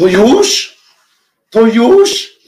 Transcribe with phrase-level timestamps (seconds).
[0.00, 0.76] To już?
[1.50, 2.38] To już?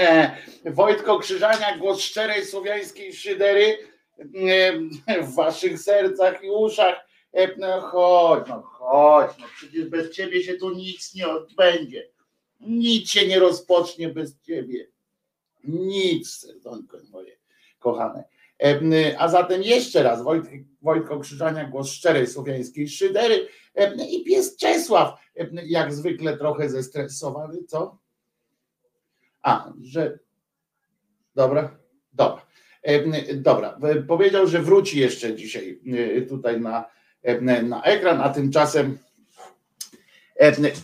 [0.64, 3.78] Wojtko Krzyżania, głos szczerej słowiańskiej szydery
[5.22, 7.06] w waszych sercach i uszach.
[7.58, 12.08] No chodź, no chodź, no przecież bez ciebie się tu nic nie odbędzie.
[12.60, 14.86] Nic się nie rozpocznie bez ciebie.
[15.64, 17.36] Nic, serdonko moje
[17.78, 18.24] kochane.
[19.18, 20.50] A zatem jeszcze raz Wojtko,
[20.82, 23.48] Wojtko Krzyżania, głos szczerej słowiańskiej szydery
[24.10, 25.20] i pies Czesław,
[25.64, 27.98] jak zwykle trochę zestresowany, co?
[29.42, 30.18] A, że
[31.34, 31.78] dobra,
[32.12, 32.46] dobra.
[33.34, 33.78] Dobra,
[34.08, 35.80] powiedział, że wróci jeszcze dzisiaj
[36.16, 36.84] e, tutaj na,
[37.62, 38.98] na ekran, a tymczasem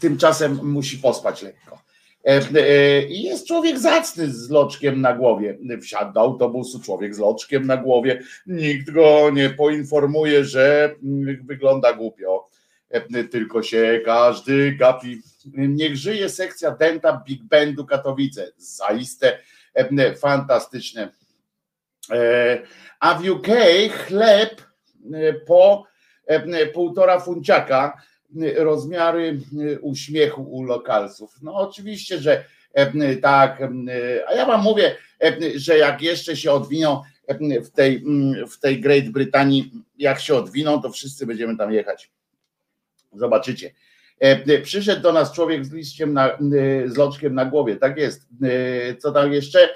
[0.01, 1.88] tymczasem musi pospać lekko.
[2.29, 5.59] E, I jest człowiek zacny z loczkiem na głowie.
[5.83, 8.23] Wsiadł do autobusu człowiek z loczkiem na głowie.
[8.47, 12.49] Nikt go nie poinformuje, że mm, wygląda głupio.
[13.31, 15.23] Tylko się każdy gapi.
[15.55, 18.53] Niech żyje sekcja Denta Big Bandu Katowice.
[18.57, 19.39] Zaiste
[20.21, 21.13] fantastyczne.
[22.11, 22.59] E,
[23.01, 23.47] a w UK
[24.07, 24.63] chleb
[25.15, 25.85] e, po
[26.75, 28.03] półtora funciaka
[28.57, 29.41] rozmiary
[29.81, 31.39] uśmiechu u lokalców.
[31.43, 32.45] No oczywiście, że
[33.23, 33.63] tak,
[34.29, 34.97] a ja wam mówię,
[35.55, 37.03] że jak jeszcze się odwiną
[37.65, 38.05] w tej,
[38.51, 42.11] w tej Great Brytanii, jak się odwiną, to wszyscy będziemy tam jechać.
[43.13, 43.71] Zobaczycie.
[44.63, 46.39] Przyszedł do nas człowiek z liściem na,
[46.87, 48.27] z loczkiem na głowie, tak jest.
[48.99, 49.69] Co tam jeszcze?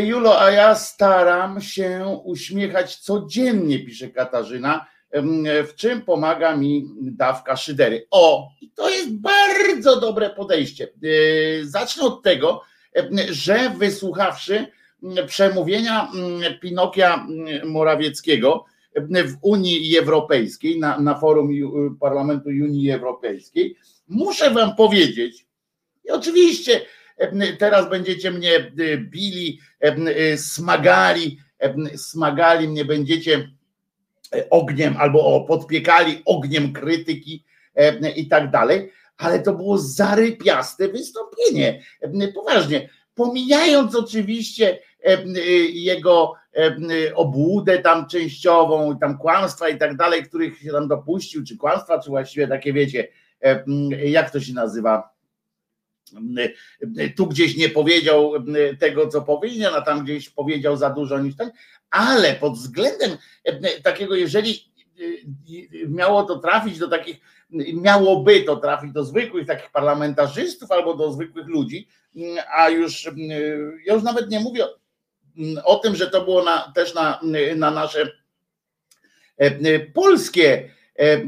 [0.00, 4.86] Julo, a ja staram się uśmiechać codziennie, pisze Katarzyna
[5.68, 8.06] w czym pomaga mi dawka szydery.
[8.10, 10.84] O, to jest bardzo dobre podejście.
[10.84, 12.62] E, zacznę od tego,
[13.30, 14.66] że wysłuchawszy
[15.26, 16.08] przemówienia
[16.60, 17.26] Pinokia
[17.64, 18.64] Morawieckiego
[19.24, 21.50] w Unii Europejskiej, na, na forum
[22.00, 23.76] Parlamentu Unii Europejskiej,
[24.08, 25.46] muszę wam powiedzieć,
[26.04, 26.80] i oczywiście
[27.58, 29.60] teraz będziecie mnie bili,
[30.36, 31.38] smagali,
[31.96, 33.50] smagali mnie będziecie
[34.50, 37.44] ogniem albo podpiekali ogniem krytyki
[37.74, 41.82] e, i tak dalej, ale to było zarypiaste wystąpienie.
[42.00, 45.22] E, poważnie, pomijając oczywiście e,
[45.68, 46.34] jego
[47.14, 52.10] obłudę tam częściową, tam kłamstwa i tak dalej, których się tam dopuścił, czy kłamstwa, czy
[52.10, 53.08] właściwie takie wiecie,
[54.04, 55.10] jak to się nazywa,
[57.16, 58.32] tu gdzieś nie powiedział
[58.78, 61.50] tego, co powinien, a tam gdzieś powiedział za dużo niż ten,
[61.90, 63.10] ale pod względem
[63.82, 64.70] takiego, jeżeli
[65.88, 67.20] miało to trafić do takich,
[67.74, 71.88] miałoby to trafić do zwykłych takich parlamentarzystów albo do zwykłych ludzi,
[72.56, 73.10] a już,
[73.86, 74.66] ja już nawet nie mówię
[75.64, 77.20] o tym, że to było na, też na,
[77.56, 78.10] na nasze
[79.94, 80.70] polskie
[81.00, 81.24] E, e,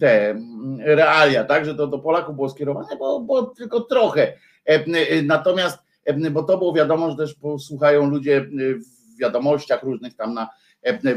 [0.00, 0.34] te
[0.78, 4.32] realia, tak, że to do Polaków było skierowane, bo, bo tylko trochę.
[4.64, 5.78] E, natomiast,
[6.30, 8.46] bo to było wiadomo, że też posłuchają ludzie
[9.18, 10.48] wiadomościach różnych tam na,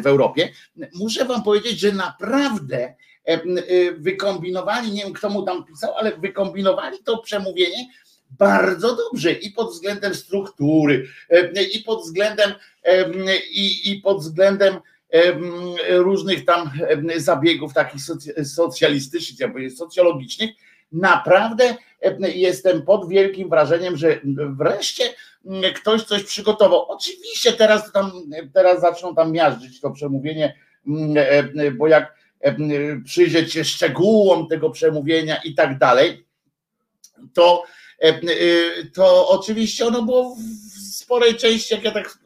[0.02, 0.50] w Europie.
[0.94, 2.96] Muszę wam powiedzieć, że naprawdę
[3.98, 7.88] wykombinowali, nie wiem kto mu tam pisał, ale wykombinowali to przemówienie
[8.40, 11.08] bardzo dobrze i pod względem struktury,
[11.74, 12.52] i pod względem
[13.52, 14.80] i, i pod względem
[15.90, 16.72] różnych tam
[17.18, 18.02] zabiegów takich
[18.44, 20.52] socjalistycznych, ja powiedzieć, socjologicznych,
[20.92, 21.76] naprawdę
[22.36, 24.20] jestem pod wielkim wrażeniem, że
[24.58, 25.04] wreszcie
[25.76, 26.86] ktoś coś przygotował.
[26.92, 28.12] Oczywiście teraz tam,
[28.54, 30.56] teraz zaczną tam miażdżyć to przemówienie,
[31.78, 32.16] bo jak
[33.06, 36.26] przyjrzeć się szczegółom tego przemówienia i tak dalej,
[37.34, 37.64] to,
[38.94, 42.18] to oczywiście ono było w sporej części, jak ja tak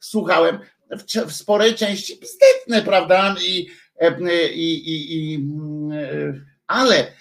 [0.00, 0.58] słuchałem,
[0.90, 3.36] w, sporej części bzdetne, prawda?
[3.42, 3.68] I,
[4.00, 5.46] e, i, i, i,
[5.92, 7.12] e, ale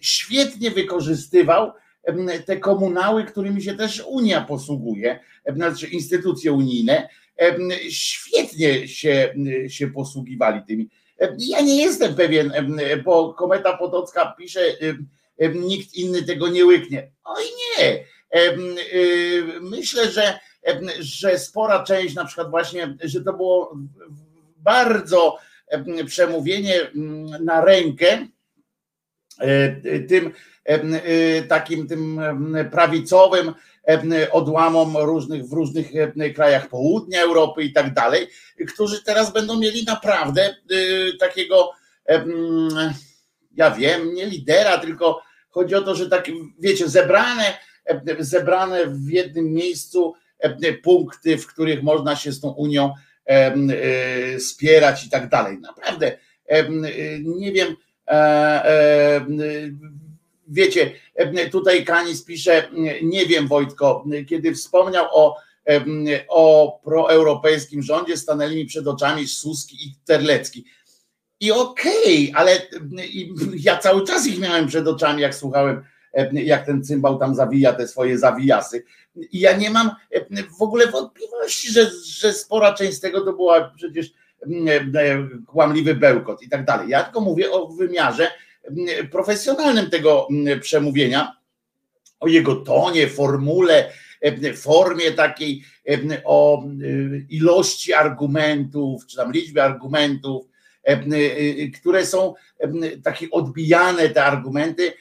[0.00, 1.72] świetnie wykorzystywał
[2.46, 5.20] te komunały, którymi się też Unia posługuje,
[5.56, 7.08] znaczy instytucje unijne,
[7.90, 9.34] świetnie się,
[9.68, 10.88] się posługiwali tymi.
[11.38, 12.52] Ja nie jestem pewien,
[13.04, 14.60] bo Kometa Potocka pisze,
[15.54, 17.10] nikt inny tego nie łyknie.
[17.24, 17.44] Oj
[17.78, 18.04] nie.
[19.60, 20.38] Myślę, że
[20.98, 23.76] że spora część, na przykład właśnie, że to było
[24.56, 25.38] bardzo
[26.06, 26.74] przemówienie
[27.40, 28.26] na rękę
[30.08, 30.32] tym
[30.64, 32.20] e, takim tym
[32.70, 33.52] prawicowym
[34.30, 35.86] odłamom różnych w różnych
[36.34, 38.26] krajach południa Europy i tak dalej,
[38.68, 40.54] którzy teraz będą mieli naprawdę e,
[41.20, 41.70] takiego
[43.54, 46.26] ja wiem, nie lidera, tylko chodzi o to, że tak
[46.58, 47.44] wiecie, zebrane
[48.18, 52.94] zebrane w jednym miejscu E, punkty, w których można się z tą Unią
[53.26, 55.58] e, spierać i tak dalej.
[55.58, 56.18] Naprawdę
[57.24, 57.76] nie wiem, e,
[60.48, 60.92] wiecie,
[61.50, 62.68] tutaj Kanis pisze,
[63.02, 65.36] nie wiem Wojtko, kiedy wspomniał o,
[66.28, 70.64] o proeuropejskim rządzie, stanęli mi przed oczami Suski i Terlecki.
[71.40, 72.62] I okej, okay, ale
[73.56, 75.84] ja cały czas ich miałem przed oczami, jak słuchałem,
[76.32, 78.84] jak ten cymbał tam zawija te swoje zawijasy.
[79.16, 79.90] I ja nie mam
[80.58, 84.12] w ogóle wątpliwości, że, że spora część z tego to była przecież
[85.46, 86.88] kłamliwy bełkot i tak dalej.
[86.88, 88.30] Ja tylko mówię o wymiarze
[89.10, 90.28] profesjonalnym tego
[90.60, 91.36] przemówienia,
[92.20, 93.92] o jego tonie, formule,
[94.56, 95.64] formie takiej,
[96.24, 96.64] o
[97.28, 100.46] ilości argumentów, czy tam liczbie argumentów,
[101.80, 102.34] które są
[103.04, 104.92] takie odbijane, te argumenty,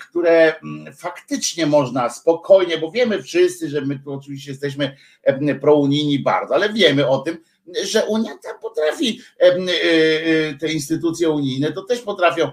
[0.00, 0.54] które
[0.96, 4.96] faktycznie można spokojnie, bo wiemy wszyscy, że my tu oczywiście jesteśmy
[5.60, 7.38] prounijni bardzo, ale wiemy o tym,
[7.84, 9.20] że Unia tam potrafi,
[10.60, 12.50] te instytucje unijne to też potrafią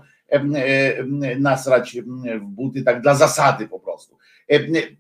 [1.40, 1.98] nasrać
[2.42, 4.18] w buty tak dla zasady po prostu.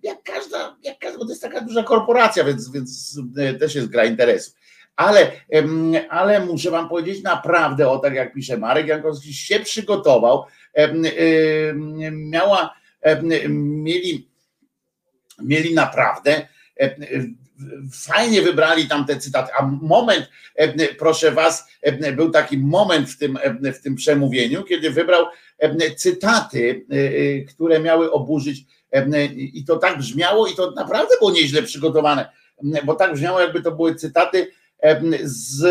[0.03, 3.19] Jak każda, jak każda, bo to jest taka duża korporacja, więc, więc
[3.59, 4.51] też jest gra interesu.
[4.95, 5.31] Ale,
[6.09, 10.45] ale muszę wam powiedzieć naprawdę, o tak jak pisze Marek Jankowski, się przygotował,
[12.11, 12.73] miała,
[13.49, 14.29] mieli,
[15.41, 16.47] mieli naprawdę
[17.93, 20.29] fajnie wybrali tam te cytaty, a moment,
[20.99, 21.67] proszę was,
[22.15, 23.39] był taki moment w tym,
[23.73, 25.25] w tym przemówieniu, kiedy wybrał
[25.97, 26.85] cytaty,
[27.49, 28.65] które miały oburzyć
[29.37, 32.29] i to tak brzmiało i to naprawdę było nieźle przygotowane,
[32.83, 34.51] bo tak brzmiało jakby to były cytaty
[35.23, 35.63] z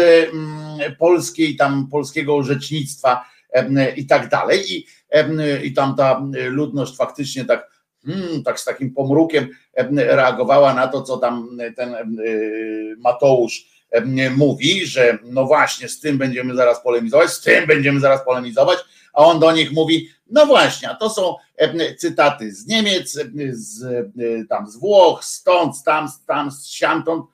[0.99, 3.25] polskiej tam, polskiego orzecznictwa
[3.97, 4.73] i tak dalej.
[4.73, 4.87] I,
[5.62, 9.49] i tam ta ludność faktycznie tak hmm, tak z takim pomrukiem
[9.97, 11.97] reagowała na to, co tam ten
[12.99, 13.78] Mateusz
[14.37, 18.78] mówi, że no właśnie, z tym będziemy zaraz polemizować, z tym będziemy zaraz polemizować,
[19.12, 21.35] a on do nich mówi, no właśnie, a to są
[21.99, 23.19] cytaty z Niemiec,
[23.50, 23.85] z,
[24.49, 27.26] tam z Włoch, stąd, tam, tam, z siantąd,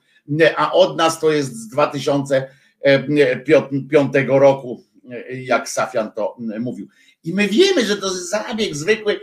[0.55, 4.83] a od nas to jest z 2005 roku,
[5.29, 6.87] jak Safian to mówił.
[7.25, 9.19] I my wiemy, że to jest zabieg zwykły,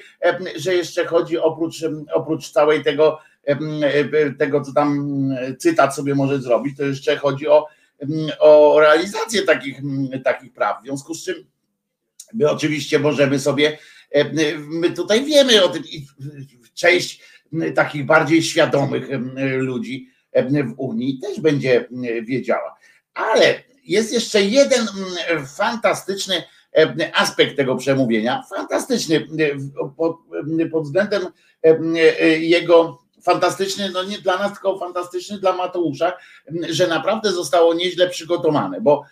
[0.57, 1.77] że jeszcze chodzi oprócz,
[2.15, 3.19] oprócz całej tego,
[4.39, 5.19] tego, co tam
[5.59, 7.67] cytat sobie może zrobić, to jeszcze chodzi o,
[8.39, 9.81] o realizację takich,
[10.25, 10.81] takich praw.
[10.83, 11.35] W związku z czym
[12.35, 13.79] my oczywiście możemy sobie,
[14.59, 16.07] my tutaj wiemy o tym i
[16.75, 17.23] część
[17.75, 19.09] takich bardziej świadomych
[19.59, 20.09] ludzi
[20.45, 21.89] w Unii też będzie
[22.23, 22.77] wiedziała.
[23.15, 24.87] Ale jest jeszcze jeden
[25.57, 26.43] fantastyczny
[27.15, 29.27] aspekt tego przemówienia, fantastyczny
[29.97, 30.17] pod,
[30.73, 31.23] pod względem
[32.41, 36.13] jego fantastyczny, no nie dla nas, tylko fantastyczny dla Mateusza,
[36.69, 39.05] że naprawdę zostało nieźle przygotowane, bo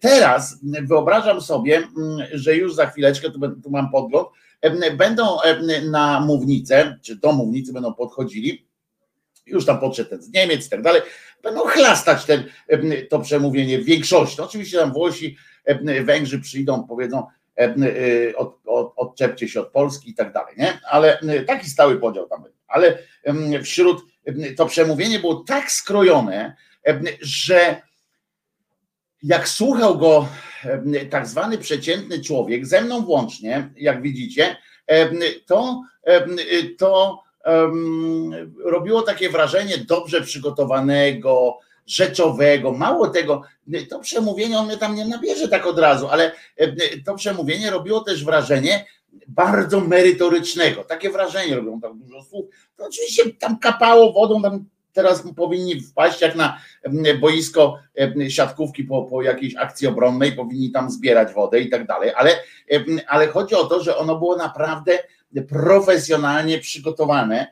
[0.00, 1.88] teraz wyobrażam sobie,
[2.32, 4.28] że już za chwileczkę, tu, tu mam podgląd,
[4.96, 5.36] będą
[5.90, 8.66] na mównicę, czy do mównicy będą podchodzili,
[9.46, 11.02] już tam podszedł ten z Niemiec i tak dalej,
[11.42, 12.44] będą chlastać ten,
[13.10, 14.40] to przemówienie w większości.
[14.40, 15.36] Oczywiście tam Włosi,
[16.04, 17.26] Węgrzy przyjdą, powiedzą,
[18.36, 20.80] od, od, odczepcie się od Polski i tak dalej, nie?
[20.90, 22.52] Ale taki stały podział tam był.
[22.66, 22.98] Ale
[23.62, 24.04] wśród
[24.56, 26.56] to przemówienie było tak skrojone,
[27.20, 27.82] że
[29.22, 30.28] jak słuchał go
[31.10, 34.56] tak zwany przeciętny człowiek, ze mną włącznie, jak widzicie,
[35.46, 35.82] to,
[36.78, 37.22] to
[38.64, 42.72] robiło takie wrażenie dobrze przygotowanego, rzeczowego.
[42.72, 43.42] Mało tego,
[43.90, 46.32] to przemówienie on mnie tam nie nabierze tak od razu, ale
[47.04, 48.86] to przemówienie robiło też wrażenie
[49.28, 50.84] bardzo merytorycznego.
[50.84, 52.46] Takie wrażenie robią tak dużo słów.
[52.76, 56.58] To oczywiście tam kapało wodą, tam teraz powinni wpaść jak na
[57.20, 57.78] boisko
[58.28, 62.30] siatkówki po, po jakiejś akcji obronnej, powinni tam zbierać wodę i tak dalej, ale,
[63.06, 64.98] ale chodzi o to, że ono było naprawdę
[65.42, 67.46] profesjonalnie przygotowane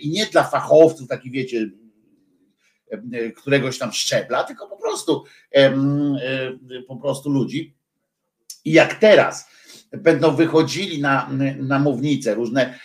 [0.00, 1.70] i nie dla fachowców, taki wiecie,
[3.36, 5.24] któregoś tam szczebla, tylko po prostu
[6.88, 7.74] po prostu ludzi.
[8.64, 9.48] I jak teraz
[9.92, 12.78] będą wychodzili na, na mównicę, różne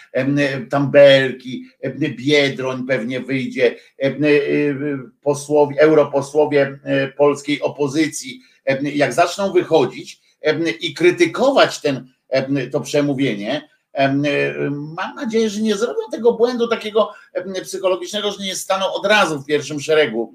[0.70, 1.65] tam belki,
[2.10, 3.75] Biedroń pewnie wyjdzie,
[5.22, 6.79] posłowie, europosłowie
[7.18, 8.41] polskiej opozycji,
[8.82, 10.22] jak zaczną wychodzić
[10.82, 12.08] i krytykować ten,
[12.72, 13.70] to przemówienie,
[14.72, 17.13] Mam nadzieję, że nie zrobią tego błędu takiego
[17.63, 20.34] psychologicznego, że nie staną od razu w pierwszym szeregu,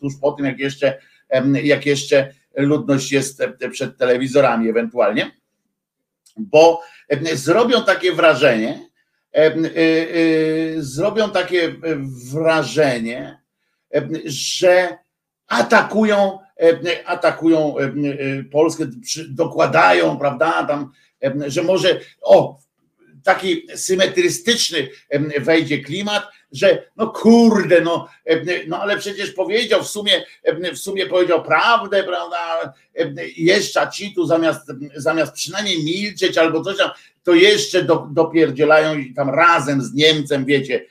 [0.00, 0.98] tuż po tym, jak jeszcze,
[1.62, 5.30] jak jeszcze ludność jest przed telewizorami ewentualnie,
[6.36, 6.82] bo
[7.34, 8.90] zrobią takie wrażenie,
[10.78, 11.74] zrobią takie
[12.32, 13.40] wrażenie,
[14.24, 14.98] że
[15.46, 16.38] atakują,
[17.06, 17.74] atakują
[18.52, 18.84] Polskę,
[19.28, 20.92] dokładają, prawda, tam
[21.46, 22.58] że może, o,
[23.24, 24.88] taki symetrystyczny
[25.40, 28.08] wejdzie klimat, że no kurde, no,
[28.68, 30.24] no ale przecież powiedział w sumie,
[30.74, 32.74] w sumie powiedział prawdę, prawda?
[33.36, 36.90] Jeszcze ci tu zamiast, zamiast przynajmniej milczeć albo coś tam,
[37.22, 40.86] to jeszcze do, dopierdzielają i tam razem z Niemcem, wiecie,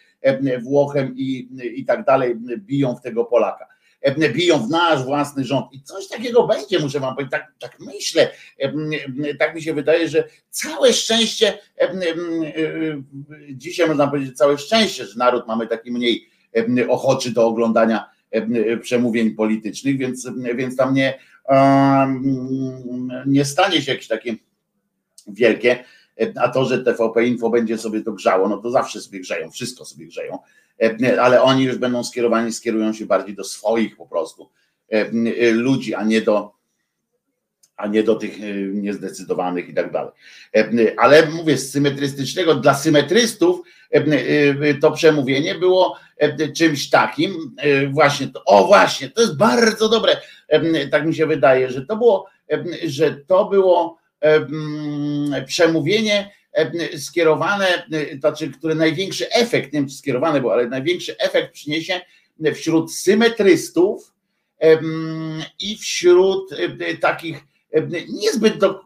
[0.61, 3.67] Włochem i, i tak dalej, biją w tego Polaka
[4.33, 5.65] biją w nasz własny rząd.
[5.71, 8.31] I coś takiego będzie, muszę wam powiedzieć, tak, tak myślę,
[9.39, 11.57] tak mi się wydaje, że całe szczęście,
[13.53, 16.29] dzisiaj można powiedzieć całe szczęście, że naród mamy taki mniej
[16.89, 18.09] ochoczy do oglądania
[18.81, 21.19] przemówień politycznych, więc, więc tam nie,
[23.25, 24.35] nie stanie się jakieś takie
[25.27, 25.83] wielkie,
[26.35, 29.85] a to, że TVP Info będzie sobie to grzało, no to zawsze sobie grzeją, wszystko
[29.85, 30.39] sobie grzeją,
[31.21, 34.49] ale oni już będą skierowani, skierują się bardziej do swoich po prostu
[35.53, 36.59] ludzi, a nie do
[37.75, 38.39] a nie do tych
[38.73, 40.11] niezdecydowanych i tak dalej.
[40.97, 43.61] Ale mówię, z symetrystycznego, dla symetrystów
[44.81, 45.97] to przemówienie było
[46.55, 47.55] czymś takim,
[47.91, 50.17] właśnie, to, o właśnie, to jest bardzo dobre,
[50.91, 52.27] tak mi się wydaje, że to było,
[52.87, 53.97] że to było
[55.45, 56.31] przemówienie
[56.97, 57.87] skierowane,
[58.19, 62.01] znaczy, które największy efekt, nie wiem czy skierowane było, ale największy efekt przyniesie
[62.55, 64.13] wśród symetrystów
[65.59, 66.49] i wśród
[67.01, 67.43] takich
[68.09, 68.83] niezbyt do,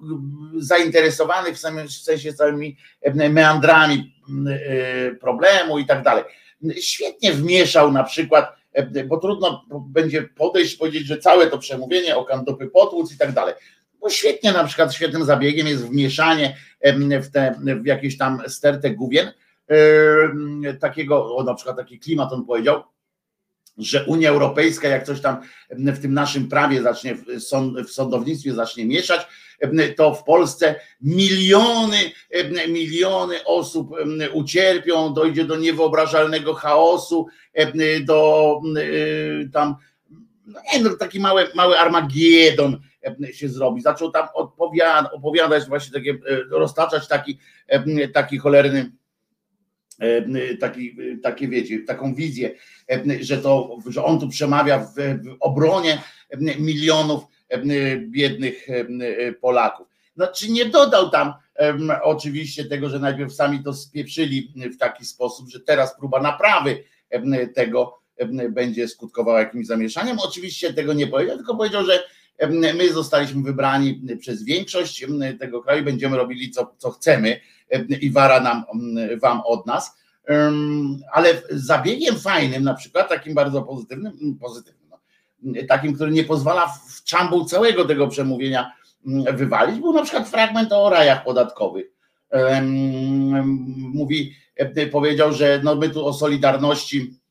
[0.57, 2.77] zainteresowanych w, samym, w sensie całymi
[3.15, 4.13] meandrami
[5.21, 6.23] problemu i tak dalej.
[6.81, 8.55] Świetnie wmieszał na przykład,
[9.07, 13.53] bo trudno będzie podejść, powiedzieć, że całe to przemówienie o kandopy potłuc i tak dalej.
[14.03, 16.57] Bo świetnie na przykład świetnym zabiegiem jest wmieszanie
[17.21, 19.31] w, te, w jakieś tam stertę główien.
[20.79, 22.83] Takiego, o na przykład taki klimat on powiedział,
[23.77, 25.37] że Unia Europejska, jak coś tam
[25.69, 27.15] w tym naszym prawie zacznie,
[27.85, 29.27] w sądownictwie zacznie mieszać,
[29.97, 31.97] to w Polsce miliony,
[32.67, 33.89] miliony osób
[34.33, 37.27] ucierpią, dojdzie do niewyobrażalnego chaosu,
[38.05, 38.61] do
[39.53, 39.75] tam,
[40.45, 42.79] no nie, no taki mały, mały Armagedon
[43.31, 43.81] się zrobi.
[43.81, 44.27] Zaczął tam
[45.11, 46.17] opowiadać właśnie takie,
[46.49, 47.39] roztaczać taki,
[48.13, 48.91] taki cholerny
[50.59, 52.51] taki, takie wiecie, taką wizję,
[53.21, 56.01] że, to, że on tu przemawia w, w obronie
[56.59, 57.23] milionów
[58.07, 58.67] biednych
[59.41, 59.87] Polaków.
[60.15, 61.33] No, czy nie dodał tam
[62.03, 66.83] oczywiście tego, że najpierw sami to spieprzyli w taki sposób, że teraz próba naprawy
[67.55, 67.99] tego
[68.49, 70.17] będzie skutkowała jakimś zamieszaniem.
[70.19, 72.03] Oczywiście tego nie powiedział, tylko powiedział, że
[72.73, 75.05] my zostaliśmy wybrani przez większość
[75.39, 77.39] tego kraju, będziemy robili co, co chcemy
[78.01, 78.63] i wara nam,
[79.21, 79.97] wam od nas.
[81.11, 84.99] Ale zabiegiem fajnym, na przykład takim bardzo pozytywnym, pozytywnym no,
[85.67, 88.71] takim, który nie pozwala w czambuł całego tego przemówienia
[89.33, 91.85] wywalić, był na przykład fragment o rajach podatkowych.
[93.77, 94.35] Mówi,
[94.91, 97.22] powiedział, że no my tu o solidarności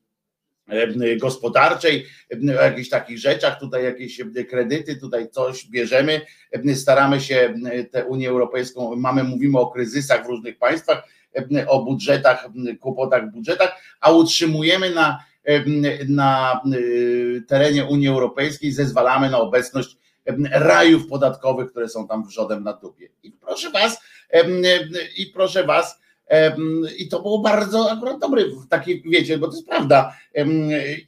[1.17, 2.05] gospodarczej,
[2.59, 6.21] o jakichś takich rzeczach, tutaj jakieś kredyty, tutaj coś bierzemy,
[6.75, 7.53] staramy się
[7.91, 11.03] tę Unię Europejską, mamy, mówimy o kryzysach w różnych państwach,
[11.67, 12.47] o budżetach,
[12.79, 15.23] kłopotach w budżetach, a utrzymujemy na,
[16.07, 16.61] na
[17.47, 19.97] terenie Unii Europejskiej, zezwalamy na obecność
[20.51, 23.09] rajów podatkowych, które są tam wrzodem na dupie.
[23.23, 24.01] I proszę was,
[25.17, 26.02] i proszę was,
[26.97, 30.17] i to było bardzo akurat dobry, taki, wiecie, bo to jest prawda.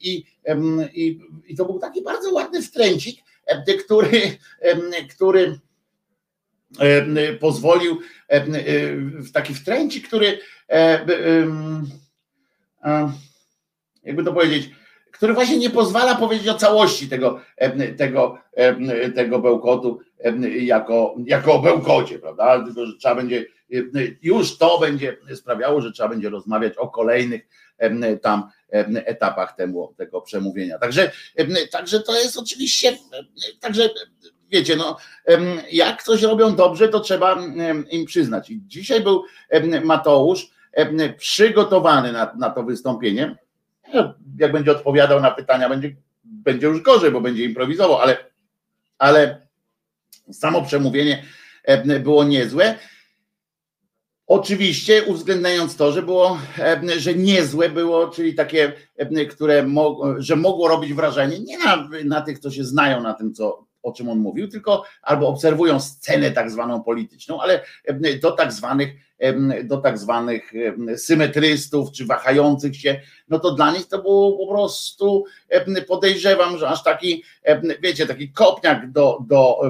[0.02, 0.26] I,
[0.96, 3.24] i, i to był taki bardzo ładny wtręcik,
[3.86, 4.22] który,
[5.16, 5.60] który
[7.40, 8.00] pozwolił
[9.02, 10.40] w taki wtręcik, który
[14.04, 14.70] jakby to powiedzieć,
[15.12, 17.42] który właśnie nie pozwala powiedzieć o całości tego,
[17.98, 18.38] tego,
[19.16, 20.00] tego bełkotu
[20.60, 22.66] jako, jako o bełkocie, prawda?
[22.66, 23.46] Tylko, że trzeba będzie,
[24.22, 27.48] już to będzie sprawiało, że trzeba będzie rozmawiać o kolejnych
[28.22, 28.50] tam
[29.06, 30.80] etapach temu, tego przemówienia.
[30.80, 31.12] Także,
[31.72, 32.98] także to jest oczywiście,
[33.60, 33.90] także
[34.50, 34.98] wiecie, no,
[35.72, 37.38] jak coś robią dobrze, to trzeba
[37.92, 38.50] im przyznać.
[38.50, 39.24] I dzisiaj był
[39.84, 40.50] Mateusz
[41.18, 43.36] przygotowany na, na to wystąpienie
[44.40, 48.18] jak będzie odpowiadał na pytania, będzie, będzie już gorzej, bo będzie improwizował, ale,
[48.98, 49.45] ale
[50.32, 51.24] samo przemówienie
[51.64, 52.76] e, było niezłe.
[54.28, 59.68] Oczywiście uwzględniając to, że było, e, że niezłe było, czyli takie, e, które
[60.18, 63.94] że mogło robić wrażenie nie na, na tych, co się znają na tym, co, o
[63.94, 67.62] czym on mówił, tylko albo obserwują scenę tak zwaną polityczną, ale
[68.22, 68.90] do tak zwanych,
[69.64, 70.54] do tak zwanych
[70.98, 75.26] symetrystów czy wahających się, no to dla nich to było po prostu,
[75.88, 77.24] podejrzewam, że aż taki,
[77.82, 79.62] wiecie, taki kopniak do, do,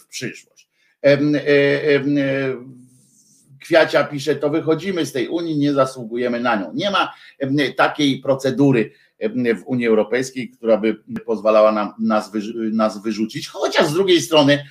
[0.00, 0.68] w przyszłość.
[3.62, 6.72] Kwiacia pisze, to wychodzimy z tej Unii, nie zasługujemy na nią.
[6.74, 7.14] Nie ma
[7.76, 8.90] takiej procedury
[9.56, 12.32] w Unii Europejskiej, która by pozwalała nam, nas,
[12.72, 14.64] nas wyrzucić, chociaż z drugiej strony,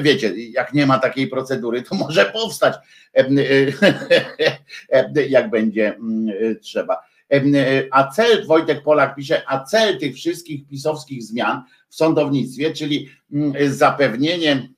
[0.00, 2.74] wiecie, jak nie ma takiej procedury, to może powstać,
[5.28, 5.98] jak będzie
[6.62, 6.96] trzeba.
[7.90, 13.08] A cel, Wojtek Polak pisze, a cel tych wszystkich pisowskich zmian w sądownictwie, czyli
[13.68, 14.68] zapewnienie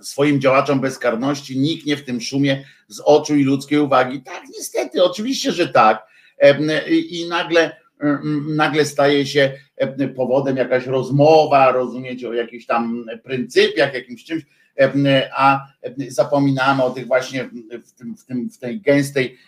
[0.00, 4.22] swoim działaczom bezkarności niknie w tym szumie z oczu i ludzkiej uwagi.
[4.22, 6.06] Tak, niestety, oczywiście, że tak.
[7.10, 7.76] I nagle,
[8.48, 9.52] nagle staje się
[10.16, 14.42] powodem jakaś rozmowa, rozumiecie, o jakichś tam pryncypiach, jakimś czymś,
[15.36, 15.66] a
[16.08, 17.44] zapominamy o tych właśnie
[17.84, 19.38] w, tym, w, tym, w tej gęstej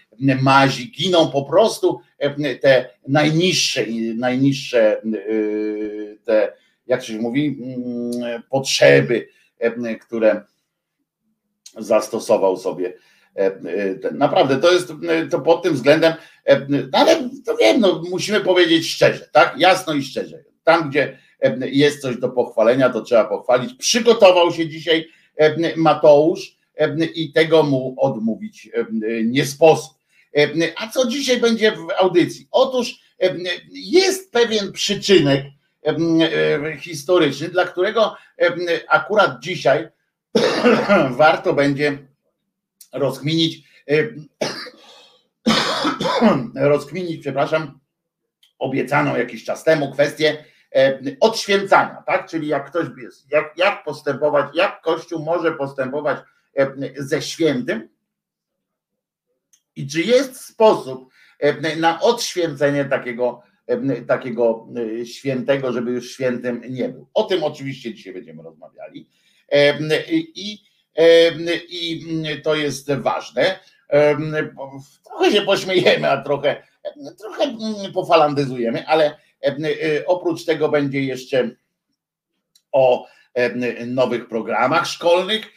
[0.42, 2.00] mazi, giną po prostu
[2.60, 3.84] te najniższe,
[4.16, 5.02] najniższe
[6.24, 6.52] te,
[6.86, 7.58] jak się mówi,
[8.50, 9.28] potrzeby,
[10.00, 10.42] które
[11.78, 12.92] zastosował sobie.
[14.12, 14.92] Naprawdę to jest
[15.30, 16.12] to pod tym względem,
[16.92, 19.54] ale to wiem, no, musimy powiedzieć szczerze, tak?
[19.58, 20.44] Jasno i szczerze.
[20.64, 21.18] Tam, gdzie
[21.60, 23.74] jest coś do pochwalenia, to trzeba pochwalić.
[23.74, 25.08] Przygotował się dzisiaj
[25.76, 26.56] Mateusz
[27.14, 28.70] i tego mu odmówić
[29.24, 29.96] nie sposób.
[30.76, 32.48] A co dzisiaj będzie w audycji?
[32.50, 32.94] Otóż
[33.70, 35.44] jest pewien przyczynek
[36.80, 38.16] historyczny, dla którego
[38.88, 39.88] akurat dzisiaj
[41.10, 41.98] warto będzie
[42.92, 43.62] rozkminić,
[46.54, 47.80] rozkminić, przepraszam,
[48.58, 50.44] obiecano jakiś czas temu kwestię
[51.20, 52.28] odświęcania, tak?
[52.28, 56.18] Czyli jak ktoś jest, jak, jak postępować, jak Kościół może postępować
[56.96, 57.88] ze świętym
[59.76, 61.12] i czy jest sposób
[61.76, 63.42] na odświęcenie takiego,
[64.08, 64.68] takiego
[65.04, 67.08] świętego, żeby już świętym nie był.
[67.14, 69.08] O tym oczywiście dzisiaj będziemy rozmawiali.
[70.34, 70.62] I,
[71.68, 73.58] i to jest ważne.
[75.04, 76.62] Trochę się pośmiejemy, a trochę,
[77.18, 77.56] trochę
[77.94, 79.16] pofalandyzujemy, ale
[80.06, 81.50] oprócz tego będzie jeszcze
[82.72, 83.06] o
[83.86, 85.52] nowych programach szkolnych,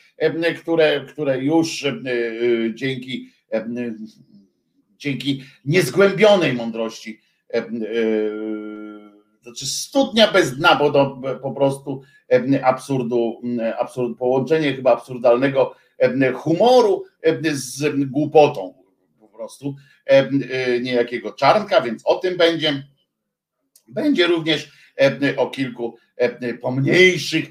[0.61, 1.85] które, które już
[2.73, 3.29] dzięki,
[4.97, 7.21] dzięki niezgłębionej mądrości
[9.41, 12.01] znaczy studnia bez dna, bo to po prostu
[12.63, 13.41] absurdu,
[13.79, 15.75] absurd, połączenie chyba absurdalnego
[16.33, 17.05] humoru
[17.51, 18.83] z głupotą
[19.19, 19.75] po prostu
[20.81, 22.83] niejakiego czarnka, więc o tym będzie.
[23.87, 24.71] Będzie również
[25.37, 25.97] o kilku
[26.61, 27.45] pomniejszych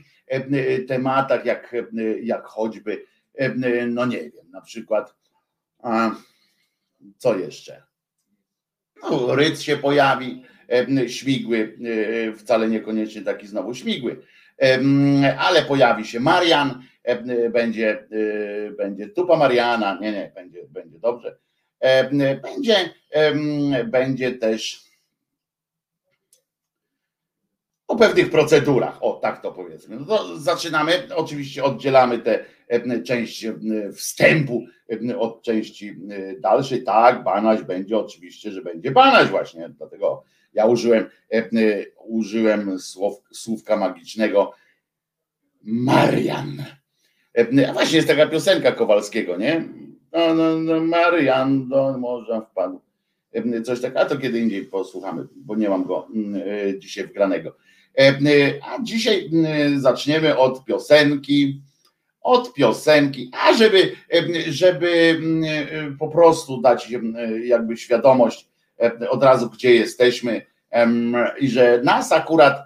[0.89, 1.75] tematach, jak,
[2.23, 3.05] jak choćby,
[3.89, 5.15] no nie wiem, na przykład,
[7.17, 7.83] co jeszcze?
[9.03, 10.43] No, ryc się pojawi,
[11.09, 11.79] śmigły,
[12.39, 14.23] wcale niekoniecznie taki znowu śmigły,
[15.39, 16.83] ale pojawi się Marian,
[17.51, 18.09] będzie,
[18.79, 21.39] będzie tupa Mariana, nie, nie, będzie, będzie dobrze.
[22.43, 22.95] Będzie,
[23.85, 24.89] będzie też
[27.87, 29.97] o pewnych procedurach, o tak to powiedzmy.
[29.97, 32.45] No to zaczynamy, oczywiście oddzielamy tę
[33.05, 33.47] część
[33.97, 34.67] wstępu
[35.19, 35.97] od części
[36.41, 36.85] dalszej.
[36.85, 41.07] Tak, banaś będzie, oczywiście, że będzie banaś właśnie, dlatego ja użyłem,
[41.97, 44.53] użyłem słow, słówka magicznego
[45.63, 46.65] Marian.
[47.69, 49.65] A właśnie jest taka piosenka Kowalskiego, nie?
[50.13, 52.81] No, no, no Marian do morza wpadł.
[53.65, 56.09] Coś takiego, a to kiedy indziej posłuchamy, bo nie mam go
[56.79, 57.57] dzisiaj wgranego.
[58.63, 59.31] A dzisiaj
[59.77, 61.63] zaczniemy od piosenki,
[62.21, 63.93] od piosenki, a żeby,
[64.49, 65.21] żeby
[65.99, 66.93] po prostu dać
[67.45, 68.49] jakby świadomość
[69.11, 70.43] od razu, gdzie jesteśmy
[71.41, 72.59] i że nas akurat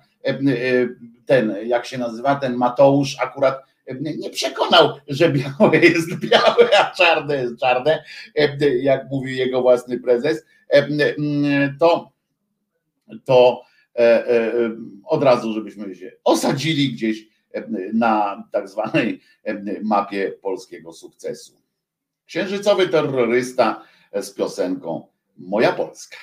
[1.26, 7.36] ten, jak się nazywa, ten Mateusz akurat nie przekonał, że białe jest białe, a czarne
[7.36, 8.04] jest czarne,
[8.82, 10.44] jak mówi jego własny prezes,
[11.80, 12.12] to,
[13.24, 13.62] to
[13.96, 14.52] e, e,
[15.04, 17.32] od razu, żebyśmy się osadzili gdzieś
[17.94, 19.20] na tak zwanej
[19.82, 21.62] mapie polskiego sukcesu.
[22.26, 26.16] Księżycowy terrorysta z piosenką Moja Polska.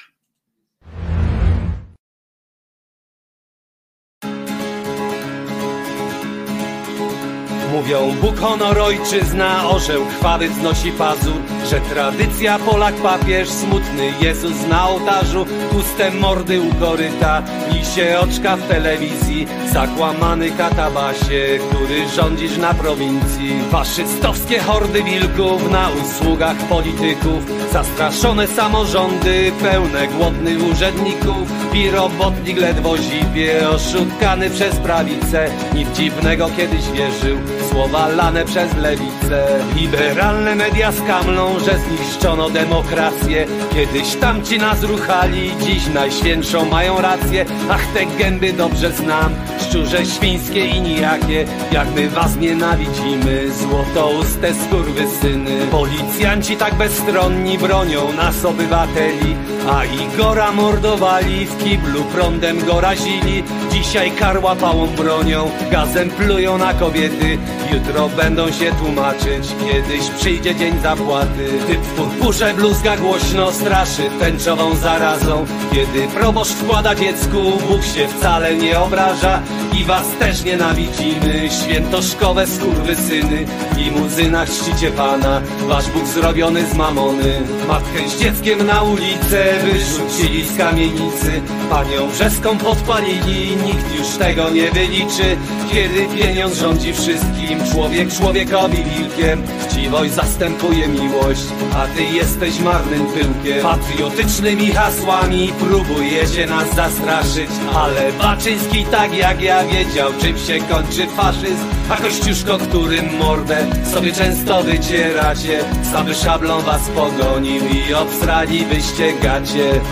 [7.71, 14.89] Mówią Bóg, honor, ojczyzna, orzeł krwawy wznosi pazur Że tradycja Polak papież, smutny Jezus na
[14.89, 23.61] ołtarzu Puste mordy u koryta, lisie oczka w telewizji Zakłamany katabasie, który rządzisz na prowincji
[23.71, 33.69] Faszystowskie hordy wilków na usługach polityków Zastraszone samorządy, pełne głodnych urzędników I robotnik ledwo zipie,
[33.69, 37.37] oszukany przez prawicę Nic dziwnego kiedyś wierzył
[37.71, 39.45] słowa lane przez lewicę.
[39.75, 43.45] Liberalne media skamlą, że zniszczono demokrację.
[43.73, 47.45] Kiedyś tamci nas ruchali, dziś najświętszą mają rację.
[47.69, 49.35] Ach, te gęby dobrze znam,
[49.69, 51.45] szczurze świńskie i nijakie.
[51.71, 55.67] Jak my was nienawidzimy, złotouste skurwysyny.
[55.71, 59.35] Policjanci tak bezstronni bronią nas obywateli,
[59.69, 63.43] a Igora mordowali, w kiblu prądem go razili.
[63.71, 67.37] Dzisiaj karła pałą bronią, gazem plują na kobiety.
[67.73, 71.49] Jutro będą się tłumaczyć, kiedyś przyjdzie dzień zapłaty.
[71.67, 75.45] Typ w purpurze bluzga głośno straszy tęczową zarazą.
[75.73, 77.37] Kiedy proboszcz wkłada dziecku,
[77.69, 79.41] Bóg się wcale nie obraża
[79.79, 81.49] i was też nienawidzimy.
[81.63, 87.41] Świętoszkowe skurwysyny, w limuzynach czcicie Pana, wasz Bóg zrobiony z mamony.
[87.67, 94.71] Matkę z dzieckiem na ulicę wyrzucili z kamienicy, panią brzeską podpalili, nikt już tego nie
[94.71, 95.37] wyliczy.
[95.71, 101.41] Kiedy pieniądz rządzi wszystkim, człowiek człowiekowi wilkiem, chciwość zastępuje miłość,
[101.75, 103.63] a ty jesteś marnym pyłkiem.
[103.63, 111.65] Patriotycznymi hasłami próbujecie nas zastraszyć, ale Baczyński tak jak ja wiedział, czym się kończy faszyzm,
[111.89, 113.57] a Kościuszko, którym mordę
[113.93, 115.59] sobie często wycieracie,
[115.91, 119.13] samy szablą was pogonił i obstrali wyście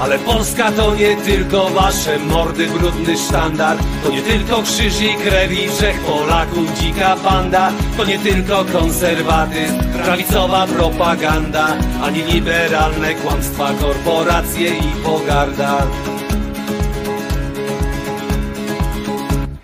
[0.02, 5.52] Ale Polska to nie tylko wasze mordy, brudny sztandar, to nie tylko krzyż i krew
[5.52, 11.68] i trzech Polaków, dzika banda, to nie tylko konserwatyzm, prawicowa propaganda,
[12.04, 15.78] ani liberalne kłamstwa, korporacje i pogarda.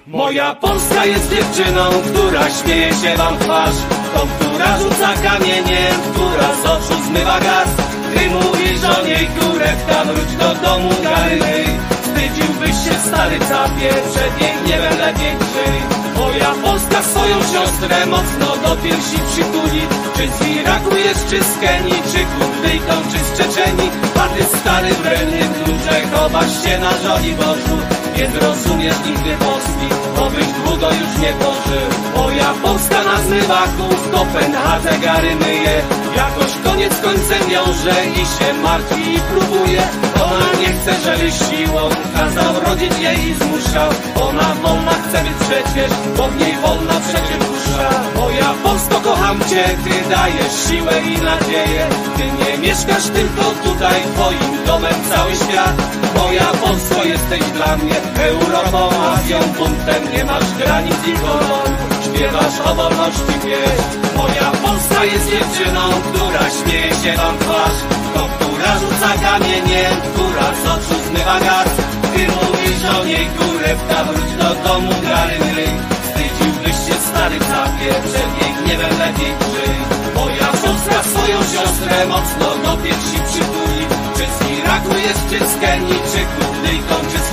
[0.08, 3.76] Moja Polska jest dziewczyną, która śmieje się wam w twarz.
[4.14, 10.36] Tą, która rzuca kamieniem, która z oczu zmywa gaz Ty mówisz o niej kurewka, wróć
[10.36, 11.66] do domu garyny
[12.02, 14.54] Wstydziłbyś się stary capie, przed jej
[15.00, 19.82] lepiej krzyj Moja Polska swoją siostrę mocno do piersi przytuli.
[20.16, 23.90] Czy z Iraku jest, czy z Kenii, czy Kurdyjką, czy z Czeczeni.
[24.24, 30.30] A ty stary wredny klucze, chowasz się na żoli Bożu Nie zrozumiesz nigdy Polski, bo
[30.30, 31.88] byś długo już nie pożył.
[32.18, 35.82] Moja Polska na zmywaku w Kopenhadze gary myje.
[36.16, 39.82] Jakoś koniec końcem wiąże i się martwi i próbuje.
[40.16, 43.90] Ona nie chce, żebyś siłą kazał rodzić jej i zmuszał.
[44.28, 47.90] Ona wolna chce być przecież, bo w niej wolna przecież dusza.
[48.16, 51.88] Moja Polsko kocham cię, ty dajesz siłę i nadzieję.
[52.18, 55.76] Ty nie mieszkasz tylko tutaj, twoim domem cały świat.
[56.18, 61.74] Moja Polsko jesteś dla mnie Europą, Azją, buntem Nie masz granic i koloru
[62.06, 67.78] Śpiewasz o wolności pieśń Moja Polska jest dziewczyną, która śmieje się wam twarz
[68.14, 71.70] To, która rzuca kamieniem, która z oczu zmywa gaz
[72.14, 75.66] Ty mówisz o niej kurewka, wróć do domu garyny
[76.04, 79.74] Wstydziłbyś się stary capie, przed jej gniewem lepiej krzyj
[80.16, 83.86] Moja Polska swoją siostrę mocno do piersi przytuli.
[84.16, 86.53] Czy z Iraku jest, czy z Kenii, czy Kurdyjką,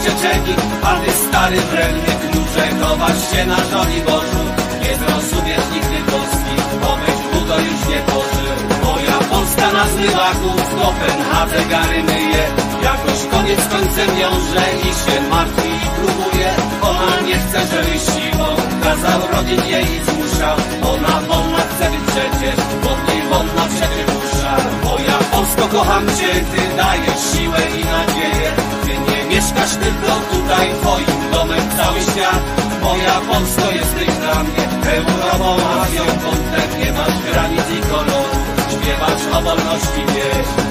[0.05, 4.45] Czeczeni A ty stary wredny klucze, chowasz się na żoli Bożu.
[4.83, 10.71] Nie zrozumiesz nigdy Polski, bo byś długo już nie pożył Moja Polska na zmywaku w
[10.81, 12.45] Kopenhadze gary myje.
[12.83, 16.51] Jakoś koniec końcem wiąże i się martwi i próbuje.
[16.83, 18.47] Ona nie chce, żebyś siłą
[18.85, 20.57] kazał rodzić jej i zmuszał
[20.93, 26.77] Ona wolna chce być przecież, bo niej wolna przecież dusza Moja Polsko kocham cię, ty
[26.77, 28.49] dajesz siłę i nadzieję.
[28.85, 32.43] Ty nie mieszkasz tylko tutaj, twoim domem cały świat.
[32.83, 38.38] Moja Polsko jesteś dla mnie Europą, Azją, kątem Nie masz granic i koloru
[38.71, 40.70] Śpiewasz o wolności wieś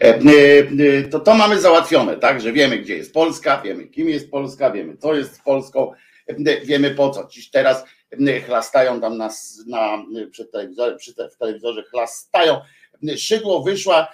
[0.00, 2.40] E, e, To, to mamy załatwione, tak?
[2.40, 5.92] Że wiemy, gdzie jest Polska, wiemy, kim jest Polska, wiemy, co jest z Polską,
[6.26, 7.28] e, wiemy po co.
[7.30, 7.84] Dziś teraz
[8.46, 12.60] chlastają tam nas na, przy, telewizorze, przy telewizorze, chlastają.
[13.16, 14.08] Szydło wyszła,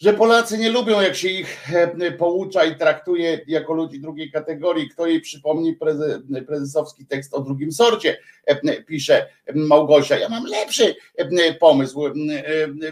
[0.00, 4.88] że Polacy nie lubią, jak się ich e, poucza i traktuje jako ludzi drugiej kategorii.
[4.88, 10.18] Kto jej przypomni preze, prezesowski tekst o drugim sorcie, e, pisze Małgosia.
[10.18, 12.06] Ja mam lepszy e, pomysł.
[12.06, 12.12] E,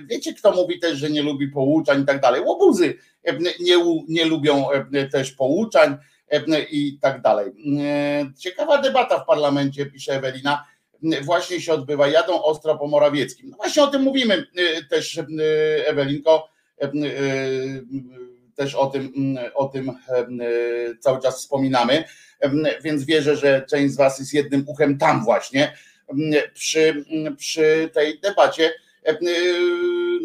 [0.07, 2.40] Wiecie, kto mówi też, że nie lubi pouczań i tak dalej?
[2.40, 3.77] Łobuzy e, nie,
[4.09, 5.97] nie lubią e, też pouczań
[6.31, 7.53] e, i tak dalej.
[7.81, 10.64] E, Ciekawa debata w parlamencie, pisze Ewelina.
[11.23, 13.51] właśnie się odbywa, jadą ostro po Morawieckim.
[13.51, 14.47] No właśnie o tym mówimy
[14.90, 15.21] też,
[15.87, 16.56] Ewelinko,
[18.54, 19.92] też o tym, o tym
[21.00, 22.04] cały czas wspominamy,
[22.82, 25.72] więc wierzę, że część z Was jest jednym uchem tam właśnie
[26.54, 27.04] przy,
[27.36, 28.72] przy tej debacie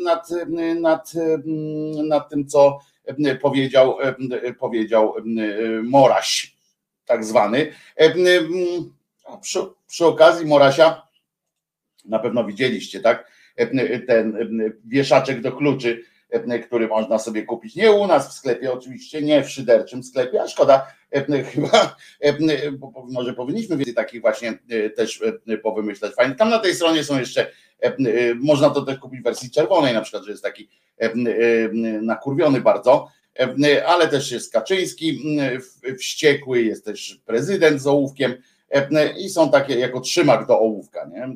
[0.03, 0.29] nad,
[0.79, 1.13] nad,
[2.03, 2.79] nad tym, co
[3.41, 3.97] powiedział,
[4.59, 5.13] powiedział
[5.83, 6.55] Moraś,
[7.05, 7.73] tak zwany.
[9.41, 11.07] Przy, przy okazji Morasia,
[12.05, 13.31] na pewno widzieliście, tak?
[14.07, 16.03] Ten wieszaczek do kluczy,
[16.65, 17.75] który można sobie kupić.
[17.75, 20.87] Nie u nas w sklepie, oczywiście, nie w szyderczym sklepie, a szkoda,
[21.51, 21.95] chyba,
[23.09, 24.57] może powinniśmy więcej takich właśnie
[24.95, 25.23] też
[25.63, 26.35] powymyślać fajnie.
[26.35, 27.51] Tam na tej stronie są jeszcze,
[28.35, 30.69] można to też kupić w wersji czerwonej, na przykład, że jest taki
[32.01, 33.07] nakurwiony bardzo,
[33.85, 35.23] ale też jest Kaczyński
[35.99, 38.33] wściekły, jest też prezydent z ołówkiem
[39.17, 41.29] i są takie jako trzymak do ołówka, nie?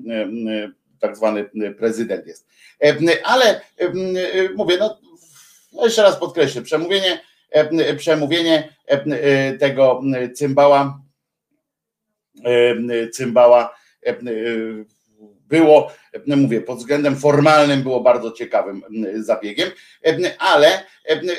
[1.08, 2.48] Tak zwany prezydent jest.
[3.24, 3.62] Ale
[4.56, 4.78] mówię,
[5.74, 7.22] no jeszcze raz podkreślę, przemówienie,
[7.98, 8.76] przemówienie
[9.60, 10.02] tego
[10.36, 11.02] cymbała,
[13.14, 13.76] cymbała
[15.48, 15.92] było,
[16.28, 18.84] mówię, pod względem formalnym było bardzo ciekawym
[19.16, 19.72] zabiegiem,
[20.40, 20.84] ale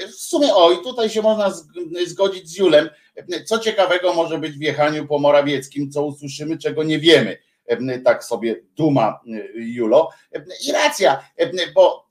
[0.09, 1.55] w sumie, oj, tutaj się można
[2.07, 2.90] zgodzić z Julem,
[3.44, 7.38] co ciekawego może być w jechaniu po Morawieckim, co usłyszymy, czego nie wiemy,
[8.05, 9.20] tak sobie duma
[9.55, 10.11] Julo.
[10.68, 11.29] I racja,
[11.74, 12.07] bo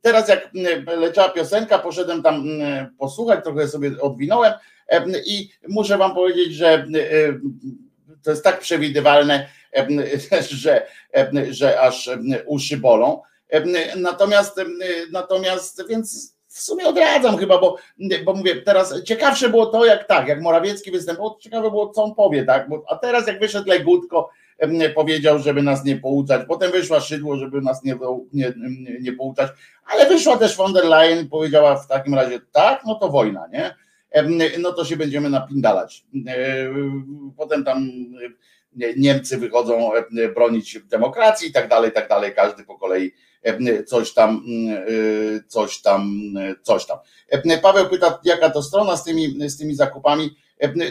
[0.00, 0.50] teraz jak
[0.86, 2.44] leciała piosenka, poszedłem tam
[2.98, 4.52] posłuchać, trochę sobie odwinąłem
[5.26, 6.86] i muszę wam powiedzieć, że
[8.22, 9.48] to jest tak przewidywalne,
[10.50, 10.86] że,
[11.50, 12.10] że aż
[12.46, 13.22] uszy bolą.
[13.96, 14.60] Natomiast,
[15.12, 17.76] natomiast więc w sumie odradzam chyba, bo,
[18.24, 22.14] bo mówię, teraz ciekawsze było to, jak tak, jak Morawiecki występował, ciekawe było, co on
[22.14, 24.30] powie, tak, a teraz jak wyszedł Legutko,
[24.94, 27.98] powiedział, żeby nas nie pouczać, potem wyszła Szydło, żeby nas nie,
[28.32, 28.52] nie,
[29.00, 29.50] nie pouczać,
[29.84, 33.46] ale wyszła też von der Leyen i powiedziała w takim razie, tak, no to wojna,
[33.52, 33.74] nie,
[34.58, 36.04] no to się będziemy napindalać.
[37.36, 37.90] Potem tam
[38.96, 39.90] Niemcy wychodzą
[40.34, 43.12] bronić demokracji i tak dalej, tak dalej, każdy po kolei
[43.86, 44.44] coś tam,
[45.46, 46.20] coś tam,
[46.62, 46.98] coś tam.
[47.62, 50.36] Paweł pyta, jaka to strona z tymi, z tymi zakupami.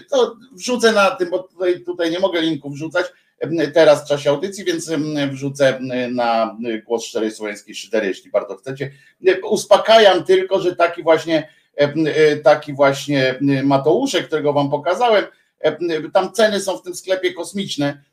[0.10, 3.06] To wrzucę na tym, bo tutaj, tutaj nie mogę linków wrzucać
[3.74, 4.92] teraz w czasie audycji, więc
[5.32, 5.80] wrzucę
[6.12, 8.92] na głos szczerej słowiańskiej szydery, jeśli bardzo chcecie.
[9.50, 11.50] Uspokajam tylko, że taki właśnie
[12.44, 15.26] taki właśnie Mateuszek, którego wam pokazałem,
[16.14, 18.04] tam ceny są w tym sklepie kosmiczne.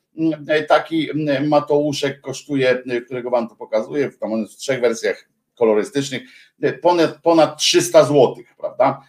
[0.69, 1.09] Taki
[1.47, 6.23] Mateuszek kosztuje, którego wam to pokazuję, tam w trzech wersjach kolorystycznych,
[6.83, 9.03] ponad, ponad 300 zł, prawda?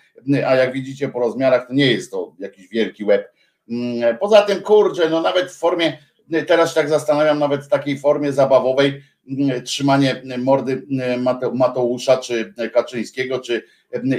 [0.47, 3.32] A jak widzicie po rozmiarach, to nie jest to jakiś wielki łeb.
[4.19, 5.97] Poza tym, kurczę, no nawet w formie,
[6.47, 9.03] teraz się tak zastanawiam, nawet w takiej formie zabawowej,
[9.65, 10.87] trzymanie mordy
[11.53, 13.63] Mateusza, czy Kaczyńskiego, czy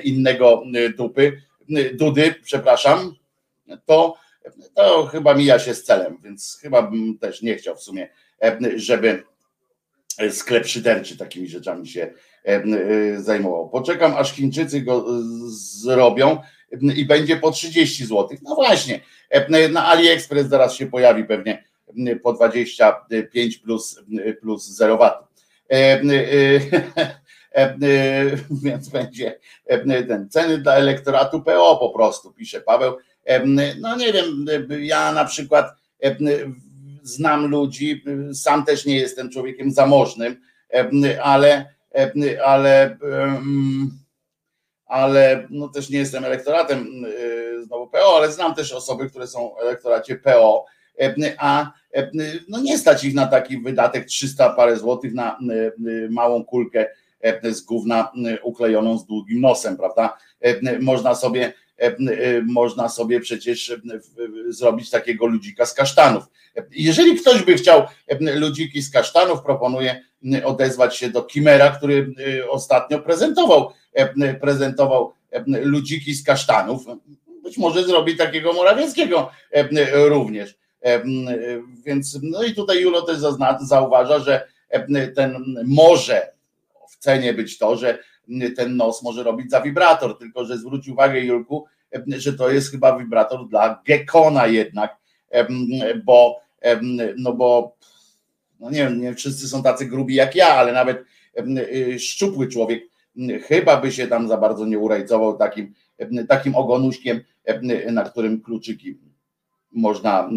[0.04, 0.62] innego
[0.96, 1.42] dupy,
[1.94, 3.14] Dudy, przepraszam,
[3.86, 4.14] to,
[4.74, 8.08] to chyba mija się z celem, więc chyba bym też nie chciał w sumie,
[8.76, 9.22] żeby
[10.30, 12.12] sklep szyderczy takimi rzeczami się
[13.16, 13.68] zajmował.
[13.68, 15.04] Poczekam, aż Chińczycy go
[15.48, 16.38] zrobią
[16.96, 18.28] i będzie po 30 zł.
[18.42, 19.00] No właśnie,
[19.70, 21.64] na AliExpress zaraz się pojawi pewnie
[22.22, 24.00] po 25 plus,
[24.40, 25.28] plus 0 watów.
[28.64, 29.38] Więc będzie
[30.08, 32.96] ten ceny dla elektoratu PO po prostu, pisze Paweł.
[33.80, 34.46] No nie wiem,
[34.80, 35.66] ja na przykład
[37.02, 38.04] znam ludzi,
[38.34, 40.40] sam też nie jestem człowiekiem zamożnym,
[41.22, 41.74] ale,
[42.44, 42.96] ale,
[44.86, 47.04] ale no też nie jestem elektoratem
[47.62, 50.64] znowu PO, ale znam też osoby, które są w elektoracie PO,
[51.38, 51.72] a
[52.48, 55.38] no nie stać ich na taki wydatek 300 parę złotych na
[56.10, 56.86] małą kulkę
[57.42, 58.12] z gówna
[58.42, 60.18] uklejoną z długim nosem, prawda?
[60.80, 61.52] Można sobie
[62.46, 63.76] można sobie przecież
[64.48, 66.24] zrobić takiego ludzika z kasztanów.
[66.70, 67.82] Jeżeli ktoś by chciał
[68.20, 70.04] ludziki z kasztanów, proponuję
[70.44, 72.14] odezwać się do Kimera, który
[72.50, 73.72] ostatnio prezentował,
[74.40, 75.12] prezentował
[75.46, 76.84] ludziki z kasztanów.
[77.42, 79.30] Być może zrobi takiego Morawieckiego
[79.92, 80.58] również.
[81.86, 83.18] Więc no i tutaj Julo też
[83.60, 84.48] zauważa, że
[85.14, 86.32] ten może
[86.90, 87.98] w cenie być to, że
[88.56, 91.64] ten nos może robić za wibrator, tylko że zwróć uwagę Julku,
[92.06, 94.96] że to jest chyba wibrator dla gekona jednak,
[96.04, 96.40] bo
[97.16, 97.76] no bo
[98.60, 101.04] no nie wiem, nie wszyscy są tacy grubi jak ja, ale nawet
[101.98, 102.84] szczupły człowiek
[103.42, 105.74] chyba by się tam za bardzo nie urajcował takim,
[106.28, 107.20] takim ogonuśkiem,
[107.92, 108.98] na którym kluczyki
[109.72, 110.30] można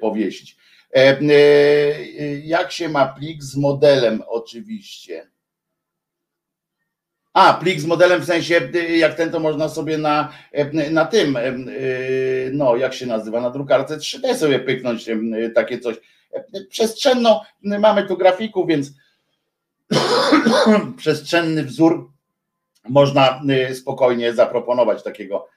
[0.00, 0.56] powiesić.
[2.44, 5.30] Jak się ma plik z modelem, oczywiście.
[7.32, 8.60] A, plik z modelem w sensie,
[8.96, 10.32] jak ten, to można sobie na,
[10.90, 11.38] na tym,
[12.52, 15.10] no, jak się nazywa, na drukarce 3D sobie pyknąć
[15.54, 15.96] takie coś.
[16.68, 18.92] Przestrzenno, mamy tu grafiku, więc
[20.96, 22.10] przestrzenny wzór
[22.88, 23.42] można
[23.74, 25.48] spokojnie zaproponować takiego,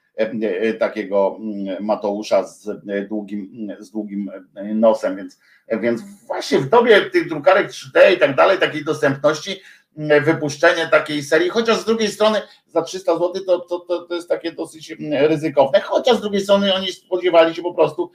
[0.80, 1.40] takiego
[1.80, 2.70] Mateusza z
[3.08, 4.32] długim, z długim
[4.76, 5.40] nosem, więc,
[5.82, 9.62] więc właśnie w dobie tych drukarek 3D i tak dalej, takiej dostępności,
[9.98, 14.30] wypuszczenie takiej serii, chociaż z drugiej strony za 300 zł to, to, to, to jest
[14.30, 18.12] takie dosyć ryzykowne, chociaż z drugiej strony oni spodziewali się po prostu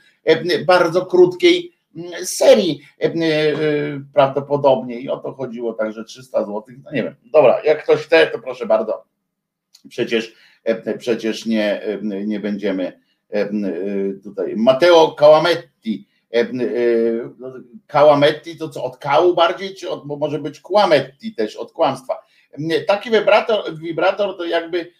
[0.67, 1.73] bardzo krótkiej
[2.23, 2.81] serii
[4.15, 8.27] prawdopodobnie i o to chodziło, także 300 zł, no nie wiem, dobra, jak ktoś chce,
[8.27, 9.05] to proszę bardzo,
[9.89, 10.35] przecież,
[10.99, 13.01] przecież nie, nie będziemy
[14.25, 16.08] tutaj, Matteo Całametti
[17.87, 22.15] Kałametti to co, od kału bardziej, czy od, może być kłametti też, od kłamstwa.
[22.87, 24.93] Taki wibrator, wibrator to jakby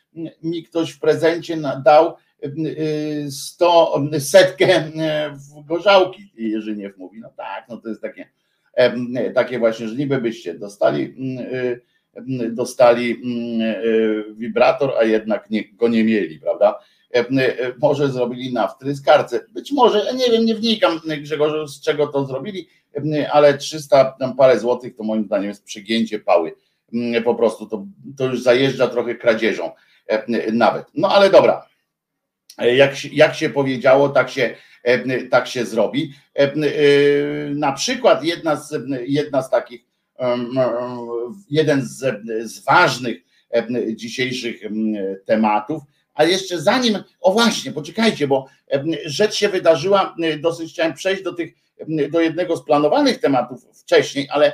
[0.43, 2.17] mi ktoś w prezencie dał
[3.31, 4.85] sto, setkę
[5.33, 7.21] w gorzałki, Jerzyniew mówi.
[7.21, 8.29] No tak, no to jest takie,
[9.35, 11.15] takie właśnie, że niby byście dostali
[12.51, 13.23] dostali
[14.37, 16.79] wibrator, a jednak nie, go nie mieli, prawda?
[17.15, 19.41] E, e, może zrobili na wtryskarce.
[19.51, 22.69] Być może, nie wiem, nie wnikam Grzegorzu, z czego to zrobili,
[23.15, 26.55] e, ale 300 tam parę złotych to moim zdaniem jest przygięcie pały.
[27.25, 27.87] Po prostu to,
[28.17, 29.71] to już zajeżdża trochę kradzieżą
[30.53, 30.87] nawet.
[30.95, 31.67] No ale dobra,
[32.59, 34.55] jak, jak się powiedziało, tak się,
[35.31, 36.13] tak się zrobi.
[37.55, 38.75] Na przykład jedna z,
[39.07, 39.85] jedna z takich,
[41.51, 43.17] jeden z, z ważnych
[43.95, 44.61] dzisiejszych
[45.25, 45.83] tematów
[46.19, 48.47] ale jeszcze zanim, o właśnie, poczekajcie, bo
[49.05, 51.55] rzecz się wydarzyła, dosyć chciałem przejść do tych,
[52.11, 54.53] do jednego z planowanych tematów wcześniej, ale,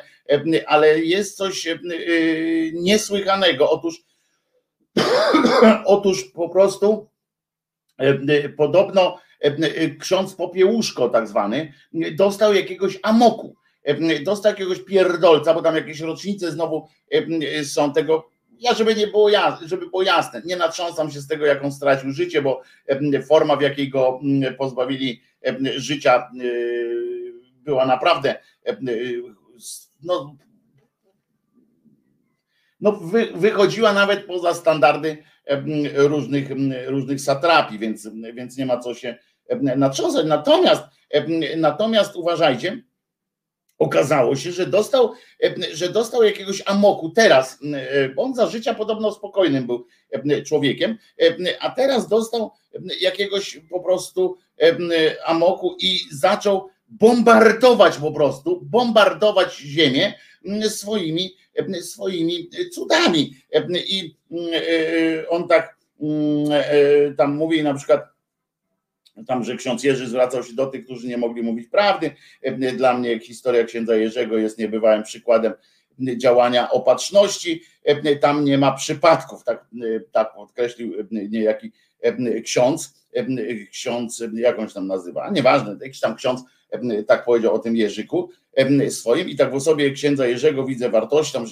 [0.67, 1.69] ale jest coś
[2.73, 3.71] niesłychanego.
[3.71, 4.03] Otóż,
[5.87, 7.09] otóż po prostu
[8.57, 9.19] podobno
[10.01, 11.73] ksiądz Popiełuszko tak zwany
[12.13, 13.57] dostał jakiegoś amoku,
[14.25, 16.89] dostał jakiegoś pierdolca, bo tam jakieś rocznice znowu
[17.65, 21.47] są tego ja, żeby nie było jasne, żeby było jasne, nie natrząsam się z tego,
[21.47, 22.63] jak on stracił życie, bo
[23.29, 24.21] forma, w jakiej go
[24.59, 25.23] pozbawili
[25.77, 26.31] życia,
[27.65, 28.35] była naprawdę
[30.03, 30.37] no,
[32.81, 35.25] no wy, wychodziła nawet poza standardy
[35.95, 36.49] różnych,
[36.87, 39.19] różnych satrapii, więc, więc nie ma co się
[39.77, 40.27] natrząsać.
[40.27, 40.83] Natomiast,
[41.57, 42.83] natomiast uważajcie,
[43.85, 45.13] okazało się, że dostał,
[45.45, 50.43] e, że dostał jakiegoś amoku teraz, e, bo on za życia podobno spokojnym był e,
[50.43, 50.99] człowiekiem,
[51.61, 52.51] a teraz dostał
[53.01, 54.37] jakiegoś po prostu
[55.25, 60.15] amoku i zaczął bombardować po prostu, bombardować ziemię
[60.69, 61.37] swoimi,
[61.81, 63.37] swoimi cudami.
[63.87, 64.17] I
[65.29, 65.77] on tak
[67.17, 68.14] tam mówi na przykład,
[69.27, 72.11] tam, że ksiądz Jerzy zwracał się do tych, którzy nie mogli mówić prawdy.
[72.77, 75.53] Dla mnie historia księdza Jerzego jest niebywałym przykładem
[76.17, 77.63] działania opatrzności.
[78.21, 79.67] Tam nie ma przypadków, tak,
[80.13, 81.73] tak podkreślił niejaki
[82.45, 83.07] ksiądz,
[83.71, 86.43] ksiądz, jak on się tam nazywa, nieważne, jakiś tam ksiądz
[87.07, 88.31] tak powiedział o tym Jerzyku
[88.89, 91.47] swoim i tak w osobie księdza Jerzego widzę wartość, tam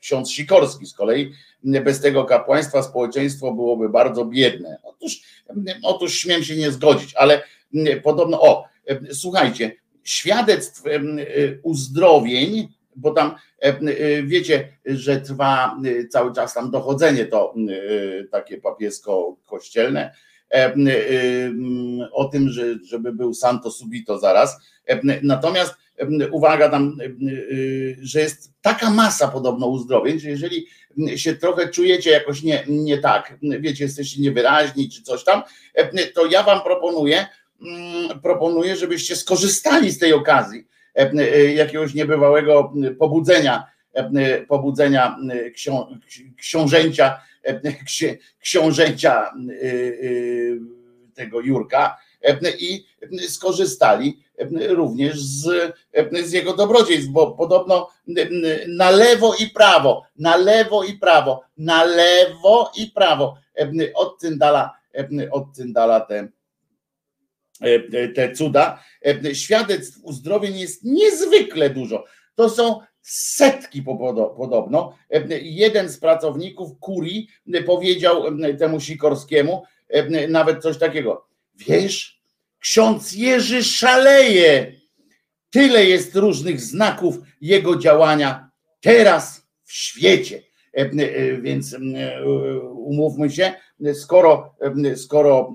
[0.00, 1.32] ksiądz Sikorski z kolei,
[1.64, 4.78] bez tego kapłaństwa społeczeństwo byłoby bardzo biedne.
[4.82, 5.22] Otóż,
[5.82, 7.42] otóż śmiem się nie zgodzić, ale
[8.02, 8.64] podobno, o,
[9.12, 10.82] słuchajcie, świadectw
[11.62, 13.34] uzdrowień, bo tam
[14.24, 15.76] wiecie, że trwa
[16.10, 17.54] cały czas tam dochodzenie to
[18.30, 20.14] takie papiesko-kościelne,
[22.12, 24.56] o tym, że, żeby był Santo Subito zaraz.
[25.22, 25.74] Natomiast
[26.30, 26.98] uwaga tam,
[28.00, 30.66] że jest taka masa podobno uzdrowień, że jeżeli
[31.16, 35.42] się trochę czujecie jakoś nie, nie tak, wiecie, jesteście niewyraźni czy coś tam,
[36.14, 37.26] to ja wam proponuję,
[38.22, 40.66] proponuję, żebyście skorzystali z tej okazji
[41.54, 43.66] jakiegoś niebywałego pobudzenia,
[44.48, 45.16] pobudzenia
[45.54, 45.98] ksią,
[46.36, 47.20] książęcia,
[48.40, 49.32] książęcia
[51.14, 51.98] tego Jurka
[52.58, 52.84] i
[53.28, 54.22] skorzystali
[54.68, 55.72] również z,
[56.24, 57.88] z jego dobrodziejstw, bo podobno
[58.68, 63.36] na lewo i prawo, na lewo i prawo, na lewo i prawo
[63.94, 64.76] od Tyndala,
[65.30, 66.28] od Tyndala te,
[68.14, 68.82] te cuda.
[69.32, 72.04] Świadectw uzdrowień jest niezwykle dużo.
[72.34, 73.82] To są setki
[74.36, 74.94] podobno.
[75.42, 77.28] Jeden z pracowników kurii
[77.66, 78.22] powiedział
[78.58, 79.62] temu Sikorskiemu
[80.28, 81.26] nawet coś takiego.
[81.54, 82.21] Wiesz,
[82.62, 84.72] ksiądz Jerzy szaleje.
[85.50, 88.50] Tyle jest różnych znaków jego działania
[88.80, 90.42] teraz w świecie.
[91.40, 91.76] Więc
[92.74, 93.54] umówmy się,
[93.94, 94.54] skoro,
[94.96, 95.52] skoro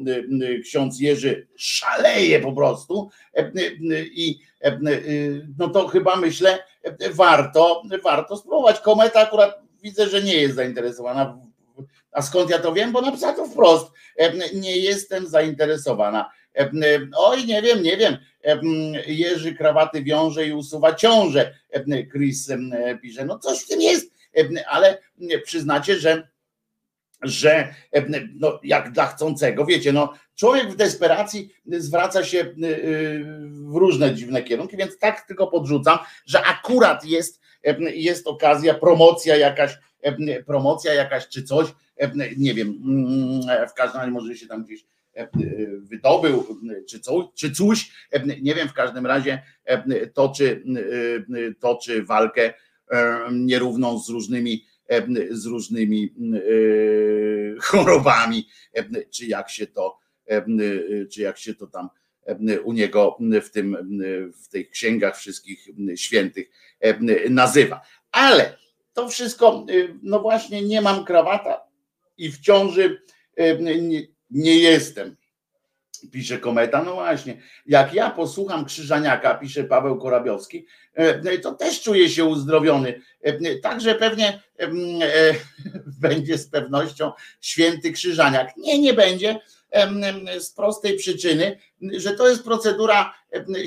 [0.63, 3.09] ksiądz Jerzy szaleje po prostu
[4.11, 4.39] i
[5.57, 6.59] no to chyba myślę,
[7.11, 8.79] warto, warto spróbować.
[8.79, 11.39] Kometa akurat widzę, że nie jest zainteresowana.
[12.11, 12.91] A skąd ja to wiem?
[12.91, 13.87] Bo napisała to wprost.
[14.53, 16.29] Nie jestem zainteresowana.
[17.15, 18.17] Oj, nie wiem, nie wiem.
[19.07, 21.53] Jerzy krawaty wiąże i usuwa ciąże.
[22.11, 22.51] Chris
[23.01, 23.25] pisze.
[23.25, 24.11] No coś w tym jest,
[24.67, 24.97] ale
[25.43, 26.27] przyznacie, że
[27.21, 27.73] że
[28.35, 32.53] no, jak dla chcącego, wiecie, no, człowiek w desperacji zwraca się
[33.49, 37.41] w różne dziwne kierunki, więc tak tylko podrzucam, że akurat jest,
[37.93, 39.77] jest okazja, promocja jakaś,
[40.45, 41.67] promocja jakaś czy coś,
[42.37, 42.73] nie wiem,
[43.69, 44.85] w każdym razie może się tam gdzieś
[45.79, 47.91] wydobył, czy coś, czy coś,
[48.41, 49.41] nie wiem, w każdym razie
[50.13, 50.63] toczy,
[51.59, 52.53] toczy walkę
[53.31, 54.65] nierówną z różnymi
[55.29, 56.13] z różnymi
[57.61, 58.47] chorobami,
[59.11, 59.99] czy jak się to,
[61.11, 61.89] czy jak się to tam
[62.63, 63.77] u niego w, tym,
[64.43, 66.49] w tych księgach wszystkich świętych
[67.29, 67.81] nazywa.
[68.11, 68.57] Ale
[68.93, 69.65] to wszystko,
[70.03, 71.61] no właśnie, nie mam krawata
[72.17, 73.01] i w ciąży
[74.29, 75.15] nie, jestem
[76.11, 82.09] pisze Kometa, no właśnie, jak ja posłucham Krzyżaniaka, pisze Paweł Korabiowski, e, to też czuję
[82.09, 83.01] się uzdrowiony.
[83.21, 84.67] E, także pewnie e,
[86.01, 87.11] będzie z pewnością
[87.41, 88.57] święty Krzyżaniak.
[88.57, 89.39] Nie, nie będzie
[90.39, 93.13] z prostej przyczyny, że to jest procedura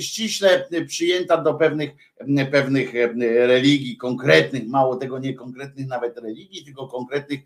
[0.01, 1.91] ściśle przyjęta do pewnych,
[2.51, 7.41] pewnych religii konkretnych, mało tego nie konkretnych nawet religii, tylko konkretnych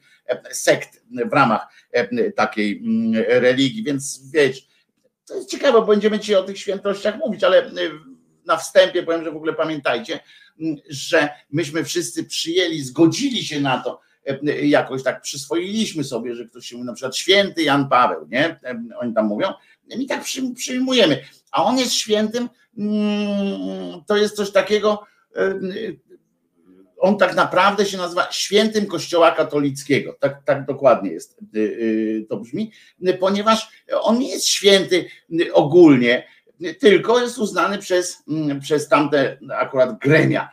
[0.52, 1.66] sekt w ramach
[2.36, 2.82] takiej
[3.26, 3.84] religii.
[3.84, 4.68] Więc wiesz,
[5.26, 7.70] to jest ciekawe, bo będziemy dzisiaj o tych świętościach mówić, ale
[8.46, 10.20] na wstępie powiem, że w ogóle pamiętajcie,
[10.61, 14.00] mm, że myśmy wszyscy przyjęli, zgodzili się na to,
[14.62, 18.61] jakoś tak przyswoiliśmy sobie, że ktoś się mówi na przykład święty Jan Paweł, nie?
[18.99, 19.49] Oni tam mówią,
[19.97, 21.25] my tak przyjmujemy.
[21.53, 22.49] A on jest świętym,
[22.79, 25.03] mm, to jest coś takiego,
[26.99, 30.16] on tak naprawdę się nazywa świętym Kościoła katolickiego.
[30.20, 31.39] Tak, tak dokładnie jest
[32.29, 32.72] to brzmi,
[33.20, 33.68] ponieważ
[34.01, 35.05] on nie jest święty
[35.53, 36.27] ogólnie,
[36.81, 40.49] tylko jest uznany przez, mm, przez tamte akurat gremia.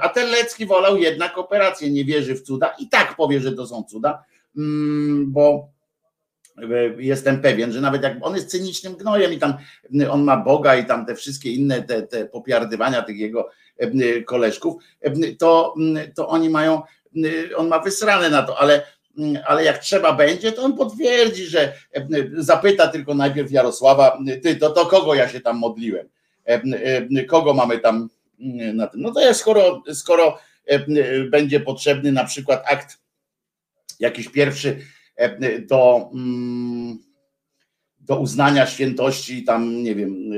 [0.00, 3.84] A Terlecki wolał jednak operację, nie wierzy w cuda i tak powie, że to są
[3.84, 4.24] cuda,
[4.56, 5.68] mm, bo
[6.58, 9.54] e, jestem pewien, że nawet jak on jest cynicznym gnojem i tam
[10.10, 13.50] on ma Boga i tam te wszystkie inne te, te popiardywania tych jego
[13.80, 15.74] E, koleżków, e, to,
[16.14, 16.82] to oni mają,
[17.56, 18.82] on ma wysrane na to, ale
[19.46, 21.72] ale jak trzeba będzie, to on potwierdzi, że
[22.36, 26.08] zapyta tylko najpierw Jarosława, ty, to, to kogo ja się tam modliłem?
[27.28, 28.08] Kogo mamy tam
[28.74, 29.00] na tym?
[29.00, 30.38] No to jak skoro, skoro
[31.30, 32.98] będzie potrzebny na przykład akt
[34.00, 34.80] jakiś pierwszy
[35.68, 36.10] do
[38.10, 40.30] do uznania świętości tam, nie wiem,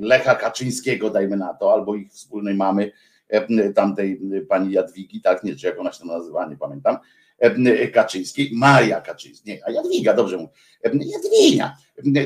[0.00, 2.92] Lecha Kaczyńskiego, dajmy na to, albo ich wspólnej mamy,
[3.28, 6.98] e, tamtej pani Jadwigi, tak, nie, czy jak ona się tam nazywa, nie pamiętam,
[7.38, 10.52] e, Kaczyńskiej, Maria Kaczyńska, nie, a Jadwiga, dobrze mówię,
[10.84, 11.76] e, Jadwinia,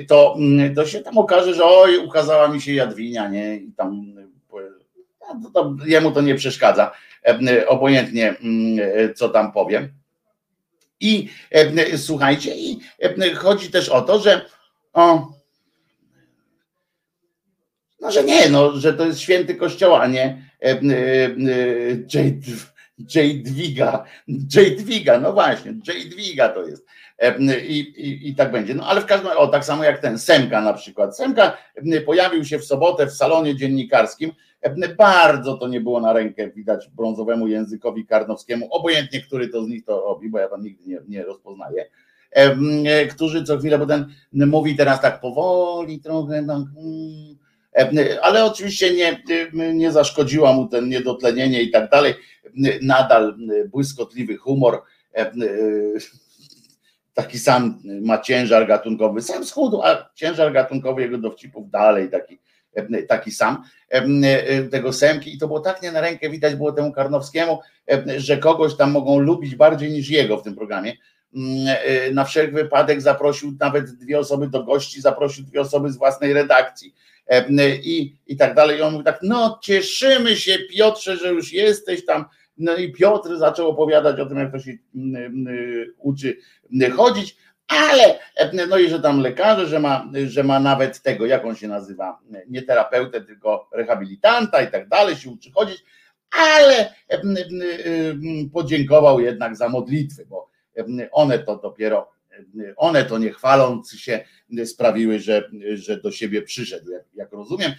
[0.09, 0.37] to,
[0.77, 4.15] to się tam okaże, że oj, ukazała mi się Jadwinia, nie, i tam
[5.43, 6.91] to, to, jemu to nie przeszkadza,
[7.67, 8.35] obojętnie
[9.15, 9.89] co tam powiem.
[11.01, 11.29] I
[11.97, 12.81] słuchajcie, i
[13.35, 14.47] chodzi też o to, że
[14.93, 15.33] o,
[18.03, 20.25] no, że nie, no, że to jest święty kościoła, a nie
[20.63, 22.33] e, e, e,
[23.15, 24.05] Jadwiga.
[24.57, 26.87] Jadwiga, no właśnie, Jadwiga to jest.
[27.69, 28.75] I, i, I tak będzie.
[28.75, 31.17] No ale w każdym razie, o tak samo jak ten Semka na przykład.
[31.17, 31.57] Semka
[32.07, 34.33] pojawił się w sobotę w salonie dziennikarskim.
[34.97, 39.85] Bardzo to nie było na rękę widać brązowemu językowi karnowskiemu, obojętnie który to z nich
[39.85, 41.87] to robi, bo ja tam nigdy nie, nie rozpoznaję
[42.33, 46.59] E, którzy co chwilę, bo ten mówi teraz tak powoli trochę, tak,
[47.87, 49.23] mm, ale oczywiście nie,
[49.75, 52.15] nie zaszkodziła mu ten niedotlenienie i tak dalej.
[52.83, 53.37] Nadal
[53.69, 54.83] błyskotliwy humor,
[57.15, 62.39] taki sam ma ciężar gatunkowy, sam schudł, a ciężar gatunkowy jego dowcipów dalej taki,
[63.09, 63.63] taki sam
[64.71, 67.59] tego Semki i to było tak nie na rękę widać było temu Karnowskiemu,
[68.17, 70.93] że kogoś tam mogą lubić bardziej niż jego w tym programie,
[71.35, 75.97] Mm, e, na wszelki wypadek zaprosił nawet dwie osoby do gości, zaprosił dwie osoby z
[75.97, 76.95] własnej redakcji
[77.27, 78.79] e, i, i tak dalej.
[78.79, 82.25] I on mówi tak, no cieszymy się Piotrze, że już jesteś tam.
[82.59, 84.73] No i Piotr zaczął opowiadać o tym, jak to się
[85.99, 86.37] uczy
[86.97, 87.37] chodzić,
[87.73, 88.19] ale
[88.69, 92.19] no i że tam lekarze, że ma, że ma nawet tego, jak on się nazywa,
[92.49, 95.85] nie terapeutę, tylko rehabilitanta i tak dalej, się uczy chodzić,
[96.39, 96.95] ale
[98.53, 100.51] podziękował jednak za modlitwy, bo
[101.13, 102.11] one to dopiero,
[102.77, 104.25] one to nie chwaląc się
[104.65, 107.73] sprawiły, że, że do siebie przyszedł, jak, jak rozumiem,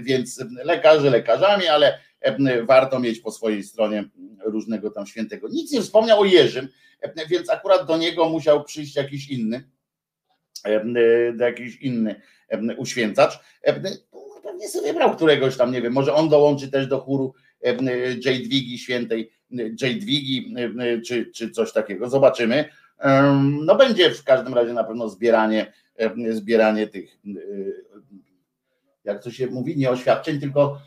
[0.00, 1.98] więc lekarze lekarzami, ale
[2.62, 4.04] warto mieć po swojej stronie
[4.44, 5.48] różnego tam świętego.
[5.48, 6.68] Nic nie wspomniał o Jerzym,
[7.28, 9.70] więc akurat do niego musiał przyjść jakiś inny,
[11.38, 12.20] jakiś inny
[12.76, 13.38] uświęcacz.
[14.42, 17.34] Pewnie sobie wybrał któregoś tam, nie wiem, może on dołączy też do chóru
[18.24, 19.30] Jadwigi świętej
[19.80, 20.54] Jadwigi,
[21.06, 22.10] czy, czy coś takiego.
[22.10, 22.64] Zobaczymy.
[23.64, 25.72] No będzie w każdym razie na pewno zbieranie,
[26.30, 27.18] zbieranie tych,
[29.04, 30.80] jak to się mówi, nie oświadczeń, tylko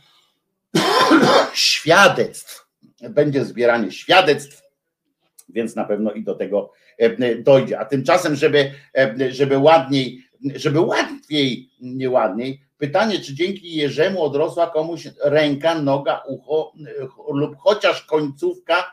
[1.54, 2.68] świadectw.
[3.10, 4.62] Będzie zbieranie świadectw,
[5.50, 6.72] więc na pewno i do tego
[7.40, 7.80] dojdzie.
[7.80, 8.72] A tymczasem, żeby,
[9.30, 10.24] żeby ładniej,
[10.56, 16.74] żeby łatwiej, nie ładniej, pytanie, czy dzięki Jerzemu odrosła komuś ręka, noga, ucho
[17.34, 18.92] lub chociaż końcówka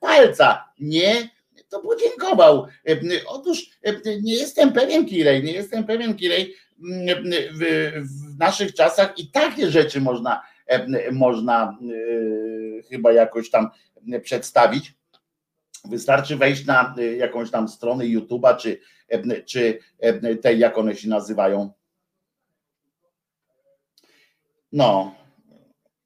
[0.00, 0.64] palca.
[0.80, 1.28] Nie,
[1.68, 2.66] to podziękował.
[3.26, 3.70] Otóż
[4.22, 6.54] nie jestem pewien, Kirej, nie jestem pewien, Kirej,
[7.52, 10.42] w, naszych czasach i takie rzeczy można
[11.12, 13.70] można e, chyba jakoś tam
[14.22, 14.94] przedstawić.
[15.84, 18.80] Wystarczy wejść na e, jakąś tam stronę YouTube'a, czy,
[19.46, 19.78] czy
[20.42, 21.72] tej, jak one się nazywają.
[24.72, 25.14] No,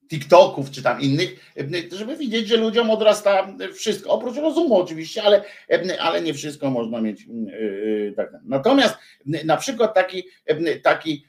[0.08, 1.54] TikToków czy tam innych,
[1.92, 5.44] żeby widzieć, że ludziom odrasta wszystko, oprócz rozumu oczywiście, ale,
[6.00, 7.26] ale nie wszystko można mieć.
[8.16, 8.30] Tak.
[8.44, 8.94] Natomiast
[9.44, 10.24] na przykład taki,
[10.82, 11.24] taki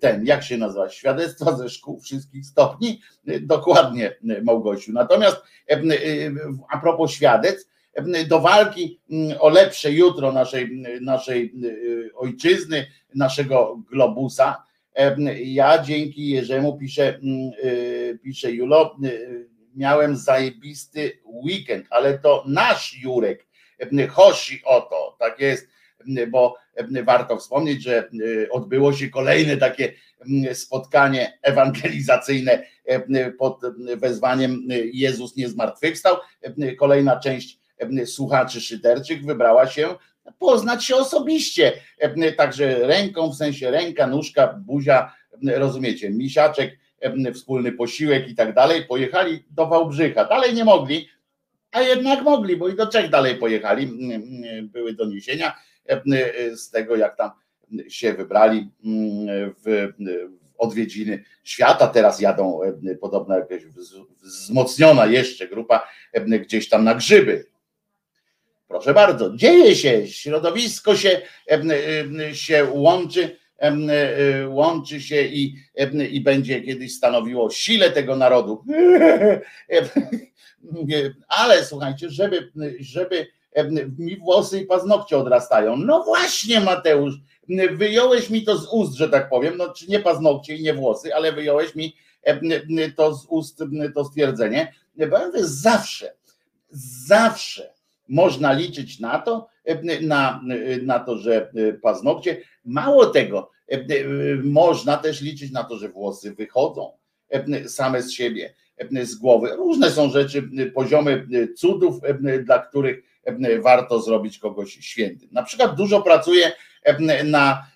[0.00, 3.00] ten, jak się nazywa, świadectwa ze szkół wszystkich stopni,
[3.40, 4.92] dokładnie Małgosiu.
[4.92, 5.36] Natomiast
[6.70, 7.72] a propos świadectw,
[8.28, 9.00] do walki
[9.40, 11.54] o lepsze jutro naszej, naszej
[12.14, 14.62] ojczyzny, naszego globusa,
[15.44, 22.98] ja dzięki Jerzemu piszę, mm, y, piszę Julo, y, miałem zajebisty weekend, ale to nasz
[23.02, 23.46] Jurek,
[24.10, 25.68] Hoshi o to, tak jest,
[26.30, 26.56] bo
[27.04, 29.92] warto wspomnieć, że y, odbyło się kolejne takie
[30.26, 32.62] mm, spotkanie ewangelizacyjne
[33.38, 33.60] pod
[33.96, 36.16] wezwaniem Jezus nie zmartwychwstał.
[36.78, 37.58] Kolejna część
[38.06, 39.94] słuchaczy szyderczych wybrała się
[40.38, 41.72] poznać się osobiście.
[42.36, 45.14] Także ręką, w sensie ręka, nóżka, buzia,
[45.54, 46.78] rozumiecie, misiaczek,
[47.34, 48.84] wspólny posiłek i tak dalej.
[48.84, 50.24] Pojechali do Wałbrzycha.
[50.24, 51.08] Dalej nie mogli,
[51.70, 53.90] a jednak mogli, bo i do Czech dalej pojechali.
[54.62, 55.56] Były doniesienia
[56.54, 57.30] z tego, jak tam
[57.88, 58.70] się wybrali
[59.64, 59.92] w
[60.58, 61.86] odwiedziny świata.
[61.86, 62.60] Teraz jadą
[63.00, 63.62] podobno jakaś
[64.22, 65.88] wzmocniona jeszcze grupa
[66.26, 67.51] gdzieś tam na grzyby
[68.72, 71.20] Proszę bardzo, dzieje się, środowisko się,
[72.32, 73.38] się łączy,
[74.48, 75.56] łączy się i,
[76.10, 78.64] i będzie kiedyś stanowiło sile tego narodu.
[81.28, 83.26] Ale słuchajcie, żeby, żeby
[83.98, 85.76] mi włosy i paznokcie odrastają.
[85.76, 87.14] No właśnie, Mateusz,
[87.72, 91.14] wyjąłeś mi to z ust, że tak powiem, no czy nie paznokcie i nie włosy,
[91.14, 91.96] ale wyjąłeś mi
[92.96, 93.62] to z ust,
[93.94, 94.74] to stwierdzenie.
[94.98, 96.14] Powiem, zawsze,
[97.06, 97.81] zawsze
[98.12, 99.48] można liczyć na to,
[100.02, 100.42] na,
[100.82, 101.52] na to, że
[101.82, 102.42] paznokcie.
[102.64, 103.50] Mało tego,
[104.42, 106.92] można też liczyć na to, że włosy wychodzą
[107.66, 108.54] same z siebie,
[109.02, 109.48] z głowy.
[109.56, 112.00] Różne są rzeczy, poziomy cudów,
[112.44, 113.04] dla których
[113.62, 115.28] warto zrobić kogoś świętym.
[115.32, 116.52] Na przykład dużo pracuję
[117.24, 117.66] na,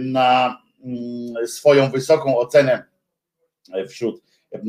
[0.00, 2.84] na mm, swoją wysoką ocenę
[3.88, 4.22] wśród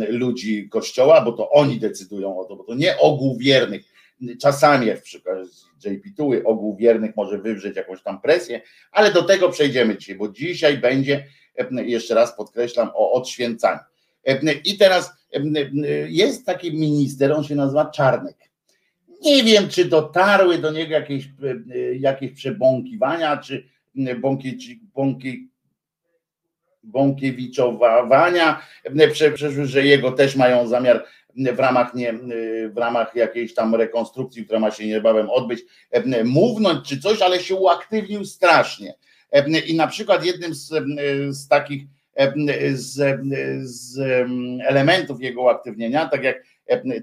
[0.10, 3.97] ludzi kościoła, bo to oni decydują o to, bo to nie ogół wiernych
[4.42, 5.50] Czasami, jak w przykładzie
[5.86, 8.62] JP Tuły, ogół wiernych może wywrzeć jakąś tam presję,
[8.92, 11.26] ale do tego przejdziemy dzisiaj, bo dzisiaj będzie,
[11.72, 13.80] jeszcze raz podkreślam, o odświęcaniu.
[14.66, 15.12] I teraz
[16.08, 18.38] jest taki minister, on się nazywa Czarnek.
[19.22, 21.30] Nie wiem, czy dotarły do niego jakieś,
[22.00, 23.70] jakieś przebąkiwania, czy
[24.22, 25.50] bąki, bąki,
[26.84, 28.62] bąkiewiczowania,
[29.64, 31.06] że jego też mają zamiar
[31.38, 32.14] w ramach, nie,
[32.70, 35.60] w ramach jakiejś tam rekonstrukcji, która ma się niebawem odbyć,
[36.26, 38.94] mównąć czy coś, ale się uaktywnił strasznie.
[39.68, 40.70] I na przykład jednym z,
[41.30, 41.84] z takich
[42.74, 43.20] z,
[43.62, 44.00] z
[44.68, 46.44] elementów jego uaktywnienia, tak jak,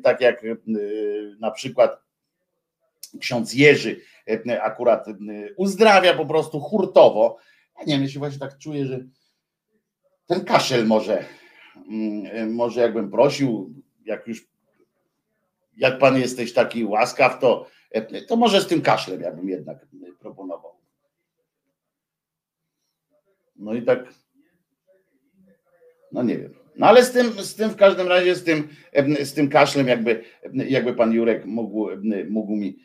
[0.03, 0.43] tak jak
[1.41, 2.03] na przykład
[3.21, 4.01] ksiądz Jerzy
[4.63, 5.07] akurat
[5.57, 7.37] uzdrawia po prostu hurtowo.
[7.79, 9.05] Ja nie wiem, się właśnie tak czuję, że
[10.27, 11.25] ten kaszel może,
[12.47, 13.75] może jakbym prosił,
[14.05, 14.47] jak już
[15.77, 17.67] jak pan jesteś taki łaskaw, to,
[18.29, 19.87] To może z tym kaszlem ja bym jednak
[20.21, 20.75] proponował.
[23.57, 23.99] No i tak,
[26.13, 26.55] no nie wiem.
[26.77, 28.69] No ale z tym, z tym w każdym razie, z tym,
[29.25, 30.25] z tym kaszlem, jakby,
[30.55, 31.89] jakby pan Jurek mógł,
[32.31, 32.79] mógł mi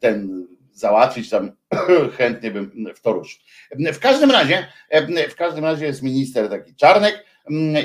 [0.00, 1.52] ten załatwić, tam
[2.18, 3.40] chętnie bym w to ruszył.
[3.92, 4.66] W każdym razie,
[5.28, 7.24] w każdym razie jest minister taki Czarnek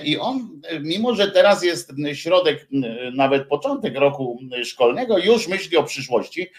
[0.04, 2.68] i on, mimo że teraz jest środek,
[3.14, 6.52] nawet początek roku szkolnego, już myśli o przyszłości,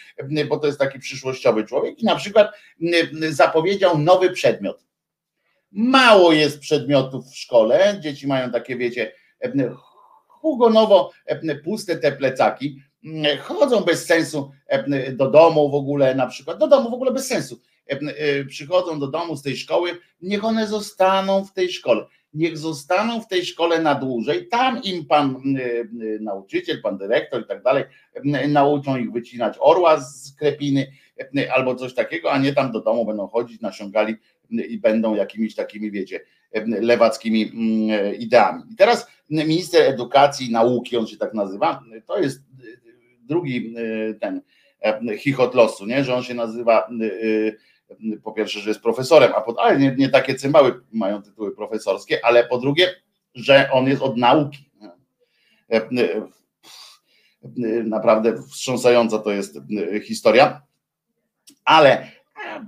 [0.49, 2.53] bo to jest taki przyszłościowy człowiek i na przykład
[3.31, 4.85] zapowiedział nowy przedmiot.
[5.73, 9.13] Mało jest przedmiotów w szkole, dzieci mają takie, wiecie,
[10.29, 11.13] hugonowo
[11.65, 12.83] puste te plecaki,
[13.41, 14.51] chodzą bez sensu
[15.13, 17.61] do domu w ogóle, na przykład, do domu w ogóle bez sensu.
[18.49, 22.07] Przychodzą do domu z tej szkoły, niech one zostaną w tej szkole.
[22.37, 24.49] Niech zostaną w tej szkole na dłużej.
[24.49, 25.43] Tam im pan
[26.21, 27.85] nauczyciel, pan dyrektor i tak dalej
[28.49, 30.87] nauczą ich wycinać orła z krepiny
[31.55, 34.15] albo coś takiego, a nie tam do domu będą chodzić, nasiągali
[34.51, 36.21] i będą jakimiś takimi, wiecie,
[36.67, 37.53] lewackimi
[38.19, 38.63] ideami.
[38.71, 42.43] I teraz minister edukacji i nauki, on się tak nazywa, to jest
[43.27, 44.41] drugi y, ten
[45.19, 46.05] chichot losu, nie?
[46.05, 47.59] że on się nazywa y, y,
[48.25, 52.25] po pierwsze, że jest profesorem, a po, ale nie, nie takie cymbały mają tytuły profesorskie,
[52.25, 52.95] ale po drugie,
[53.35, 54.71] że on jest od nauki.
[55.73, 55.89] E,
[57.85, 59.59] naprawdę wstrząsająca to jest
[60.05, 60.63] historia,
[61.65, 62.11] ale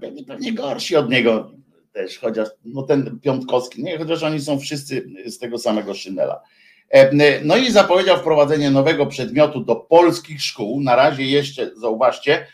[0.00, 1.52] byli pewnie gorsi od niego
[1.92, 6.42] też, chociaż no ten Piątkowski, nie, chociaż oni są wszyscy z tego samego szynela.
[6.90, 10.80] E, no i zapowiedział wprowadzenie nowego przedmiotu do polskich szkół.
[10.80, 12.46] Na razie jeszcze, zauważcie,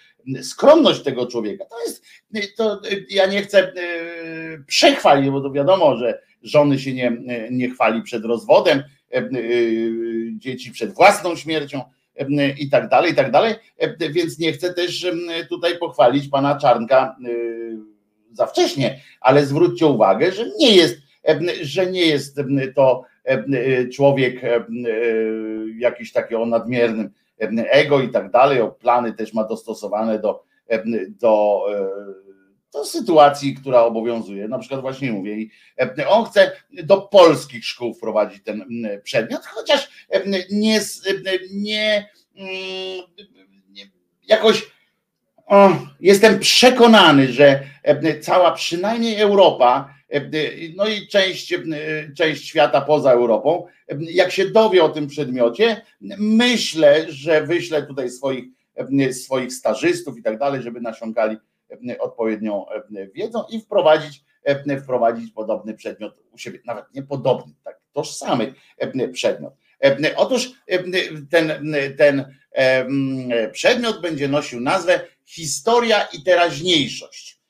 [0.42, 1.64] skromność tego człowieka.
[1.64, 2.04] To jest,
[2.56, 3.72] to ja nie chcę e,
[4.66, 7.12] przechwalić, bo to wiadomo, że żony się nie,
[7.50, 9.30] nie chwali przed rozwodem, e,
[10.38, 11.82] dzieci przed własną śmiercią
[12.58, 13.54] i tak dalej, i tak dalej.
[14.10, 15.06] Więc nie chcę też
[15.48, 17.16] tutaj pochwalić pana Czarnka
[18.32, 20.98] za wcześnie, ale zwróćcie uwagę, że nie jest,
[21.62, 22.40] że nie jest
[22.74, 24.64] to E, e, człowiek e,
[25.78, 27.10] jakiś taki o nadmiernym
[27.70, 30.44] ego i tak dalej, o plany też ma dostosowane do,
[31.08, 31.64] do,
[32.72, 34.48] do sytuacji, która obowiązuje.
[34.48, 35.36] Na przykład właśnie mówię,
[36.08, 36.52] on chce
[36.84, 38.64] do polskich szkół wprowadzić ten
[39.02, 39.90] przedmiot, chociaż
[40.26, 40.44] nie,
[41.52, 42.08] nie,
[43.70, 43.90] nie
[44.28, 44.74] jakoś
[45.46, 45.70] o,
[46.00, 47.64] jestem przekonany, że
[48.20, 49.93] cała przynajmniej Europa
[50.76, 51.54] no i część,
[52.16, 53.66] część świata poza Europą,
[54.00, 55.82] jak się dowie o tym przedmiocie,
[56.18, 58.44] myślę, że wyślę tutaj swoich,
[59.12, 61.36] swoich stażystów i tak dalej, żeby nasiągali
[61.98, 62.66] odpowiednią
[63.14, 64.24] wiedzą i wprowadzić,
[64.82, 68.54] wprowadzić podobny przedmiot u siebie, nawet nie podobny, tak tożsamy
[69.12, 69.52] przedmiot.
[70.16, 70.52] Otóż
[71.30, 72.34] ten, ten
[73.52, 77.40] przedmiot będzie nosił nazwę Historia i teraźniejszość.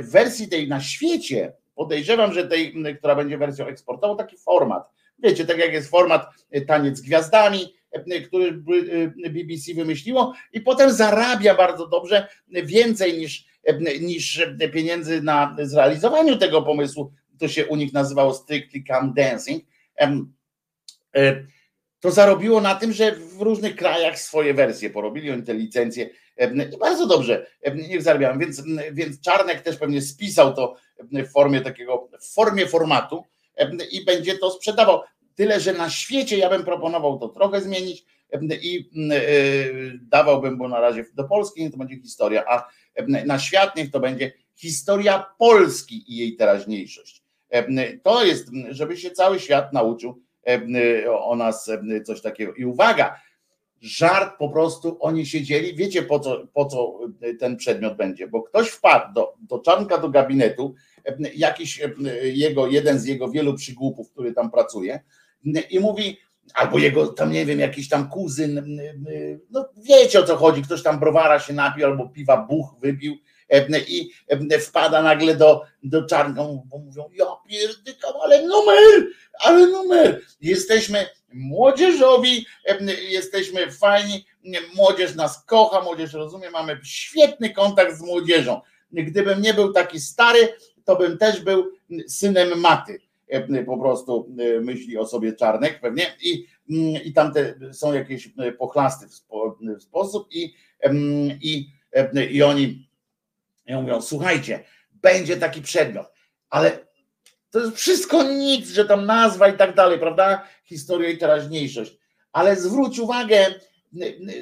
[0.00, 4.94] W wersji tej na świecie podejrzewam, że tej, która będzie wersją eksportową, taki format.
[5.18, 8.62] Wiecie, tak jak jest format e, taniec gwiazdami, e, który
[9.24, 13.46] e, BBC wymyśliło i potem zarabia bardzo dobrze więcej niż,
[14.00, 17.12] niż pieniędzy na zrealizowaniu tego pomysłu.
[17.38, 19.64] To się u nich nazywało Strictly Come Dancing.
[22.00, 26.10] To zarobiło na tym, że w różnych krajach swoje wersje porobili, oni te licencje
[26.74, 28.38] i bardzo dobrze niech zarabiają.
[28.38, 28.62] Więc,
[28.92, 30.76] więc Czarnek też pewnie spisał to
[31.12, 33.24] w formie takiego, w formie formatu
[33.90, 35.00] i będzie to sprzedawał.
[35.34, 38.04] Tyle, że na świecie ja bym proponował to trochę zmienić
[38.62, 39.20] i e,
[40.02, 42.68] dawałbym, bo na razie do Polski niech to będzie historia, a
[43.26, 47.22] na świat niech to będzie historia Polski i jej teraźniejszość.
[48.02, 50.22] To jest, żeby się cały świat nauczył
[51.18, 51.70] o nas
[52.04, 52.54] coś takiego.
[52.54, 53.20] I uwaga,
[53.84, 56.98] żart po prostu oni siedzieli, wiecie po co, po co
[57.40, 60.74] ten przedmiot będzie, bo ktoś wpadł do, do Czarnka do gabinetu,
[61.34, 61.80] jakiś
[62.22, 65.00] jego, jeden z jego wielu przygłupów, który tam pracuje
[65.70, 66.18] i mówi,
[66.54, 68.78] albo jego tam nie wiem, jakiś tam kuzyn,
[69.50, 73.16] no wiecie o co chodzi, ktoś tam browara się napił albo piwa buch wypił
[73.88, 74.10] i
[74.60, 79.06] wpada nagle do, do Czarnka, bo mówią, ja pierdykam, ale numer,
[79.40, 82.46] ale numer, jesteśmy młodzieżowi,
[83.08, 84.26] jesteśmy fajni,
[84.74, 88.60] młodzież nas kocha, młodzież rozumie, mamy świetny kontakt z młodzieżą.
[88.92, 90.48] Gdybym nie był taki stary,
[90.84, 91.72] to bym też był
[92.08, 93.00] synem maty.
[93.66, 96.46] Po prostu myśli o sobie Czarnek pewnie i,
[97.04, 98.28] i tam te, są jakieś
[98.58, 100.54] pochlasty w, spo, w sposób i,
[101.40, 101.70] i,
[102.30, 102.88] i oni
[103.68, 106.06] mówią, słuchajcie, będzie taki przedmiot,
[106.50, 106.86] ale
[107.54, 110.48] to jest wszystko nic, że tam nazwa i tak dalej, prawda?
[110.64, 111.98] Historia i teraźniejszość.
[112.32, 113.54] Ale zwróć uwagę,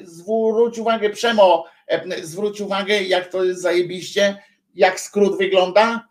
[0.05, 1.65] Zwróć uwagę, Przemo,
[2.23, 4.43] zwróć uwagę, jak to jest zajebiście,
[4.75, 6.09] jak skrót wygląda.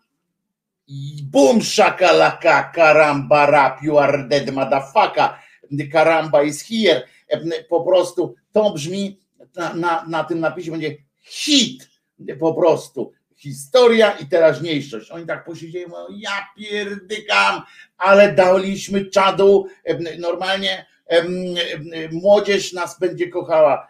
[1.22, 4.44] Boom shakalaka karamba rap, you are dead.
[5.92, 7.02] Karamba is here.
[7.68, 9.20] Po prostu to brzmi
[9.56, 11.88] na, na, na tym napisie będzie hit
[12.40, 13.12] po prostu
[13.42, 15.10] historia i teraźniejszość.
[15.10, 17.62] Oni tak posiedzieli, mówią, ja pierdykam,
[17.98, 19.66] ale daliśmy czadu,
[20.18, 20.86] normalnie
[22.12, 23.88] młodzież nas będzie kochała,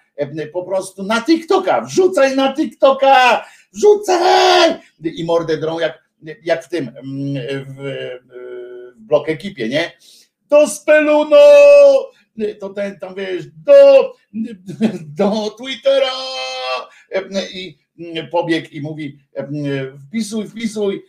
[0.52, 4.80] po prostu na TikToka, wrzucaj na TikToka, wrzucaj!
[5.04, 6.04] I mordę drą jak,
[6.42, 6.90] jak w tym,
[7.66, 7.76] w,
[8.26, 9.92] w blok ekipie, nie?
[10.48, 11.36] Do Speluno!
[12.60, 14.12] To ten tam wiesz, do,
[15.18, 16.12] do Twittera!
[17.54, 17.81] I
[18.30, 19.18] pobiegł i mówi:
[20.08, 21.02] wpisuj, wpisuj,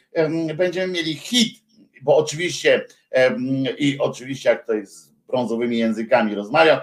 [0.56, 1.64] będziemy mieli hit,
[2.02, 2.86] bo oczywiście,
[3.78, 6.80] i oczywiście, jak to jest z brązowymi językami rozmawiał,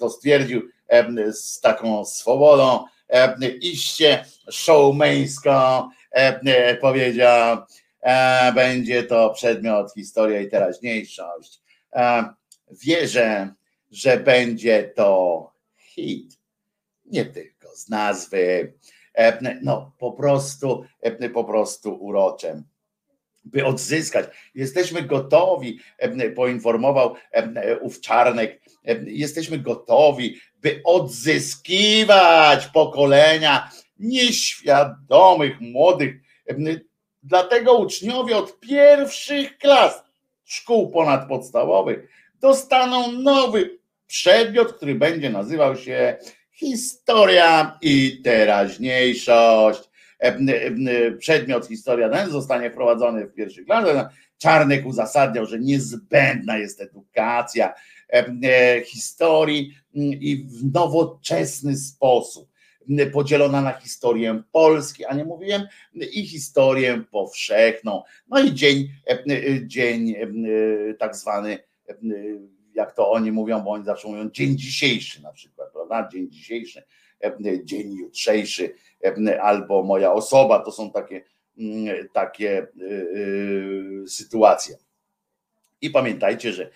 [0.00, 0.62] to stwierdził
[1.32, 2.84] z taką swobodą,
[3.60, 5.88] iście showmeńską,
[6.80, 7.58] powiedział,
[8.00, 11.60] e, będzie to przedmiot historia i teraźniejszość.
[12.70, 13.54] Wierzę,
[13.90, 16.38] że będzie to hit.
[17.04, 18.81] Nie tylko z nazwy, E,
[19.62, 20.84] no po prostu,
[21.34, 22.64] po prostu uroczem
[23.44, 24.26] by odzyskać.
[24.54, 25.80] Jesteśmy gotowi,
[26.36, 27.14] poinformował
[27.80, 28.60] ów Czarnek,
[29.06, 36.14] jesteśmy gotowi, by odzyskiwać pokolenia nieświadomych, młodych.
[37.22, 40.02] Dlatego uczniowie od pierwszych klas
[40.44, 42.08] szkół ponadpodstawowych
[42.40, 46.16] dostaną nowy przedmiot, który będzie nazywał się
[46.62, 49.90] Historia i teraźniejszość.
[50.22, 54.12] E, e, przedmiot historia zostanie wprowadzony w pierwszych latach.
[54.38, 57.74] Czarnek uzasadniał, że niezbędna jest edukacja
[58.12, 62.48] e, historii i w nowoczesny sposób
[63.12, 65.62] podzielona na historię Polski, a nie mówiłem,
[65.94, 68.02] i historię powszechną.
[68.28, 68.88] No i dzień,
[69.66, 70.14] dzień
[70.98, 71.58] tak zwany
[72.74, 76.08] jak to oni mówią, bo oni zawsze mówią dzień dzisiejszy na przykład, prawda?
[76.12, 76.82] Dzień dzisiejszy,
[77.24, 81.24] e, dzień jutrzejszy, e, albo moja osoba, to są takie,
[81.58, 82.66] mm, takie e,
[84.08, 84.76] sytuacje.
[85.80, 86.70] I pamiętajcie, że,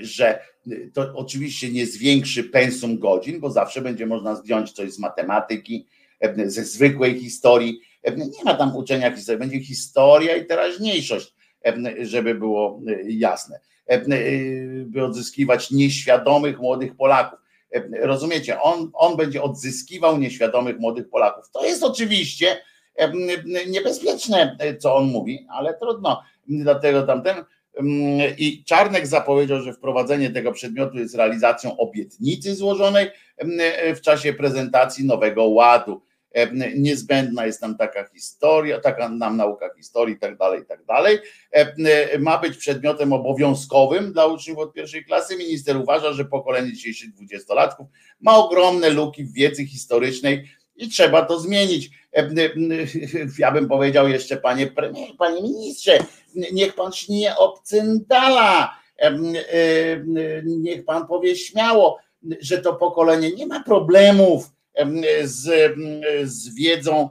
[0.00, 0.40] że
[0.92, 5.86] to oczywiście nie zwiększy pensum godzin, bo zawsze będzie można zdjąć coś z matematyki,
[6.46, 7.80] ze zwykłej historii.
[8.16, 11.34] Nie ma tam uczenia historii, będzie historia i teraźniejszość,
[12.02, 13.60] żeby było jasne.
[13.88, 14.00] E, e,
[14.84, 17.38] by odzyskiwać nieświadomych młodych Polaków.
[17.74, 18.60] E, rozumiecie?
[18.60, 21.50] On, on będzie odzyskiwał nieświadomych młodych Polaków.
[21.50, 22.62] To jest oczywiście
[23.66, 26.22] niebezpieczne, co on mówi, ale trudno.
[26.48, 27.36] Dlatego tamten.
[28.38, 33.10] I Czarnek zapowiedział, że wprowadzenie tego przedmiotu jest realizacją obietnicy złożonej
[33.96, 36.02] w czasie prezentacji nowego ładu.
[36.76, 41.18] Niezbędna jest nam taka historia, taka nam nauka historii i tak dalej, i tak dalej.
[42.18, 45.36] Ma być przedmiotem obowiązkowym dla uczniów od pierwszej klasy.
[45.36, 47.86] Minister uważa, że pokolenie dzisiejszych dwudziestolatków
[48.20, 51.90] ma ogromne luki w wiedzy historycznej i trzeba to zmienić.
[53.38, 55.98] Ja bym powiedział jeszcze, panie premierze, panie ministrze,
[56.52, 58.76] niech pan śnie obcyndala,
[60.44, 61.98] niech pan powie śmiało,
[62.40, 64.55] że to pokolenie nie ma problemów
[65.24, 65.74] z,
[66.24, 67.10] z wiedzą,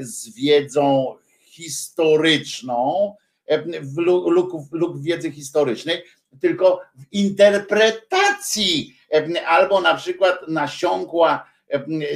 [0.00, 3.14] z wiedzą historyczną,
[3.96, 6.02] luk, luk wiedzy historycznej,
[6.40, 8.96] tylko w interpretacji,
[9.46, 11.46] albo na przykład nasiąkła,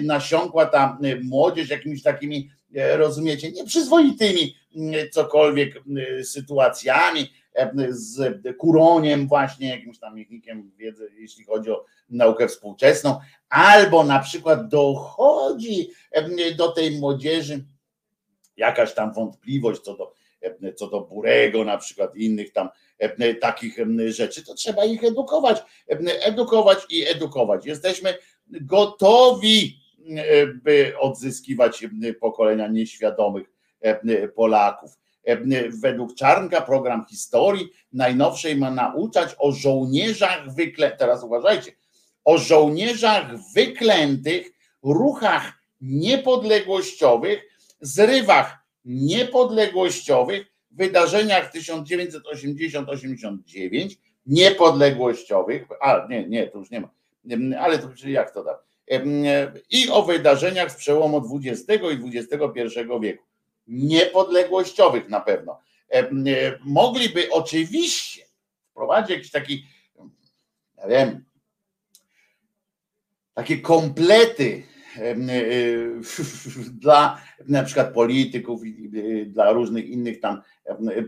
[0.02, 4.56] nasiąkła ta młodzież jakimiś takimi, e, rozumiecie, nieprzyzwoitymi
[5.12, 5.82] cokolwiek
[6.24, 7.32] sytuacjami,
[7.88, 14.68] z Kuroniem właśnie, jakimś tam miechnikiem wiedzy, jeśli chodzi o naukę współczesną, albo na przykład
[14.68, 15.90] dochodzi
[16.56, 17.64] do tej młodzieży
[18.56, 20.12] jakaś tam wątpliwość co do,
[20.74, 22.68] co do Burego na przykład innych tam
[23.40, 23.76] takich
[24.08, 25.62] rzeczy, to trzeba ich edukować,
[26.20, 27.66] edukować i edukować.
[27.66, 28.14] Jesteśmy
[28.46, 29.80] gotowi,
[30.62, 31.84] by odzyskiwać
[32.20, 33.52] pokolenia nieświadomych
[34.34, 34.90] Polaków.
[35.82, 41.72] Według Czarnka program historii najnowszej ma nauczać o żołnierzach wykle, teraz uważajcie,
[42.24, 44.52] o żołnierzach wyklętych,
[44.82, 47.42] ruchach niepodległościowych,
[47.80, 53.96] zrywach niepodległościowych, wydarzeniach 1980-89,
[54.26, 56.90] niepodległościowych, a nie, nie, to już nie ma,
[57.58, 58.58] ale to jak to da?
[59.70, 62.40] I o wydarzeniach z przełomu XX i XXI
[63.00, 63.24] wieku.
[63.66, 65.60] Niepodległościowych na pewno.
[66.60, 68.22] Mogliby oczywiście
[68.70, 69.66] wprowadzić jakiś taki,
[70.78, 71.24] ja wiem,
[73.34, 74.62] takie komplety
[76.82, 78.60] dla na przykład polityków
[79.26, 80.42] dla różnych innych tam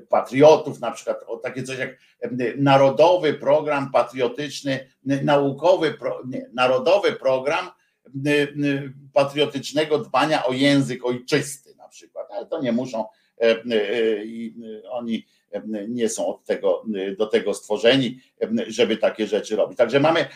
[0.08, 1.98] patriotów, na przykład o takie coś jak
[2.56, 7.70] narodowy program patriotyczny, naukowy, nie, narodowy program
[9.12, 13.04] patriotycznego dbania o język ojczysty przykład, ale to nie muszą
[14.24, 14.54] i
[14.90, 15.26] oni
[15.88, 16.84] nie są od tego,
[17.18, 18.20] do tego stworzeni,
[18.66, 19.78] żeby takie rzeczy robić.
[19.78, 20.26] Także mamy,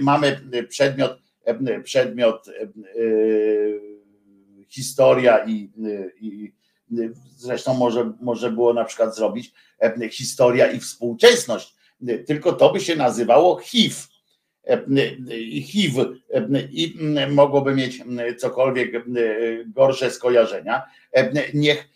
[0.00, 1.18] mamy przedmiot,
[1.84, 2.46] przedmiot
[4.68, 5.70] historia i,
[6.20, 6.52] i
[7.36, 9.52] zresztą może, może było na przykład zrobić
[10.10, 11.74] historia i współczesność,
[12.26, 13.94] tylko to by się nazywało HIV.
[15.62, 16.04] HIV
[16.70, 16.98] i
[17.28, 18.02] mogłoby mieć
[18.38, 18.92] cokolwiek
[19.66, 20.82] gorsze skojarzenia.
[21.54, 21.88] Niech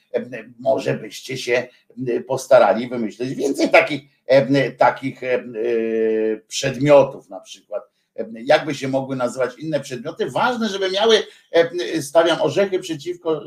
[0.58, 1.68] może byście się
[2.28, 4.02] postarali wymyślić więcej takich,
[4.78, 5.20] takich
[6.48, 7.82] przedmiotów na przykład.
[8.32, 10.30] Jakby się mogły nazywać inne przedmioty?
[10.30, 11.22] Ważne, żeby miały,
[12.00, 13.42] stawiam orzechy przeciwko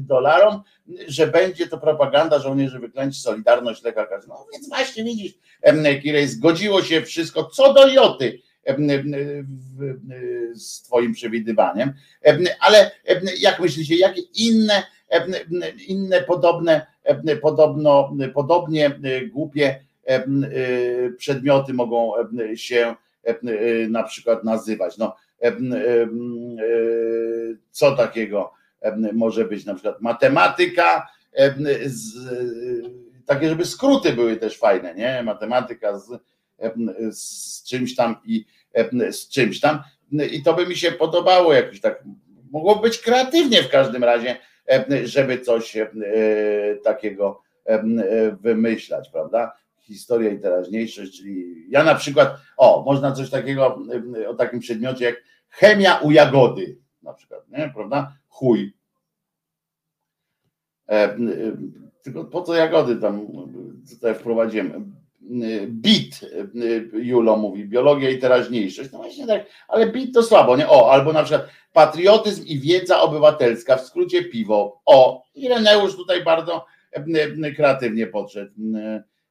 [0.00, 0.62] dolarom,
[1.08, 4.24] że będzie to propaganda żołnierzy wyklęci, solidarność, lekarz.
[4.28, 5.32] No więc właśnie widzisz,
[6.02, 8.40] Kirej, zgodziło się wszystko co do joty
[10.54, 11.92] z Twoim przewidywaniem.
[12.60, 12.90] Ale
[13.38, 14.82] jak myślicie, jakie inne
[15.88, 16.86] inne podobne,
[17.42, 19.00] podobno, podobnie
[19.32, 19.80] głupie
[21.18, 22.12] przedmioty mogą
[22.54, 22.94] się
[23.88, 24.98] na przykład nazywać.
[24.98, 25.16] No,
[27.70, 28.52] co takiego
[29.12, 31.06] może być na przykład matematyka,
[31.86, 32.14] z,
[33.26, 35.22] takie, żeby skróty były też fajne, nie?
[35.22, 36.18] Matematyka z,
[37.10, 38.44] z czymś tam i
[39.10, 39.82] z czymś tam.
[40.32, 42.04] I to by mi się podobało jakoś tak.
[42.50, 44.36] Mogło być kreatywnie w każdym razie
[44.70, 45.90] E, żeby coś e,
[46.84, 47.82] takiego e,
[48.40, 49.52] wymyślać, prawda?
[49.78, 53.78] Historia i teraźniejszość, czyli ja na przykład, o, można coś takiego
[54.28, 55.16] o takim przedmiocie jak
[55.48, 58.16] chemia u jagody, na przykład, nie, prawda?
[58.28, 58.76] Chuj.
[62.02, 63.26] Tylko po co jagody tam
[63.90, 64.96] tutaj wprowadziłem?
[65.66, 66.20] Bit,
[66.92, 68.92] Julo mówi, biologia i teraźniejszość.
[68.92, 70.68] No właśnie tak, ale bit to słabo, nie?
[70.68, 74.80] O, albo na przykład patriotyzm i wiedza obywatelska, w skrócie piwo.
[74.86, 76.64] O, Ireneusz tutaj bardzo
[77.56, 78.52] kreatywnie podszedł.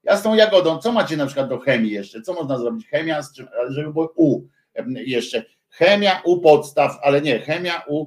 [0.03, 2.21] Ja z tą jagodą, co macie na przykład do chemii jeszcze?
[2.21, 2.87] Co można zrobić?
[2.87, 3.21] Chemia,
[3.69, 4.41] żeby było U
[4.85, 5.45] jeszcze.
[5.69, 8.05] Chemia u podstaw, ale nie, chemia u,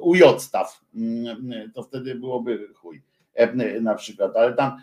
[0.00, 0.80] u jodstaw.
[1.74, 3.02] To wtedy byłoby chuj
[3.80, 4.82] na przykład, ale tam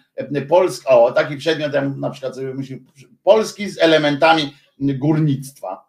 [0.50, 2.78] Polska, o taki przedmiot, ja na przykład sobie myślę,
[3.24, 5.86] Polski z elementami górnictwa.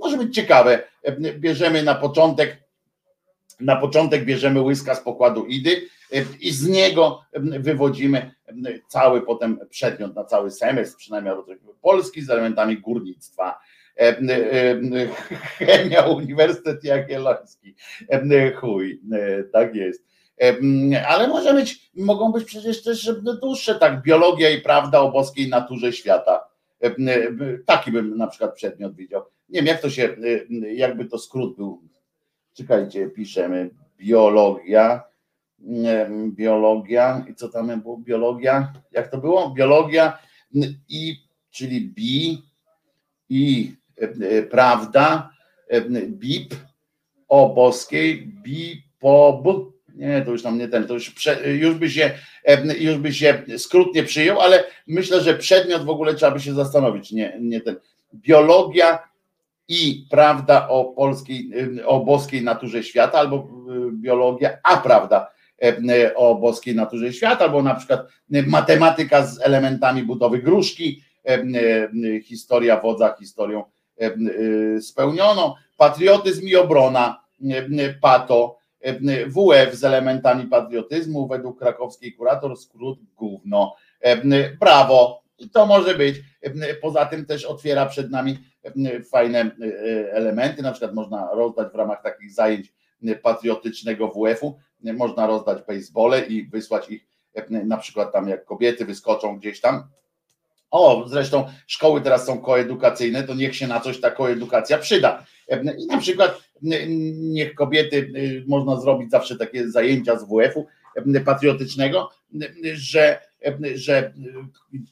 [0.00, 0.82] Może być ciekawe.
[1.20, 2.64] Bierzemy na początek,
[3.60, 5.88] na początek bierzemy łyska z pokładu Idy
[6.40, 7.22] i z niego
[7.58, 8.34] wywodzimy
[8.88, 11.34] cały potem przedmiot na cały semestr, przynajmniej
[11.82, 13.58] Polski z elementami górnictwa.
[15.58, 17.74] Chemia Uniwersytet Jagielloński.
[18.54, 19.00] Chuj,
[19.52, 20.13] tak jest
[21.08, 23.10] ale może być, mogą być przecież też
[23.40, 26.48] dłuższe, tak, biologia i prawda o boskiej naturze świata.
[27.66, 29.22] Taki bym na przykład przedmiot widział.
[29.48, 30.16] Nie wiem, jak to się,
[30.74, 31.82] jakby to skrót był.
[32.54, 35.02] Czekajcie, piszemy biologia,
[36.28, 37.98] biologia i co tam było?
[37.98, 39.50] Biologia, jak to było?
[39.50, 40.18] Biologia
[40.88, 41.16] i,
[41.50, 42.42] czyli bi
[43.28, 43.72] i
[44.50, 45.30] prawda,
[46.08, 46.54] bip
[47.28, 49.42] o boskiej, bi po
[49.94, 52.10] nie, to już tam nie ten, to już, prze, już, by się,
[52.78, 56.54] już by się skrót nie przyjął, ale myślę, że przedmiot w ogóle trzeba by się
[56.54, 57.76] zastanowić, nie, nie ten.
[58.14, 59.08] Biologia
[59.68, 61.50] i prawda o polskiej,
[61.84, 63.48] o boskiej naturze świata, albo
[63.92, 65.30] biologia, a prawda
[66.14, 68.08] o boskiej naturze świata, albo na przykład
[68.46, 71.02] matematyka z elementami budowy gruszki,
[72.24, 73.64] historia wodza historią
[74.02, 77.24] y, spełnioną, patriotyzm i obrona,
[78.00, 78.56] pato,
[79.26, 83.76] WF z elementami patriotyzmu, według krakowskiej kurator skrót gówno.
[84.60, 86.16] Brawo, i to może być.
[86.80, 88.38] Poza tym też otwiera przed nami
[89.10, 92.72] fajne e, elementy, na przykład można rozdać w ramach takich zajęć
[93.22, 97.06] patriotycznego WF-u, można rozdać basebole i wysłać ich
[97.48, 99.84] na przykład tam jak kobiety wyskoczą gdzieś tam.
[100.70, 105.24] O, zresztą szkoły teraz są koedukacyjne, to niech się na coś ta koedukacja przyda.
[105.78, 110.66] I na przykład niech kobiety, y, można zrobić zawsze takie zajęcia z WF-u
[111.24, 112.10] patriotycznego,
[112.74, 113.20] że,
[113.74, 114.12] że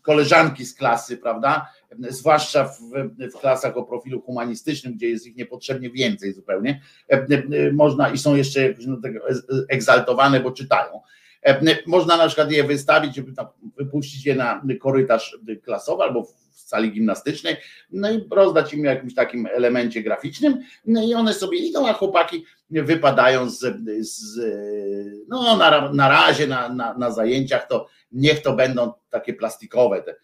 [0.02, 1.68] koleżanki z klasy, prawda,
[2.08, 2.80] zwłaszcza w,
[3.34, 6.80] w klasach o profilu humanistycznym, gdzie jest ich niepotrzebnie więcej zupełnie,
[7.72, 8.98] można i są jeszcze no,
[9.68, 11.00] egzaltowane, bo czytają,
[11.86, 13.32] Można na przykład je wystawić, żeby
[13.76, 17.56] wypuścić je na korytarz klasowy albo w sali gimnastycznej,
[17.90, 22.44] no i rozdać im jakimś takim elemencie graficznym, no i one sobie idą, a chłopaki
[22.70, 23.60] wypadają z,
[24.00, 24.40] z
[25.28, 30.14] no na, na razie na, na, na zajęciach to niech to będą takie plastikowe te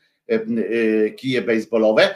[1.17, 2.15] kije baseballowe,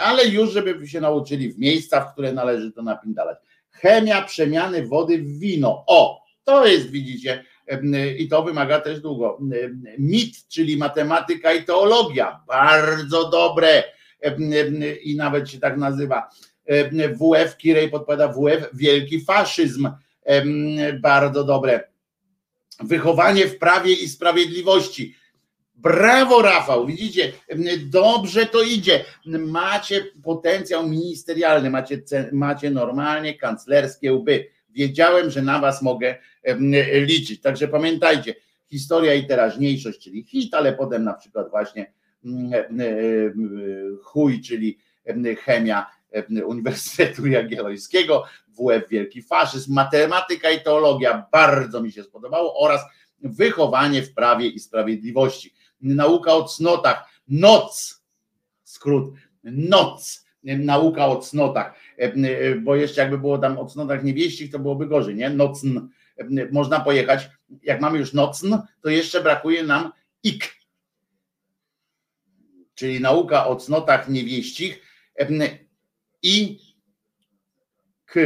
[0.00, 3.38] ale już żeby się nauczyli w miejscach, w które należy to napindalać.
[3.70, 5.84] Chemia przemiany wody w wino.
[5.86, 7.44] O, to jest, widzicie,
[8.18, 9.38] i to wymaga też długo.
[9.98, 13.82] MIT, czyli matematyka i teologia, bardzo dobre
[15.02, 16.28] i nawet się tak nazywa.
[17.20, 19.88] WF, Kirej podpowiada WF, wielki faszyzm,
[21.00, 21.80] bardzo dobre.
[22.80, 25.14] Wychowanie w prawie i sprawiedliwości.
[25.74, 27.32] Brawo, Rafał, widzicie,
[27.86, 29.04] dobrze to idzie.
[29.26, 32.02] Macie potencjał ministerialny, macie,
[32.32, 36.18] macie normalnie kanclerskie łby wiedziałem, że na was mogę
[36.92, 37.40] liczyć.
[37.40, 38.34] Także pamiętajcie,
[38.66, 41.92] historia i teraźniejszość, czyli hit, ale potem na przykład właśnie
[44.02, 44.78] chuj, czyli
[45.44, 45.86] chemia
[46.46, 52.80] Uniwersytetu Jagiellońskiego, WF Wielki Faszyzm, matematyka i teologia, bardzo mi się spodobało oraz
[53.20, 55.54] wychowanie w prawie i sprawiedliwości.
[55.80, 58.02] Nauka o cnotach, noc,
[58.64, 59.14] skrót,
[59.44, 64.58] noc, nauka o cnotach E, e, bo jeszcze jakby było tam o cnotach niewieścich, to
[64.58, 65.30] byłoby gorzej, nie?
[65.30, 65.78] Nocn.
[66.52, 67.30] Można pojechać,
[67.62, 69.92] jak mamy już nocn, to jeszcze brakuje nam
[70.22, 70.54] ik.
[72.74, 74.80] Czyli nauka o cnotach niewieścich
[76.22, 76.58] i
[78.06, 78.20] k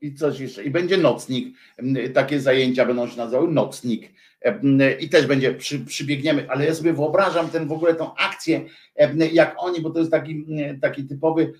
[0.00, 0.64] i coś jeszcze.
[0.64, 1.56] I będzie nocnik.
[2.14, 4.12] Takie zajęcia będą się nazywały nocnik.
[5.00, 8.64] I też będzie, przy, przybiegniemy, ale ja sobie wyobrażam ten w ogóle tą akcję,
[9.32, 10.46] jak oni, bo to jest taki,
[10.80, 11.52] taki typowy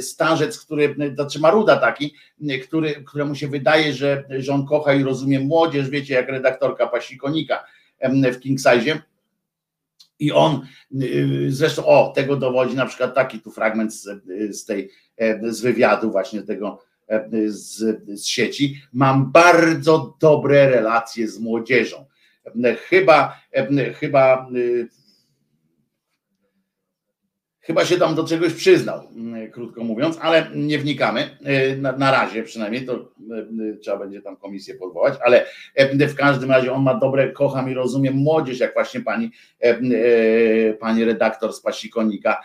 [0.00, 2.14] starzec, który, znaczy maruda taki,
[2.62, 7.64] który, któremu się wydaje, że, że on kocha i rozumie młodzież, wiecie, jak redaktorka Pasikonika
[8.32, 9.02] w King Size.
[10.18, 10.66] I on
[11.02, 14.08] y, zresztą, o, tego dowodzi na przykład taki tu fragment z,
[14.50, 14.90] z tej,
[15.42, 16.82] z wywiadu właśnie tego
[17.46, 18.82] z, z sieci.
[18.92, 22.04] Mam bardzo dobre relacje z młodzieżą.
[22.88, 23.40] Chyba,
[24.00, 24.88] chyba, y,
[27.60, 29.08] chyba się tam do czegoś przyznał,
[29.44, 31.36] y, krótko mówiąc, ale nie wnikamy.
[31.72, 33.12] Y, na, na razie przynajmniej to
[33.82, 35.46] trzeba będzie tam komisję podwołać, ale
[36.08, 39.30] w każdym razie on ma dobre, kocham i rozumiem młodzież, jak właśnie pani,
[40.80, 42.40] pani redaktor z Pasikonika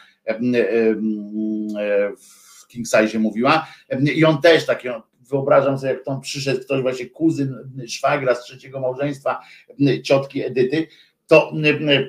[2.18, 3.68] w King Size mówiła.
[4.16, 4.88] I on też taki,
[5.30, 7.56] wyobrażam sobie, jak tam przyszedł ktoś, właśnie kuzyn
[7.88, 9.40] szwagra z trzeciego małżeństwa
[10.04, 10.88] ciotki Edyty,
[11.28, 11.52] to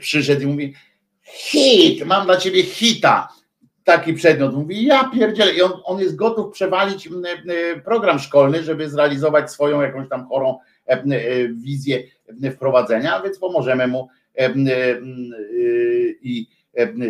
[0.00, 0.74] przyszedł i mówi
[1.22, 3.28] hit, mam dla ciebie hita,
[3.84, 4.54] taki przedmiot.
[4.54, 5.54] Mówi, ja pierdzielę.
[5.54, 7.08] I on, on jest gotów przewalić
[7.84, 10.58] program szkolny, żeby zrealizować swoją jakąś tam chorą
[11.54, 12.02] wizję
[12.52, 14.08] wprowadzenia, więc pomożemy mu
[16.22, 16.46] i,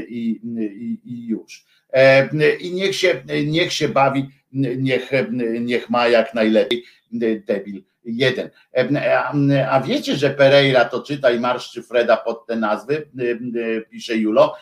[0.09, 1.65] i, i, i już.
[2.61, 5.11] I niech się, niech się bawi niech,
[5.61, 6.85] niech ma jak najlepiej
[7.47, 8.51] debil jeden.
[9.69, 13.09] A wiecie, że Pereira to czyta i marszczy Freda pod te nazwy,
[13.91, 14.55] pisze Julo,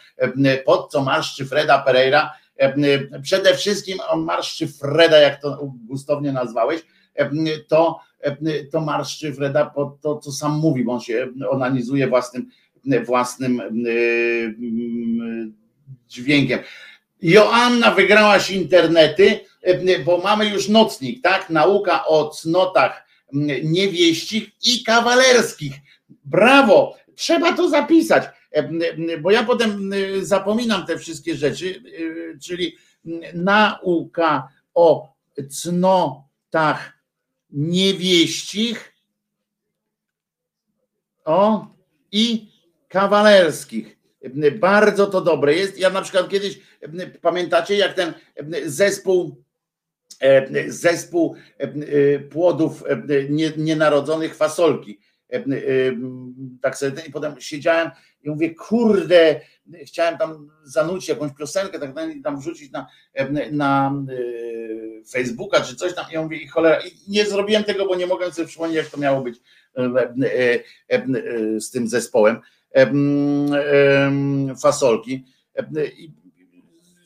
[0.64, 2.32] pod co marszczy Freda Pereira,
[3.22, 6.86] przede wszystkim on marszczy Freda, jak to gustownie nazwałeś,
[7.68, 8.00] to,
[8.72, 12.48] to marszczy Freda pod to, co sam mówi, bo on się onanizuje własnym,
[13.04, 13.62] własnym
[16.08, 16.58] dźwiękiem.
[17.22, 21.50] Joanna wygrałaś internety, E, bo mamy już nocnik, tak?
[21.50, 23.06] Nauka o cnotach
[23.62, 25.74] niewieścich i kawalerskich.
[26.24, 26.96] Brawo!
[27.14, 29.90] Trzeba to zapisać, e, bo ja potem
[30.20, 31.82] zapominam te wszystkie rzeczy,
[32.34, 32.76] e, czyli
[33.34, 35.12] nauka o
[35.50, 36.92] cnotach
[37.50, 38.92] niewieścich
[41.24, 41.66] o
[42.12, 42.48] i
[42.88, 43.96] kawalerskich.
[44.58, 45.78] Bardzo to dobre jest.
[45.78, 46.60] Ja na przykład kiedyś,
[47.20, 48.12] pamiętacie, jak ten
[48.64, 49.46] zespół
[50.20, 52.84] E, zespół e, e, płodów
[53.58, 55.00] nienarodzonych fasolki.
[56.60, 57.90] Tak sobie i potem siedziałem
[58.22, 59.40] i mówię, kurde,
[59.84, 61.90] chciałem tam zanucić jakąś piosenkę, tak
[62.24, 62.86] tam wrzucić na,
[63.50, 63.92] na
[65.10, 68.48] Facebooka czy coś tam i mówię, cholera, i nie zrobiłem tego, bo nie mogłem sobie
[68.48, 69.40] przypomnieć, jak to miało być
[71.58, 72.40] z tym zespołem
[74.62, 75.24] fasolki.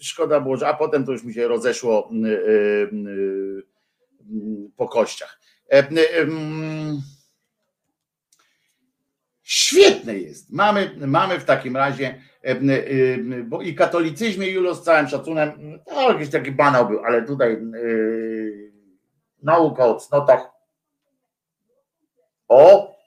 [0.01, 3.63] Szkoda było, że a potem to już mi się rozeszło y, y, y,
[4.77, 5.41] po kościach.
[5.73, 5.89] E,
[9.43, 10.53] świetne jest.
[10.53, 12.57] Mamy, mamy w takim razie, e,
[13.45, 17.63] bo i katolicyzmie, Julo, z całym szacunem, to jakiś taki banał był, ale tutaj
[19.43, 20.51] nauka o cnotach.
[22.49, 23.00] O!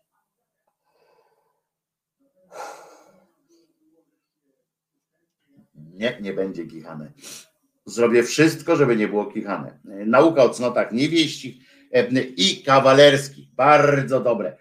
[5.94, 7.12] Nie, nie będzie kichane.
[7.86, 9.80] Zrobię wszystko, żeby nie było kichane.
[9.84, 11.56] Nauka o cnotach niewieścich
[12.38, 13.50] i kawalerskich.
[13.56, 14.58] Bardzo dobre.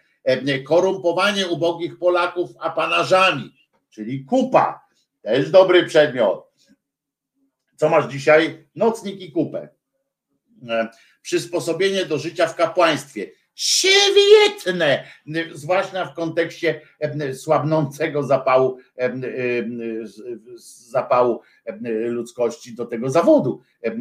[0.64, 3.56] Korumpowanie ubogich Polaków apanarzami,
[3.90, 4.86] czyli kupa.
[5.22, 6.52] Też dobry przedmiot.
[7.76, 8.68] Co masz dzisiaj?
[8.74, 9.68] Nocnik i kupę.
[11.22, 15.04] Przysposobienie do życia w kapłaństwie świetne,
[15.52, 16.80] zwłaszcza w kontekście
[17.34, 18.78] słabnącego zapału,
[20.90, 21.40] zapału
[22.04, 23.60] ludzkości do tego zawodu,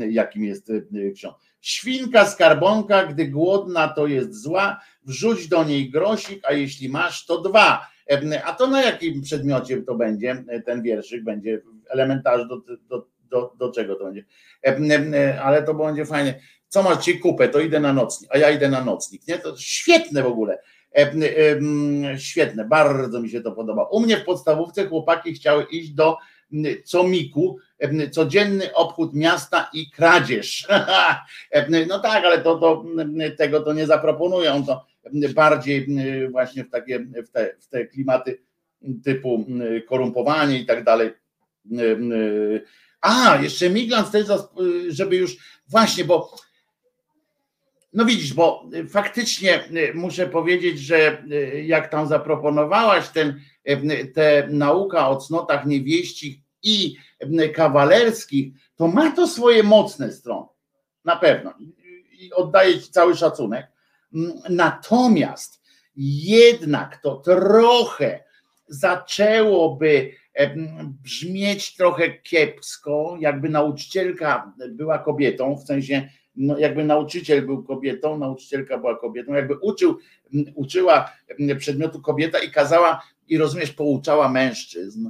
[0.10, 0.72] jakim jest
[1.16, 1.36] ksiądz.
[1.62, 7.42] Świnka skarbonka, gdy głodna, to jest zła, wrzuć do niej grosik, a jeśli masz, to
[7.42, 7.88] dwa.
[8.46, 13.72] A to na jakim przedmiocie to będzie, ten wierszyk będzie elementarz do, do, do, do
[13.72, 14.26] czego to będzie?
[15.42, 16.40] Ale to będzie fajnie
[16.72, 19.38] co masz ci kupę, to idę na nocnik, a ja idę na nocnik, nie?
[19.38, 20.60] To świetne w ogóle.
[20.96, 23.84] E, e, świetne, bardzo mi się to podoba.
[23.84, 26.18] U mnie w podstawówce chłopaki chciały iść do
[26.86, 30.68] comiku, e, codzienny obchód miasta i kradzież.
[31.52, 32.86] E, no tak, ale to, to
[33.38, 34.86] tego to nie zaproponują, to
[35.36, 35.88] bardziej
[36.32, 38.42] właśnie w takie w te, w te klimaty
[39.04, 39.46] typu
[39.88, 41.12] korumpowanie i tak dalej.
[43.02, 44.28] A, jeszcze Miglans też,
[44.90, 45.38] żeby już
[45.68, 46.36] właśnie, bo
[47.94, 53.42] no widzisz, bo y, faktycznie y, muszę powiedzieć, że y, jak tam zaproponowałaś ten,
[54.14, 56.96] tę nauka o cnotach niewieścich i
[57.56, 60.48] kawalerskich, to ma to swoje mocne strony.
[61.06, 61.54] Na pewno.
[62.12, 63.68] I oddaję Ci cały szacunek.
[64.14, 65.62] Mm, natomiast
[65.96, 68.24] jednak to trochę
[68.68, 70.12] zaczęłoby
[71.04, 78.78] brzmieć trochę kiepsko, jakby nauczycielka była kobietą, w sensie no jakby nauczyciel był kobietą, nauczycielka
[78.78, 79.98] była kobietą, jakby uczył,
[80.56, 81.12] uczyła
[81.60, 85.10] przedmiotu kobieta i kazała, i rozumiesz, pouczała mężczyzn.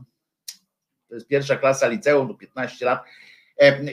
[1.08, 3.04] To jest pierwsza klasa liceum do 15 lat.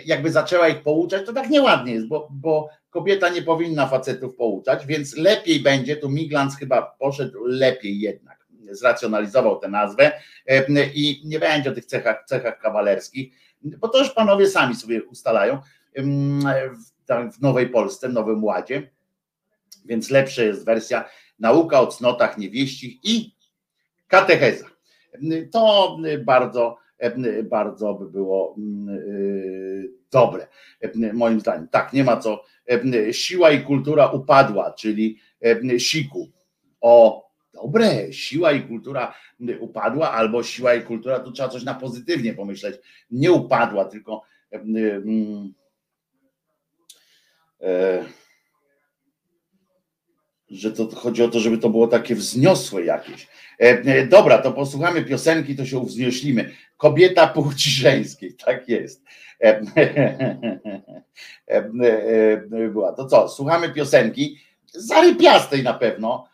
[0.04, 4.86] Jakby zaczęła ich pouczać, to tak nieładnie jest, bo, bo kobieta nie powinna facetów pouczać,
[4.86, 10.12] więc lepiej będzie, tu Miglans chyba poszedł lepiej jednak, zracjonalizował tę nazwę
[10.94, 15.58] i nie będzie o tych cechach, cechach kawalerskich, bo to już panowie sami sobie ustalają
[17.32, 18.90] w Nowej Polsce, Nowym Ładzie,
[19.84, 21.04] więc lepsza jest wersja
[21.38, 23.34] nauka o cnotach niewieścich i
[24.06, 24.66] katecheza.
[25.52, 26.76] To bardzo,
[27.44, 28.56] bardzo by było
[30.10, 30.46] dobre,
[31.12, 31.68] moim zdaniem.
[31.68, 32.44] Tak, nie ma co.
[33.12, 35.18] Siła i kultura upadła, czyli
[35.78, 36.28] siku.
[36.80, 39.14] O, dobre, siła i kultura
[39.60, 42.76] upadła, albo siła i kultura, tu trzeba coś na pozytywnie pomyśleć.
[43.10, 44.22] Nie upadła, tylko
[44.52, 44.64] E,
[50.50, 53.28] że to chodzi o to, żeby to było takie wzniosłe jakieś.
[53.60, 56.50] E, e, dobra, to posłuchamy piosenki, to się uwznioślimy.
[56.76, 59.02] Kobieta płci żeńskiej, tak jest.
[62.50, 62.92] Była.
[62.92, 64.38] To co, słuchamy piosenki,
[64.74, 66.28] zarypiastej na pewno,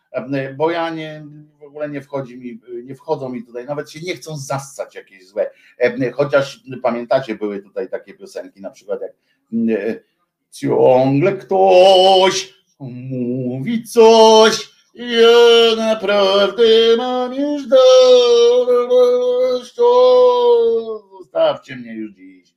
[0.56, 1.24] bo ja nie,
[1.60, 5.28] w ogóle nie wchodzi mi, nie wchodzą mi tutaj, nawet się nie chcą zassać jakieś
[5.28, 5.51] złe.
[6.12, 9.12] Chociaż pamiętacie, były tutaj takie piosenki, na przykład jak
[10.55, 16.62] Ciągle ktoś mówi coś, ja naprawdę
[16.97, 19.74] mam już dość.
[21.18, 22.55] Zostawcie mnie już dziś.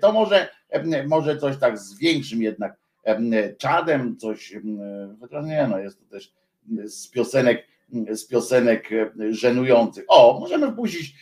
[0.00, 0.48] To może,
[1.06, 2.76] może coś tak z większym jednak
[3.58, 4.54] czadem, coś,
[5.44, 6.32] nie, no jest to też
[6.84, 7.66] z piosenek,
[8.10, 8.90] z piosenek
[9.30, 10.04] żenujących.
[10.08, 11.14] O, możemy wpuścić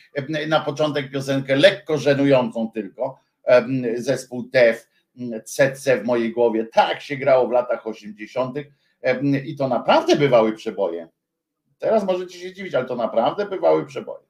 [0.48, 3.18] na początek piosenkę lekko żenującą tylko,
[3.96, 4.93] zespół Def
[5.44, 6.66] CC w mojej głowie.
[6.66, 8.56] Tak się grało w latach 80.
[9.44, 11.08] i to naprawdę bywały przeboje.
[11.78, 14.23] Teraz możecie się dziwić, ale to naprawdę bywały przeboje.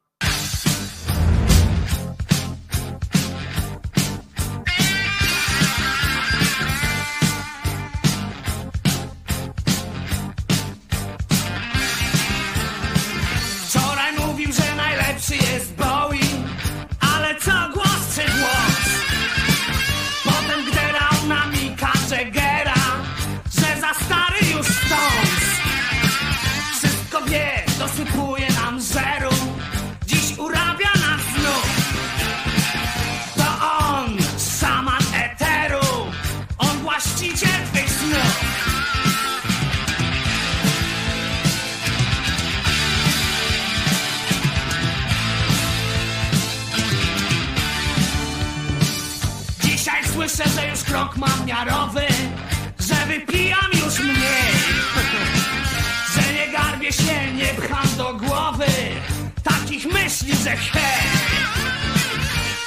[60.45, 61.11] że hej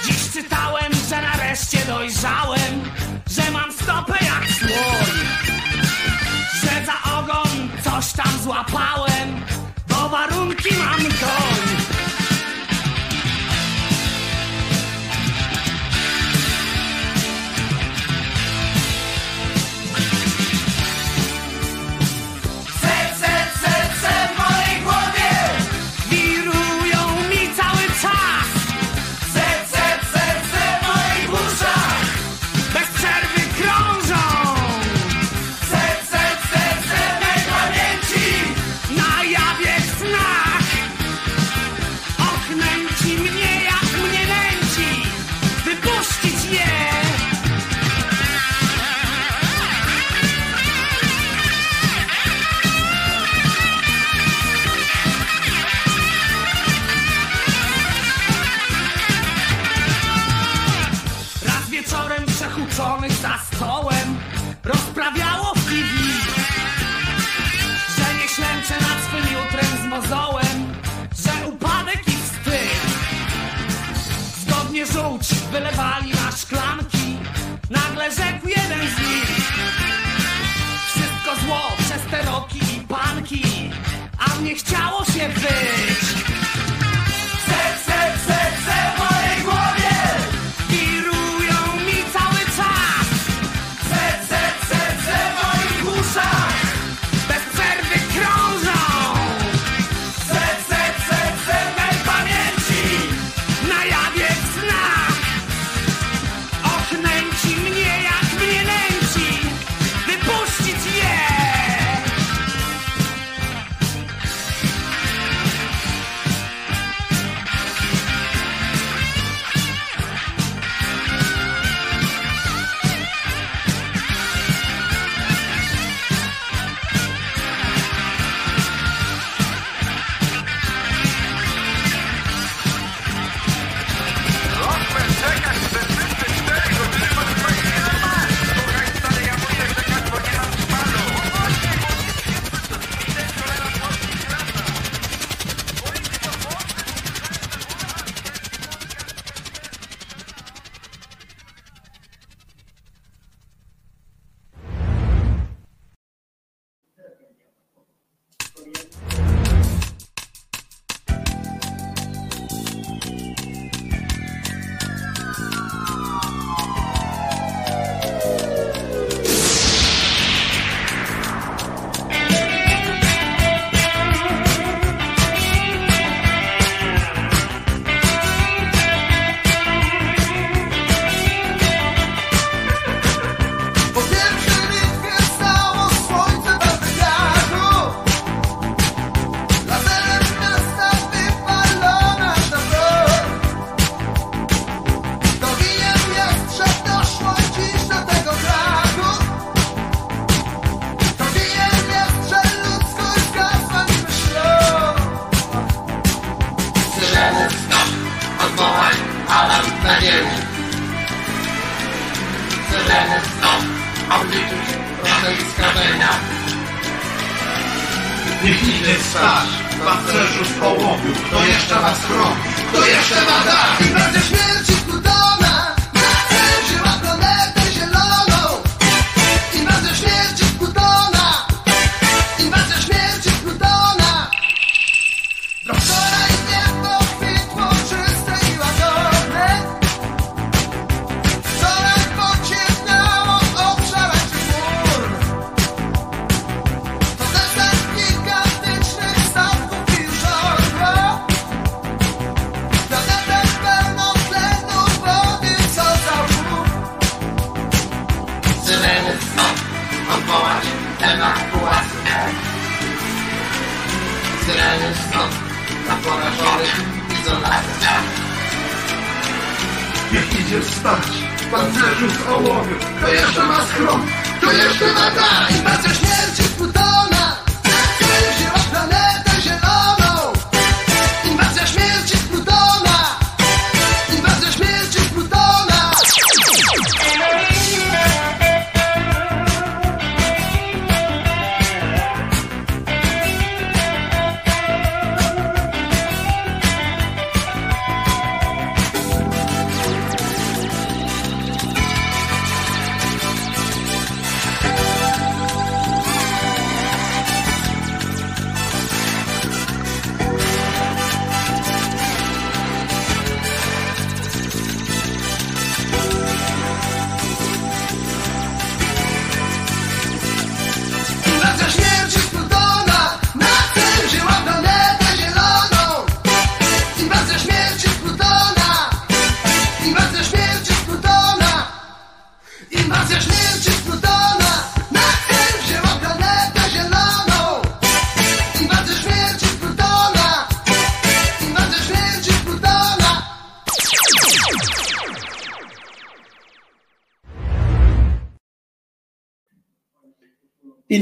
[0.06, 2.84] Dziś czytałem, że nareszcie dojrzałem
[3.30, 5.18] Że mam stopę jak słoń
[6.62, 9.42] Że za ogon coś tam złapałem
[9.88, 11.57] Bo warunki mam dość.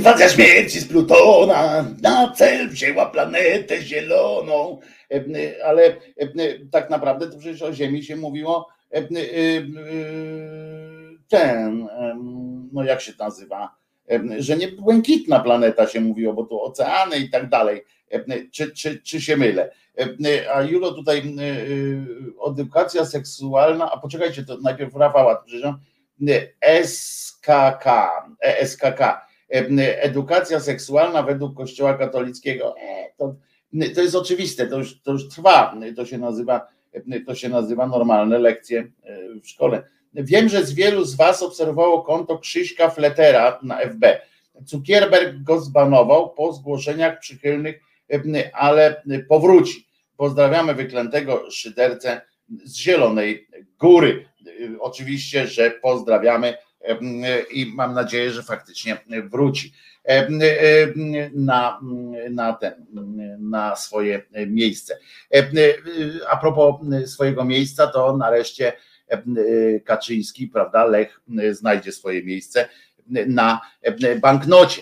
[0.06, 4.80] Inwazja śmierci z Plutona na cel wzięła planetę zieloną.
[5.64, 5.96] Ale
[6.72, 8.70] tak naprawdę to przecież o Ziemi się mówiło
[11.28, 11.88] ten,
[12.74, 13.76] no jak się nazywa,
[14.38, 17.84] że nie błękitna planeta się mówiło, bo tu oceany i tak dalej.
[18.52, 19.72] Czy, czy, czy się mylę?
[20.54, 21.36] A Julo tutaj
[22.48, 25.80] edukacja seksualna, a poczekajcie, to najpierw Rafała, przepraszam,
[26.84, 27.86] SKK,
[28.42, 32.76] ESKK, edukacja seksualna według Kościoła katolickiego.
[32.78, 33.36] E, to,
[33.96, 36.68] to jest oczywiste, to już, to już trwa, to się nazywa,
[37.26, 39.84] to się nazywa normalne lekcje e, w szkole.
[40.14, 44.22] Wiem, że z wielu z Was obserwowało konto Krzyśka Fletera na FB.
[44.66, 47.80] Cukierberg go zbanował po zgłoszeniach przychylnych,
[48.54, 49.88] ale powróci.
[50.18, 52.22] Pozdrawiamy wyklętego szydercę
[52.64, 53.48] z Zielonej
[53.80, 54.26] Góry.
[54.80, 56.58] Oczywiście, że pozdrawiamy
[57.52, 58.98] i mam nadzieję, że faktycznie
[59.32, 59.74] wróci
[61.34, 61.80] na,
[62.30, 62.86] na, ten,
[63.40, 64.98] na swoje miejsce.
[66.30, 66.76] A propos
[67.06, 68.74] swojego miejsca, to nareszcie
[69.86, 71.22] Kaczyński, prawda, Lech
[71.52, 72.70] znajdzie swoje miejsce
[73.28, 73.62] na
[74.22, 74.82] banknocie.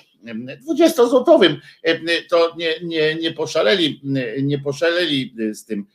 [0.69, 1.57] 20-złotowym
[2.29, 4.01] to nie, nie, nie poszaleli,
[4.43, 5.85] nie poszaleli z tym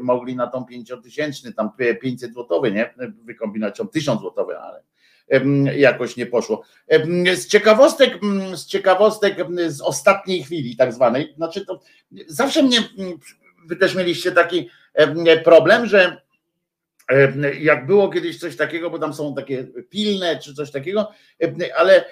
[0.00, 1.70] mogli na tą pięciotysięczny, tam
[2.00, 2.94] 500 złotowy, nie,
[3.24, 4.82] wykombinować, 1000 złotowy, ale
[5.76, 6.62] jakoś nie poszło.
[7.34, 8.18] Z ciekawostek,
[8.54, 9.36] z ciekawostek
[9.68, 11.80] z ostatniej chwili, tak zwanej, znaczy to
[12.26, 12.78] zawsze mnie,
[13.66, 14.70] wy też mieliście taki
[15.44, 16.22] problem, że
[17.60, 21.12] jak było kiedyś coś takiego, bo tam są takie pilne czy coś takiego,
[21.76, 22.04] ale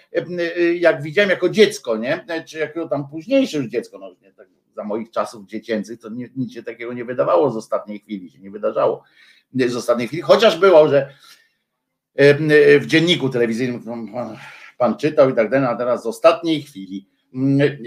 [0.74, 2.24] jak widziałem jako dziecko, nie?
[2.48, 6.52] Czy jako tam późniejsze już dziecko, no nie tak za moich czasów dziecięcych, to nic
[6.55, 9.02] się takiego nie wydawało z ostatniej chwili, się nie wydarzało
[9.55, 11.14] z ostatniej chwili, chociaż było, że
[12.80, 14.36] w dzienniku telewizyjnym pan,
[14.78, 17.09] pan czytał i tak dalej, a teraz z ostatniej chwili.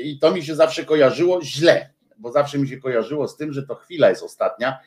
[0.04, 3.64] I to mi się zawsze kojarzyło źle, bo zawsze mi się kojarzyło z tym, że
[3.64, 4.80] to chwila jest ostatnia,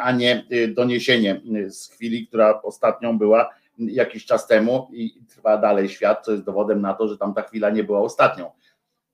[0.00, 5.88] a nie y, doniesienie z chwili, która ostatnią była jakiś czas temu i trwa dalej
[5.88, 8.50] świat, co jest dowodem na to, że tam ta chwila nie była ostatnią.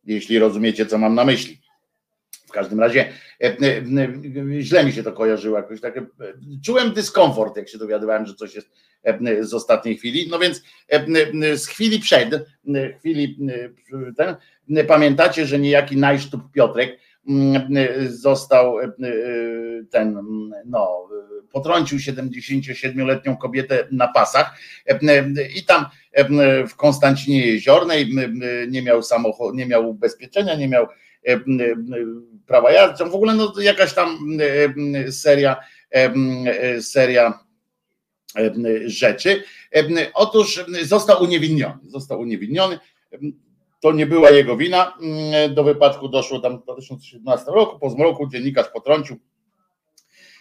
[0.05, 1.61] Jeśli rozumiecie, co mam na myśli.
[2.57, 3.13] Każdym razie
[4.61, 6.01] źle mi się to kojarzyło jakoś tak.
[6.65, 8.71] Czułem dyskomfort, jak się dowiadywałem, że coś jest
[9.41, 10.29] z ostatniej chwili.
[10.31, 10.63] No więc
[11.57, 12.47] z chwili przed,
[12.99, 13.39] chwili
[14.17, 14.37] ten,
[14.87, 16.99] pamiętacie, że niejaki najsztup Piotrek
[18.09, 18.77] został
[19.91, 20.19] ten,
[20.67, 21.09] no,
[21.53, 24.59] potrącił 77-letnią kobietę na pasach
[25.57, 25.87] i tam
[26.69, 28.11] w Konstancinie Jeziornej
[28.69, 30.87] nie miał samochodu, nie miał ubezpieczenia, nie miał
[32.47, 34.19] prawa jazdy, w ogóle no, jakaś tam
[35.11, 35.57] seria,
[36.81, 37.39] seria
[38.87, 39.43] rzeczy.
[40.15, 42.79] Otóż został uniewinniony, został uniewinniony.
[43.81, 44.99] To nie była jego wina.
[45.51, 47.79] Do wypadku doszło tam w 2017 roku.
[47.79, 49.17] Po zmroku dziennikarz potrącił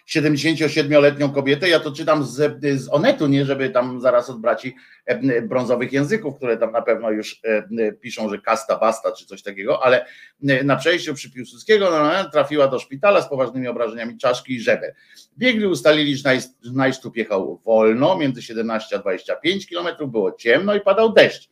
[0.07, 1.69] 77-letnią kobietę.
[1.69, 4.75] Ja to czytam z, z Onetu, nie żeby tam zaraz od braci
[5.05, 9.43] e, brązowych języków, które tam na pewno już e, piszą, że kasta, basta czy coś
[9.43, 10.05] takiego, ale
[10.47, 14.95] e, na przejściu przy Piłsudskiego no, trafiła do szpitala z poważnymi obrażeniami czaszki i żeber.
[15.37, 16.39] Biegli ustalili, że
[16.73, 21.49] Najsztup jechał wolno, między 17 a 25 km, było ciemno i padał deszcz.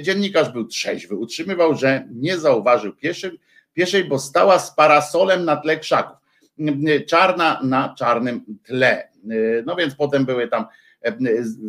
[0.00, 3.40] Dziennikarz był trzeźwy, utrzymywał, że nie zauważył pieszej,
[3.72, 6.21] pieszej bo stała z parasolem na tle krzaków
[7.06, 9.08] czarna na czarnym tle.
[9.66, 10.64] No więc potem były tam,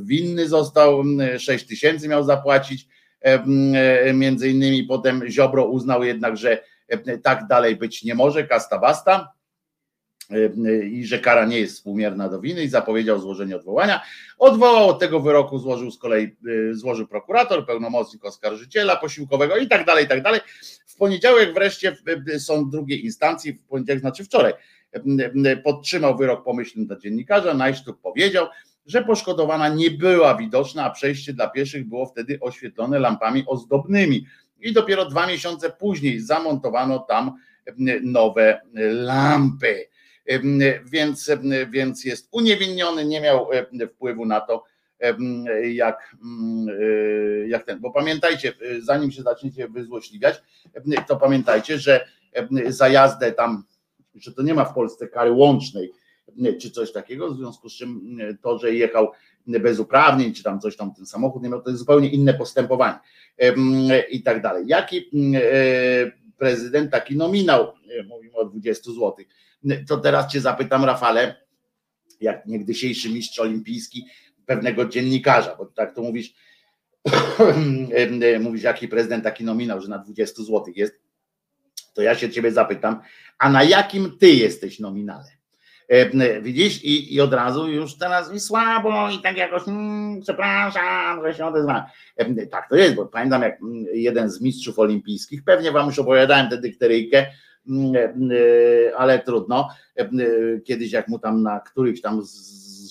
[0.03, 1.03] winny został,
[1.37, 2.87] 6 tysięcy miał zapłacić,
[4.13, 6.63] między innymi potem Ziobro uznał jednak, że
[7.23, 9.33] tak dalej być nie może, kasta basta
[10.91, 14.01] i że kara nie jest współmierna do winy i zapowiedział złożenie odwołania.
[14.37, 16.35] Odwołał od tego wyroku, złożył z kolei,
[16.71, 20.41] złożył prokurator, pełnomocnik oskarżyciela posiłkowego i tak dalej, i tak dalej.
[20.87, 21.97] W poniedziałek wreszcie
[22.39, 24.53] sąd drugiej instancji, w poniedziałek znaczy wczoraj,
[25.63, 27.53] podtrzymał wyrok pomyślny dla dziennikarza.
[27.53, 28.47] Najsztuk powiedział,
[28.85, 34.25] że poszkodowana nie była widoczna, a przejście dla pieszych było wtedy oświetlone lampami ozdobnymi.
[34.59, 37.33] I dopiero dwa miesiące później zamontowano tam
[38.01, 38.61] nowe
[38.91, 39.87] lampy.
[40.85, 41.31] Więc,
[41.69, 43.49] więc jest uniewinniony, nie miał
[43.93, 44.63] wpływu na to,
[45.73, 46.15] jak,
[47.47, 47.79] jak ten.
[47.79, 50.43] Bo pamiętajcie, zanim się zaczniecie wyzłośliwiać,
[51.07, 52.07] to pamiętajcie, że
[52.67, 53.63] za jazdę tam
[54.15, 55.91] że to nie ma w Polsce kary łącznej
[56.61, 59.11] czy coś takiego, w związku z czym to, że jechał
[59.47, 62.99] bez uprawnień, czy tam coś tam ten samochód nie miał, to jest zupełnie inne postępowanie.
[64.09, 64.67] I tak dalej.
[64.67, 65.09] Jaki
[66.37, 67.73] prezydent taki nominał,
[68.07, 69.15] mówimy o 20 zł,
[69.87, 71.35] to teraz cię zapytam Rafale,
[72.21, 74.05] jak niegdysiejszy mistrz olimpijski
[74.45, 76.33] pewnego dziennikarza, bo tak to mówisz,
[78.39, 81.02] mówisz, jaki prezydent taki nominał, że na 20 zł jest,
[81.93, 82.99] to ja się ciebie zapytam,
[83.39, 85.25] a na jakim ty jesteś nominale?
[86.41, 91.33] Widzisz, i, i od razu już teraz mi słabo i tak jakoś, mm, przepraszam, że
[91.33, 91.83] się odezwałem.
[92.51, 93.59] Tak to jest, bo pamiętam jak
[93.93, 97.27] jeden z mistrzów olimpijskich, pewnie wam już opowiadałem tę dykteryjkę, e,
[98.97, 99.69] ale trudno.
[100.65, 102.21] Kiedyś jak mu tam na którychś tam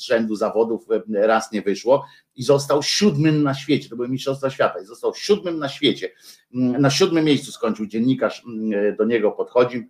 [0.05, 2.07] rzędu zawodów raz nie wyszło
[2.37, 6.11] i został siódmym na świecie, to były mistrzostwa świata i został siódmym na świecie.
[6.53, 8.45] Na siódmym miejscu skończył dziennikarz,
[8.99, 9.89] do niego podchodzi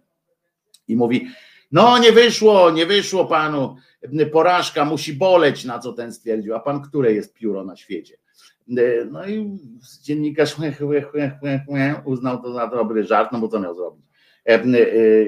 [0.89, 1.29] i mówi,
[1.73, 3.77] no nie wyszło, nie wyszło panu,
[4.33, 8.17] porażka musi boleć, na co ten stwierdził, a pan które jest pióro na świecie?
[9.11, 9.59] No i
[10.03, 10.57] dziennikarz
[12.05, 14.12] uznał to za dobry żart, no bo co miał zrobić?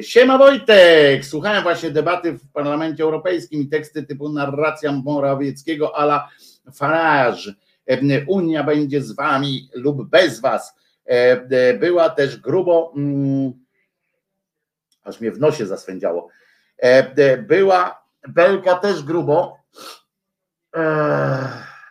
[0.01, 6.29] Siema Wojtek, słuchałem właśnie debaty w Parlamencie Europejskim i teksty typu narracja Morawieckiego ala
[6.75, 7.55] Farage.
[8.27, 10.75] Unia będzie z wami lub bez was.
[11.79, 12.95] Była też grubo
[15.03, 16.29] aż mnie w nosie zaswędziało.
[17.39, 19.59] Była belka też grubo.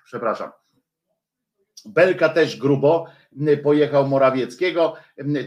[0.06, 0.52] Przepraszam.
[1.86, 3.06] Belka też grubo
[3.64, 4.96] pojechał Morawieckiego,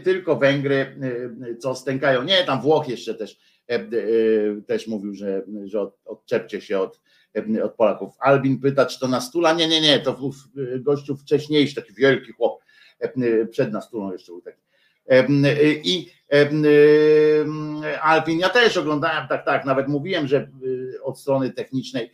[0.03, 0.99] tylko Węgry,
[1.59, 2.23] co stękają.
[2.23, 3.39] Nie, tam Włoch jeszcze też,
[4.67, 7.01] też mówił, że, że odczepcie się od,
[7.63, 8.13] od Polaków.
[8.19, 9.53] Albin pyta, czy to na stula?
[9.53, 10.19] Nie, nie, nie, to
[10.79, 12.63] gościu wcześniejszy, taki wielki chłop,
[13.51, 14.61] przed nastulą jeszcze był taki.
[15.83, 16.11] I
[18.01, 20.51] Alpin, ja też oglądałem, tak, tak, nawet mówiłem, że
[21.03, 22.11] od strony technicznej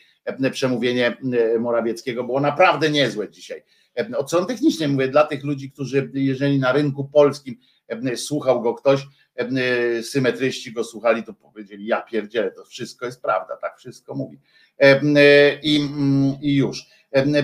[0.52, 1.18] przemówienie
[1.60, 3.64] Morawieckiego było naprawdę niezłe dzisiaj.
[4.18, 7.56] Od strony technicznej mówię dla tych ludzi, którzy jeżeli na rynku polskim
[8.16, 9.08] słuchał go ktoś,
[10.02, 14.40] symetryści go słuchali, to powiedzieli, ja pierdzielę, to wszystko jest prawda, tak wszystko mówi.
[15.64, 16.86] I, mm, i już.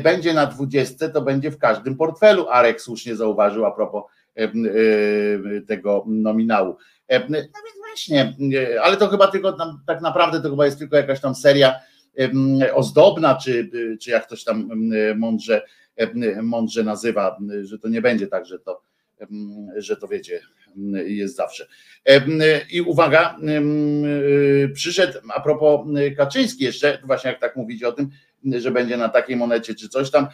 [0.04, 4.04] Będzie na dwudziestce, to będzie w każdym portfelu, Arek słusznie zauważył a propos
[4.40, 6.78] E, tego nominału.
[7.10, 8.36] No więc właśnie,
[8.84, 9.58] ale to chyba tylko
[9.88, 11.80] tak naprawdę to chyba jest tylko jakaś tam seria
[12.74, 13.70] ozdobna, czy,
[14.02, 14.70] czy jak ktoś tam
[15.16, 15.62] mądrze,
[16.42, 18.82] mądrze nazywa, że to nie będzie tak, że to,
[19.76, 20.42] że to wiecie,
[21.06, 21.68] jest zawsze.
[22.72, 23.38] I uwaga,
[24.74, 28.10] przyszedł a propos Kaczyński jeszcze, właśnie jak tak mówicie o tym,
[28.46, 30.28] że będzie na takiej monecie czy coś tam,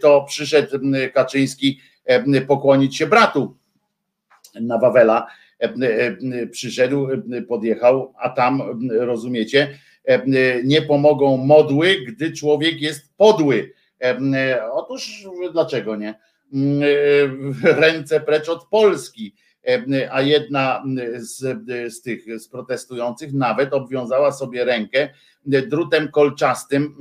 [0.00, 0.78] to przyszedł
[1.14, 3.56] Kaczyński E, pokłonić się bratu
[4.60, 5.26] na Wawela.
[5.60, 7.08] E, e, przyszedł,
[7.48, 9.78] podjechał, a tam rozumiecie,
[10.64, 13.72] nie pomogą modły, gdy człowiek jest podły.
[14.72, 16.14] Otóż dlaczego nie?
[17.62, 19.34] Ręce precz od Polski.
[20.10, 20.84] A jedna
[21.16, 21.38] z,
[21.94, 25.08] z tych z protestujących nawet obwiązała sobie rękę
[25.46, 26.96] drutem kolczastym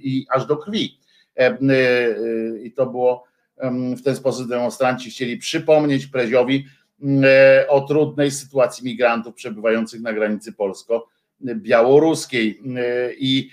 [0.00, 0.98] i aż do krwi.
[2.62, 3.24] I to było
[3.96, 6.66] w ten sposób demonstranci chcieli przypomnieć Preziowi
[7.24, 12.62] e, o trudnej sytuacji migrantów przebywających na granicy polsko-białoruskiej.
[12.76, 13.50] E, I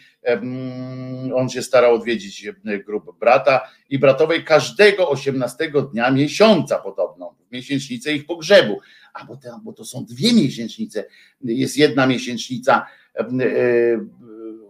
[1.36, 2.48] on się starał odwiedzić
[2.86, 8.80] grupę brata i bratowej każdego 18 dnia miesiąca podobno, w miesięcznicę ich pogrzebu.
[9.14, 11.06] A bo, te, bo to są dwie miesięcznice.
[11.42, 12.86] Jest jedna miesięcznica
[13.16, 13.26] e,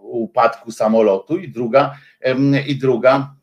[0.01, 1.97] upadku samolotu i druga,
[2.67, 3.37] i druga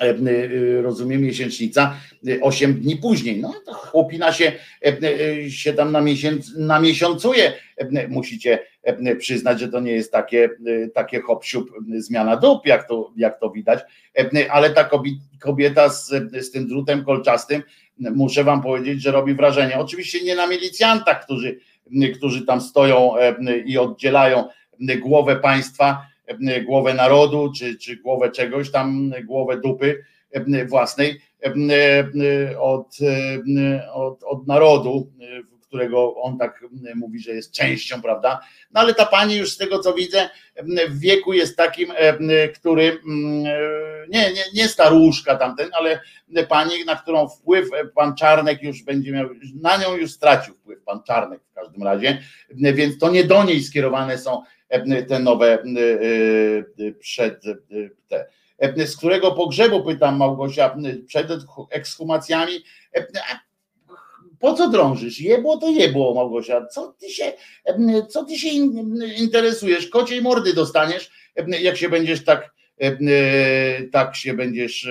[0.00, 1.96] E, e, rozumiem, miesięcznica,
[2.42, 3.40] 8 e, dni później.
[3.40, 4.52] No to chłopina się,
[5.48, 7.52] się tam na, miesiąc, na miesiącuje.
[8.08, 8.58] Musicie
[9.18, 10.50] przyznać, że to nie jest takie,
[10.94, 11.44] takie hop
[11.98, 13.80] zmiana dup, jak to, jak to widać,
[14.50, 14.90] ale ta
[15.40, 17.62] kobieta z, z tym drutem kolczastym,
[17.98, 19.78] muszę wam powiedzieć, że robi wrażenie.
[19.78, 21.58] Oczywiście nie na milicjantach, którzy,
[22.14, 23.12] którzy tam stoją
[23.64, 24.44] i oddzielają
[25.00, 32.60] głowę państwa, E, głowę narodu, czy, czy głowę czegoś tam, głowę dupy e, własnej e,
[32.60, 32.98] od,
[33.92, 35.12] od, od narodu,
[35.76, 38.40] którego on tak mówi, że jest częścią, prawda?
[38.70, 40.28] No ale ta pani już z tego co widzę,
[40.88, 41.92] w wieku jest takim,
[42.54, 42.98] który
[44.08, 46.00] nie, nie, nie staruszka tamten, ale
[46.48, 49.28] pani, na którą wpływ pan Czarnek już będzie miał,
[49.60, 53.62] na nią już stracił wpływ pan Czarnek w każdym razie, więc to nie do niej
[53.62, 54.42] skierowane są
[55.08, 55.58] te nowe
[56.98, 57.42] przed
[58.08, 58.26] te.
[58.86, 60.76] Z którego pogrzebu, pytam Małgosia,
[61.06, 61.28] przed
[61.70, 62.52] ekshumacjami,
[64.40, 65.20] po co drążysz?
[65.20, 66.66] Jebło to jebło, Małgosia.
[66.66, 67.32] Co ty się,
[68.08, 68.48] co ty się
[69.18, 69.88] interesujesz?
[69.88, 71.10] Kociej mordy dostaniesz,
[71.60, 72.54] jak się będziesz tak,
[73.92, 74.88] tak się będziesz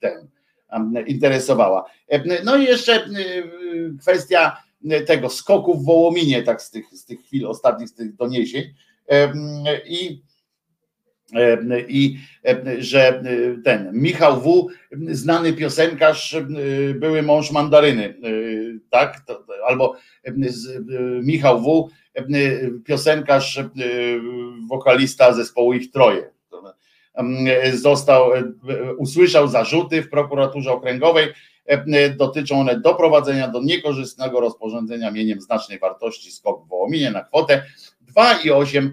[0.00, 0.28] ten,
[1.06, 1.84] interesowała.
[2.44, 3.08] No i jeszcze
[4.00, 4.56] kwestia
[5.06, 8.64] tego skoku w Wołominie, tak z tych, z tych chwil ostatnich, z tych doniesień.
[9.86, 10.33] I E,
[11.88, 12.18] I
[12.78, 13.22] że
[13.64, 14.66] ten Michał W.,
[15.08, 16.36] znany piosenkarz,
[16.94, 18.14] były mąż mandaryny,
[18.90, 19.22] tak?
[19.66, 19.96] Albo
[21.22, 21.88] Michał W.,
[22.84, 23.60] piosenkarz,
[24.68, 26.30] wokalista zespołu Ich Troje.
[27.72, 28.30] Został,
[28.98, 31.26] usłyszał zarzuty w prokuraturze okręgowej.
[32.16, 37.62] Dotyczą one doprowadzenia do niekorzystnego rozporządzenia mieniem znacznej wartości skok w Wołominie na kwotę
[38.16, 38.90] 2,8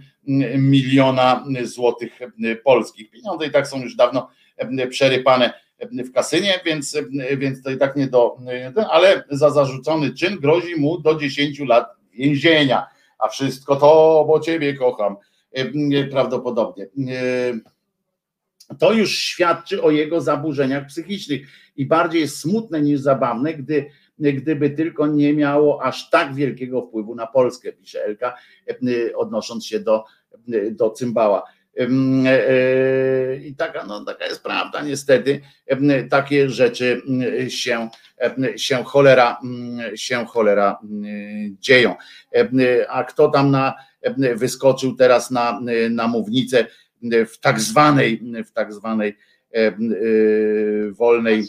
[0.58, 2.20] miliona złotych
[2.64, 3.12] polskich.
[3.12, 4.30] Pieniądze i tak są już dawno
[4.90, 5.54] przerypane
[5.92, 6.98] w kasynie, więc,
[7.38, 8.38] więc to i tak nie do,
[8.90, 12.88] ale za zarzucony czyn grozi mu do 10 lat więzienia.
[13.20, 15.16] A wszystko to, bo ciebie kocham.
[16.12, 16.88] Prawdopodobnie.
[18.80, 23.90] To już świadczy o jego zaburzeniach psychicznych i bardziej jest smutne niż zabawne, gdy,
[24.20, 28.38] gdyby tylko nie miało aż tak wielkiego wpływu na Polskę, pisze Elka,
[29.16, 30.06] odnosząc się do,
[30.72, 31.44] do cymbała.
[31.82, 35.42] Ym, e, I taka, no, taka jest prawda, niestety.
[36.10, 37.02] Takie rzeczy
[37.48, 37.90] się,
[38.56, 39.40] się cholera,
[39.96, 40.80] się cholera
[41.60, 41.96] dzieją.
[42.90, 43.74] A kto tam na,
[44.36, 45.60] wyskoczył teraz na,
[45.90, 46.66] na mównicę
[47.28, 49.18] w tak zwanej, w tak zwanej
[50.92, 51.48] wolnej,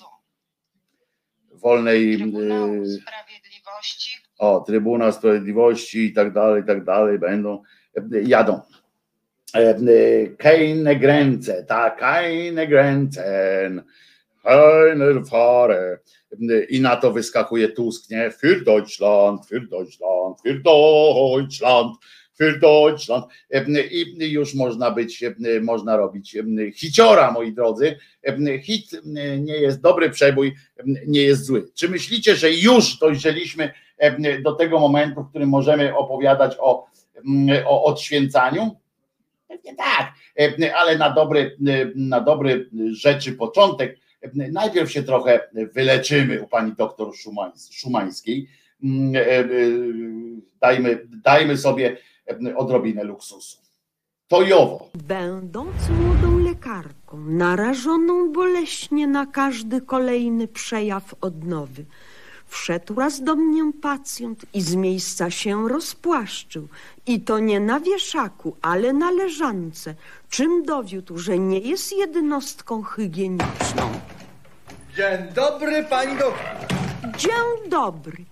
[1.62, 7.62] wolnej Trybunału y, Sprawiedliwości, o, Trybunał Sprawiedliwości i tak dalej, i tak dalej, będą,
[7.96, 8.60] e, jadą.
[9.54, 9.74] E,
[10.38, 13.82] Keine Grenze, tak, keine Grenzen,
[14.42, 15.98] keine Fahre.
[16.68, 18.30] I na to wyskakuje Tusk, nie?
[18.30, 21.96] Für Deutschland, für Deutschland, für Deutschland,
[22.38, 23.24] für Deutschland.
[23.90, 25.24] I już można być,
[25.62, 26.36] można robić
[26.74, 27.98] hiciora, moi drodzy.
[28.62, 28.90] Hit
[29.38, 30.54] nie jest dobry, przebój
[31.06, 31.68] nie jest zły.
[31.74, 33.72] Czy myślicie, że już dojrzeliśmy
[34.42, 36.86] do tego momentu, w którym możemy opowiadać o,
[37.64, 38.76] o odświęcaniu?
[39.48, 40.12] Pewnie tak,
[40.74, 41.56] ale na dobry,
[41.94, 43.98] na dobry rzeczy początek
[44.34, 45.40] najpierw się trochę
[45.74, 48.48] wyleczymy u pani doktor Szumańs- Szumańskiej.
[48.84, 49.44] Mm, e, e,
[50.60, 51.96] Dajmy, dajmy sobie
[52.56, 53.62] odrobinę luksusu.
[54.28, 54.88] To i owo.
[54.94, 61.84] Będąc młodą lekarką, narażoną boleśnie na każdy kolejny przejaw odnowy,
[62.46, 66.68] wszedł raz do mnie pacjent i z miejsca się rozpłaszczył.
[67.06, 69.94] I to nie na wieszaku, ale na leżance,
[70.30, 73.92] czym dowiódł, że nie jest jednostką hygieniczną.
[74.96, 76.56] Dzień dobry, pani doktor.
[77.16, 78.24] Dzień dobry.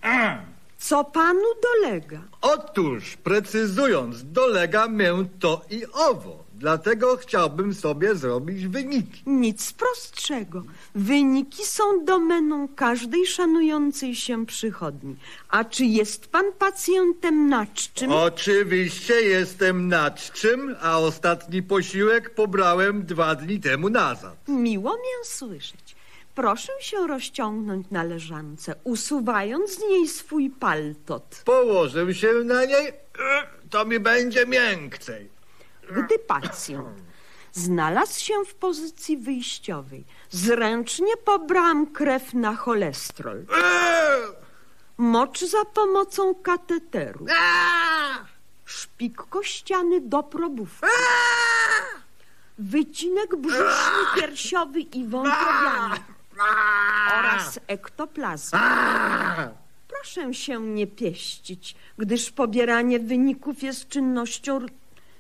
[0.81, 2.21] Co panu dolega?
[2.41, 6.45] Otóż, precyzując, dolega mię to i owo.
[6.55, 9.23] Dlatego chciałbym sobie zrobić wyniki.
[9.27, 10.63] Nic prostszego.
[10.95, 15.17] Wyniki są domeną każdej szanującej się przychodni.
[15.49, 17.49] A czy jest pan pacjentem
[17.95, 18.13] czym?
[18.13, 24.49] Oczywiście jestem nad czym, a ostatni posiłek pobrałem dwa dni temu nazad.
[24.49, 25.90] Miło mię słyszeć.
[26.35, 31.43] Proszę się rozciągnąć na leżance, usuwając z niej swój paltot.
[31.45, 32.93] Położę się na niej, e,
[33.71, 35.31] to mi będzie miękcej.
[35.91, 37.03] Gdy pacjent
[37.53, 43.39] znalazł się w pozycji wyjściowej, zręcznie pobrałam krew na cholesterol.
[43.39, 44.41] Eee!
[44.99, 47.27] Mocz za pomocą kateteru.
[48.65, 50.87] Szpik kościany do probówki.
[52.59, 55.97] Wycinek brzuszny, piersiowy i wątrobiany.
[57.19, 58.59] Oraz ektoplazmy.
[59.89, 64.69] Proszę się nie pieścić, gdyż pobieranie wyników jest czynnością ry-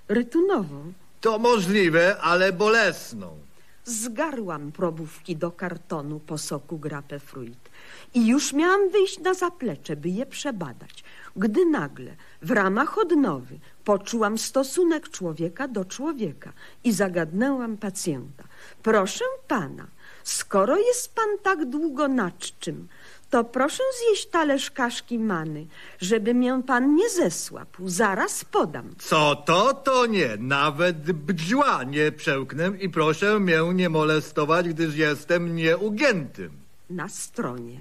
[0.08, 0.92] rytunową.
[1.20, 3.38] To możliwe, ale bolesną.
[3.84, 7.70] Zgarłam probówki do kartonu po soku grapefruit
[8.14, 11.04] i już miałam wyjść na zaplecze, by je przebadać,
[11.36, 12.10] gdy nagle
[12.42, 16.52] w ramach odnowy poczułam stosunek człowieka do człowieka
[16.84, 18.44] i zagadnęłam pacjenta.
[18.82, 19.86] Proszę pana,
[20.32, 22.88] skoro jest pan tak długo nad czym,
[23.30, 25.66] to proszę zjeść talerz kaszki many,
[26.00, 27.88] żeby mię pan nie zesłapł.
[27.88, 28.94] Zaraz podam.
[28.98, 30.36] Co to, to nie.
[30.38, 36.50] Nawet bdźła nie przełknę i proszę mnie nie molestować, gdyż jestem nieugiętym.
[36.90, 37.80] na stronie.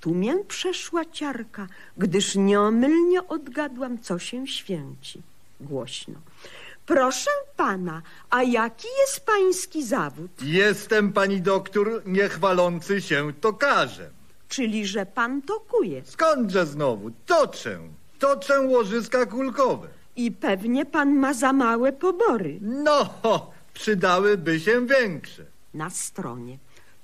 [0.00, 1.66] Tu mię przeszła ciarka,
[1.98, 5.22] gdyż nieomylnie odgadłam, co się święci.
[5.60, 6.14] Głośno.
[6.86, 10.30] Proszę pana, a jaki jest pański zawód?
[10.42, 14.10] Jestem, pani doktor, niechwalący się tokarzem.
[14.48, 17.10] Czyli, że pan tokuje Skądże znowu?
[17.26, 17.78] Toczę.
[18.18, 19.88] Toczę łożyska kulkowe.
[20.16, 22.58] i pewnie pan ma za małe pobory.
[22.60, 23.10] No,
[23.74, 25.44] przydałyby się większe.
[25.74, 26.58] Na stronie.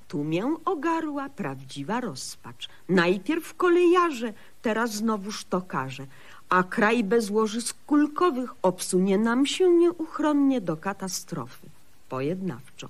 [0.08, 2.68] Tu mię ogarła prawdziwa rozpacz.
[2.88, 4.32] Najpierw kolejarze,
[4.62, 6.06] teraz znowuż tokarze,
[6.48, 11.66] a kraj bez łożysk kulkowych obsunie nam się nieuchronnie do katastrofy.
[12.08, 12.88] Pojednawczo.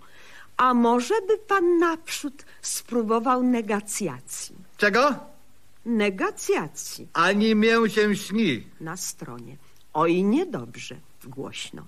[0.57, 4.55] A może by pan naprzód spróbował negacjacji?
[4.77, 5.15] Czego?
[5.87, 8.67] Negacjacji Ani mię się śni.
[8.81, 9.57] na stronie.
[9.95, 11.83] Oj, niedobrze, głośno.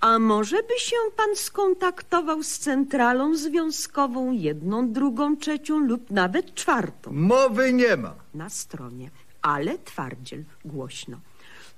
[0.00, 7.12] A może by się pan skontaktował z centralą związkową, jedną, drugą, trzecią lub nawet czwartą
[7.12, 8.14] Mowy nie ma.
[8.34, 9.10] na stronie,
[9.44, 11.16] ale twardziel głośno.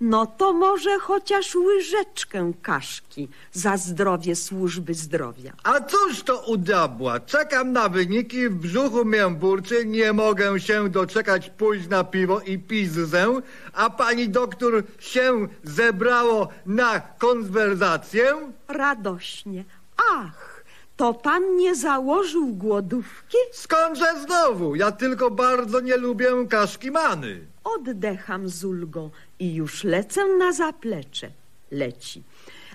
[0.01, 5.52] No to może chociaż łyżeczkę kaszki za zdrowie służby zdrowia.
[5.62, 7.20] A cóż to u diabła?
[7.20, 12.59] Czekam na wyniki, w brzuchu mię burczy, nie mogę się doczekać pójść na piwo i
[12.59, 13.26] pizzę,
[13.72, 18.52] a pani doktor się zebrało na konwerzację?
[18.68, 19.64] Radośnie.
[20.12, 20.64] Ach,
[20.97, 23.36] to pan nie założył głodówki?
[23.52, 24.74] Skądże znowu?
[24.74, 27.55] Ja tylko bardzo nie lubię kaszki many.
[27.74, 31.30] Oddecham z ulgą i już lecę na zaplecze.
[31.70, 32.22] Leci.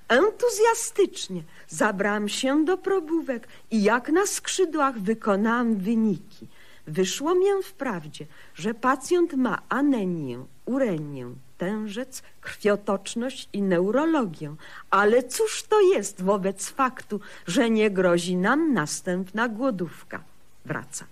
[0.08, 6.48] Entuzjastycznie zabrałam się do probówek i jak na skrzydłach wykonałam wyniki.
[6.88, 11.26] Wyszło mię wprawdzie, że pacjent ma anemię, urenię,
[11.58, 14.56] tężec, krwiotoczność i neurologię.
[14.90, 20.24] Ale cóż to jest wobec faktu, że nie grozi nam następna głodówka?
[20.66, 21.06] Wraca.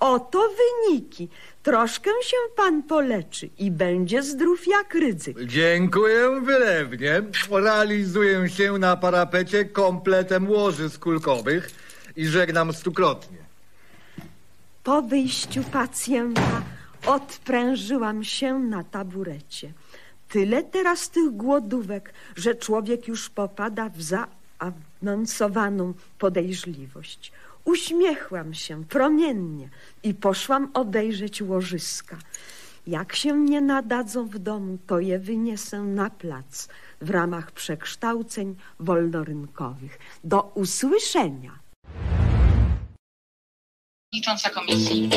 [0.00, 1.28] Oto wyniki.
[1.62, 5.44] Troszkę się pan poleczy i będzie zdrów jak rydzyk.
[5.44, 7.22] Dziękuję wylewnie.
[7.50, 11.70] Realizuję się na parapecie kompletem łożysk kulkowych
[12.16, 13.38] i żegnam stukrotnie.
[14.84, 16.62] Po wyjściu pacjenta
[17.06, 19.72] odprężyłam się na taburecie.
[20.28, 27.32] Tyle teraz tych głodówek, że człowiek już popada w zaawansowaną podejrzliwość.
[27.68, 29.68] Uśmiechłam się promiennie
[30.02, 32.16] i poszłam obejrzeć łożyska.
[32.86, 36.68] Jak się nie nadadzą w domu, to je wyniesę na plac
[37.00, 39.98] w ramach przekształceń wolnorynkowych.
[40.24, 41.58] Do usłyszenia.
[44.10, 45.10] przewodnicząca komisji.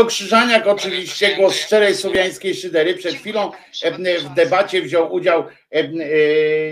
[0.00, 2.94] Wojtko Krzyżaniak oczywiście, głos szczerej słowiańskiej szydery.
[2.94, 3.50] Przed chwilą
[4.20, 5.84] w debacie wziął udział e,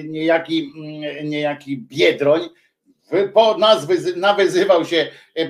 [0.04, 2.40] niejaki, mm, niejaki Biedroń,
[3.34, 5.48] po nas wyzy- nawyzywał się e,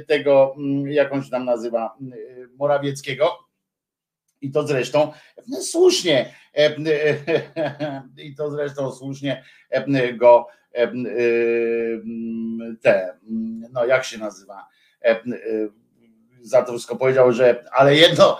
[0.00, 2.16] tego, mm, jak on się tam nazywa, e,
[2.56, 3.38] Morawieckiego.
[4.40, 5.12] I to zresztą
[5.60, 6.34] słusznie,
[8.26, 9.44] i to zresztą słusznie
[10.14, 11.06] go mm,
[12.82, 14.66] te, mm, no jak się nazywa,
[16.48, 18.38] za to wszystko powiedział, że ale jedno,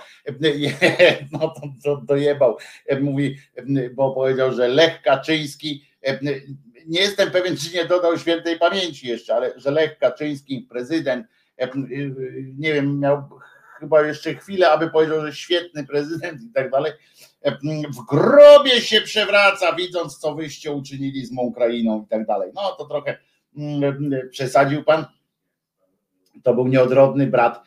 [1.32, 2.56] no to, to dojebał,
[3.00, 3.38] mówi,
[3.94, 5.84] bo powiedział, że Lech Kaczyński,
[6.86, 11.26] nie jestem pewien, czy nie dodał świętej pamięci jeszcze, ale że Lech Kaczyński, prezydent,
[12.58, 13.22] nie wiem, miał
[13.80, 16.92] chyba jeszcze chwilę, aby powiedział, że świetny prezydent i tak dalej,
[17.96, 22.50] w grobie się przewraca, widząc, co wyście uczynili z mą krainą i tak dalej.
[22.54, 23.18] No to trochę
[23.56, 25.04] mm, przesadził pan.
[26.42, 27.62] To był nieodrodny brat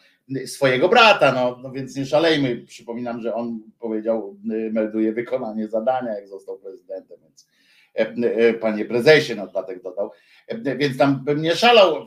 [0.46, 2.58] swojego brata, no, no więc nie szalejmy.
[2.58, 7.48] Przypominam, że on powiedział, y, melduje wykonanie zadania, jak został prezydentem, więc
[7.96, 10.12] e, e, panie prezesie, no dodatek dodał,
[10.52, 12.06] E, więc tam bym nie szalał,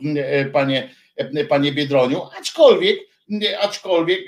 [0.52, 0.90] panie,
[1.48, 2.98] panie Biedroniu, aczkolwiek,
[3.60, 4.20] aczkolwiek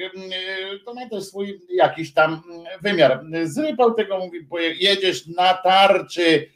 [0.85, 2.43] to ma też swój jakiś tam
[2.83, 3.25] wymiar.
[3.45, 4.47] Zrypał tego, mówi,
[4.79, 6.47] jedziesz na tarczy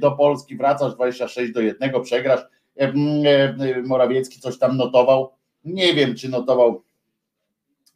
[0.00, 2.40] do Polski, wracasz 26 do 1, przegrasz.
[3.84, 5.32] Morawiecki coś tam notował,
[5.64, 6.82] nie wiem, czy notował,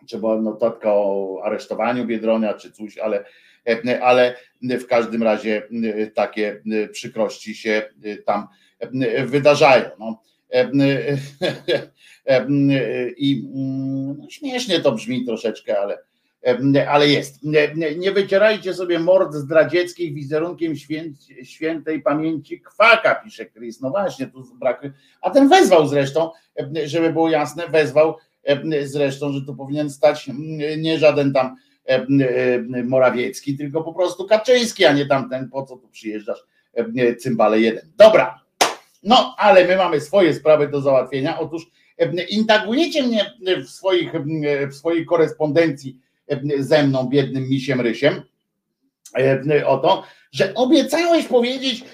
[0.07, 3.25] czy była notatka o aresztowaniu Biedronia, czy coś, ale,
[4.03, 5.63] ale w każdym razie
[6.15, 6.63] takie
[6.93, 7.91] przykrości się
[8.27, 8.49] tam
[9.27, 9.91] wydarzają.
[9.99, 10.23] No.
[13.17, 13.49] I
[14.19, 15.99] no, śmiesznie to brzmi troszeczkę, ale,
[16.89, 17.41] ale jest.
[17.97, 21.05] Nie, wycierajcie sobie mord zdradzieckich wizerunkiem świę,
[21.43, 23.81] świętej pamięci kwaka, pisze Chris.
[23.81, 24.83] No właśnie, tu brak.
[25.21, 26.31] A ten wezwał zresztą,
[26.85, 28.17] żeby było jasne, wezwał
[28.83, 30.31] zresztą, że tu powinien stać
[30.79, 31.57] nie żaden tam
[32.85, 36.45] Morawiecki, tylko po prostu Kaczyński, a nie tamten, po co tu przyjeżdżasz,
[37.19, 37.93] cymbale jeden.
[37.97, 38.41] Dobra,
[39.03, 41.39] no ale my mamy swoje sprawy do załatwienia.
[41.39, 41.67] Otóż
[42.29, 43.35] intagujecie mnie
[43.65, 44.13] w, swoich,
[44.71, 46.01] w swojej korespondencji
[46.59, 48.23] ze mną, biednym misiem Rysiem,
[49.67, 51.85] o to, że obiecałeś powiedzieć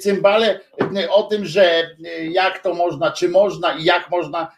[0.00, 0.60] cymbale
[1.10, 1.90] o tym, że
[2.30, 4.52] jak to można, czy można i jak można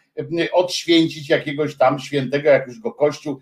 [0.52, 3.40] odświęcić jakiegoś tam świętego, jak już go Kościół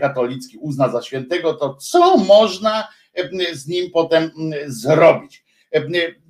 [0.00, 2.88] katolicki uzna za świętego, to co można
[3.52, 4.30] z nim potem
[4.66, 5.44] zrobić.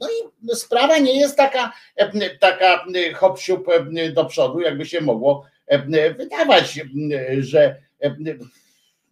[0.01, 1.73] No i sprawa nie jest taka,
[2.41, 2.85] taka
[3.15, 3.39] hop
[4.13, 5.47] do przodu, jakby się mogło
[6.19, 6.81] wydawać,
[7.39, 7.83] że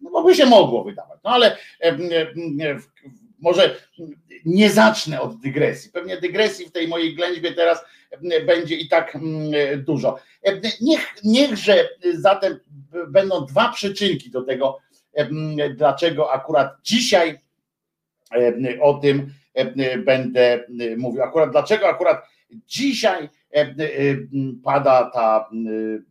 [0.01, 1.57] no bo by się mogło wydawać, no ale
[3.39, 3.75] może
[4.45, 5.91] nie zacznę od dygresji.
[5.91, 7.85] Pewnie dygresji w tej mojej ględźbie teraz
[8.45, 9.17] będzie i tak
[9.77, 10.19] dużo.
[10.81, 12.59] Niech, niechże zatem
[13.07, 14.79] będą dwa przyczynki do tego,
[15.75, 17.39] dlaczego akurat dzisiaj
[18.81, 19.33] o tym
[20.05, 20.63] będę
[20.97, 21.23] mówił.
[21.23, 22.23] Akurat dlaczego akurat
[22.67, 23.29] dzisiaj
[24.63, 25.49] pada ta,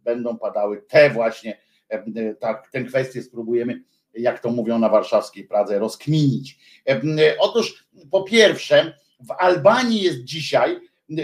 [0.05, 1.59] będą padały te właśnie,
[2.41, 3.83] tak, tę kwestię spróbujemy,
[4.15, 6.59] jak to mówią na warszawskiej Pradze, rozkminić.
[7.39, 10.77] Otóż po pierwsze, w Albanii jest dzisiaj,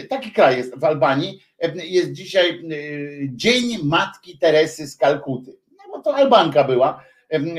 [0.09, 1.41] taki kraj jest w Albanii,
[1.75, 2.63] jest dzisiaj
[3.29, 5.57] Dzień Matki Teresy z Kalkuty.
[5.71, 7.05] No bo to Albanka była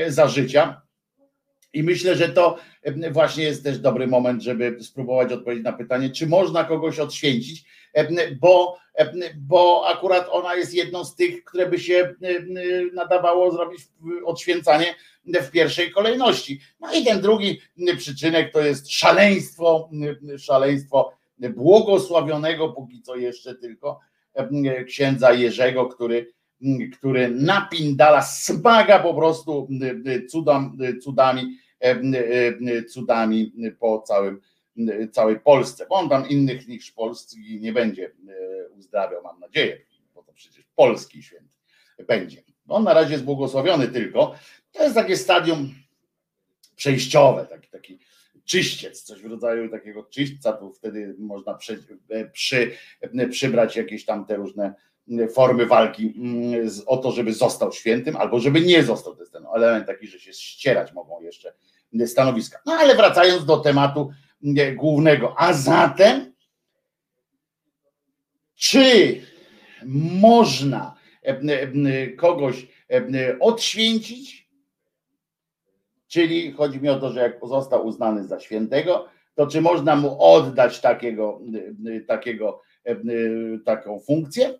[0.08, 0.82] za życia.
[1.72, 2.58] I myślę, że to
[3.12, 7.64] właśnie jest też dobry moment, żeby spróbować odpowiedzieć na pytanie, czy można kogoś odświęcić,
[8.40, 8.78] bo,
[9.36, 12.14] bo akurat ona jest jedną z tych, które by się
[12.94, 13.80] nadawało zrobić
[14.24, 14.94] odświęcanie
[15.26, 16.60] w pierwszej kolejności.
[16.80, 17.60] No i ten drugi
[17.96, 19.90] przyczynek to jest szaleństwo,
[20.38, 24.00] szaleństwo błogosławionego póki co jeszcze tylko
[24.86, 26.32] księdza Jerzego, który,
[26.98, 29.68] który napindala, smaga po prostu
[30.30, 31.58] cudam, cudami,
[32.88, 34.40] cudami po całym,
[35.12, 38.10] całej Polsce, bo on tam innych niż Polski nie będzie
[38.78, 39.80] uzdrawiał, mam nadzieję,
[40.14, 41.56] bo to przecież polski święty
[42.06, 42.42] będzie.
[42.68, 44.34] On na razie jest błogosławiony tylko.
[44.72, 45.74] To jest takie stadium
[46.76, 47.98] przejściowe, taki, taki
[48.44, 51.84] czyściec, coś w rodzaju takiego czyśćca, tu wtedy można przy,
[52.32, 52.72] przy,
[53.30, 54.74] przybrać jakieś tam te różne
[55.34, 59.14] formy walki mm, o to, żeby został świętym, albo żeby nie został.
[59.14, 61.52] To jest ten element taki, że się ścierać mogą jeszcze
[62.06, 62.58] stanowiska.
[62.66, 64.10] No ale wracając do tematu
[64.76, 66.32] głównego, a zatem
[68.56, 69.20] czy
[70.20, 70.94] można
[71.24, 74.46] e, e, kogoś e, odświęcić?
[76.08, 80.22] Czyli chodzi mi o to, że jak został uznany za świętego, to czy można mu
[80.22, 81.40] oddać takiego,
[82.06, 82.62] takiego,
[83.64, 84.58] taką funkcję?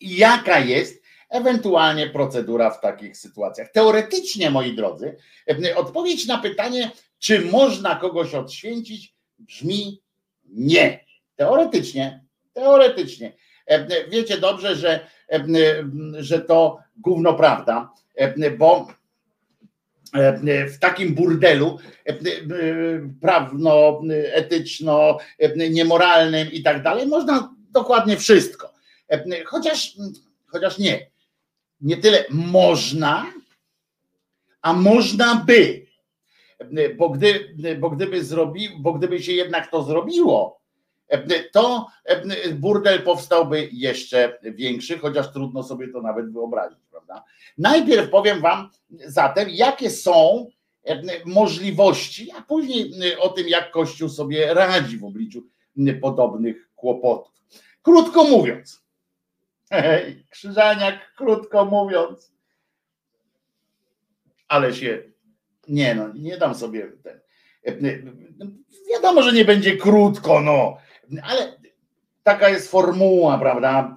[0.00, 3.72] I jaka jest ewentualnie procedura w takich sytuacjach.
[3.72, 5.16] Teoretycznie, moi drodzy,
[5.76, 6.90] odpowiedź na pytanie,
[7.24, 10.02] czy można kogoś odświęcić, brzmi
[10.44, 11.04] nie.
[11.36, 13.32] Teoretycznie, teoretycznie.
[14.10, 15.06] Wiecie dobrze, że,
[16.18, 17.92] że to gówno prawda,
[18.58, 18.88] bo
[20.68, 21.78] w takim burdelu
[23.20, 24.00] prawno,
[24.32, 25.18] etyczno,
[25.70, 28.72] niemoralnym i tak dalej można dokładnie wszystko.
[29.46, 29.96] Chociaż,
[30.46, 31.10] chociaż nie.
[31.80, 33.32] Nie tyle można,
[34.62, 35.83] a można by.
[36.96, 40.60] Bo, gdy, bo, gdyby zrobi, bo gdyby się jednak to zrobiło,
[41.52, 41.86] to
[42.54, 47.24] burdel powstałby jeszcze większy, chociaż trudno sobie to nawet wyobrazić, prawda?
[47.58, 50.46] Najpierw powiem Wam zatem, jakie są
[51.24, 55.46] możliwości, a później o tym, jak Kościół sobie radzi w obliczu
[56.00, 57.32] podobnych kłopotów.
[57.82, 58.84] Krótko mówiąc,
[60.30, 62.32] Krzyżaniak, krótko mówiąc,
[64.48, 65.02] ale się,
[65.68, 67.20] nie no, nie dam sobie ten,
[68.90, 70.76] wiadomo, że nie będzie krótko, no,
[71.22, 71.60] ale
[72.22, 73.96] taka jest formuła, prawda?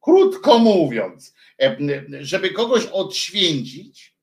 [0.00, 1.34] Krótko mówiąc,
[2.20, 4.14] żeby kogoś odświęcić,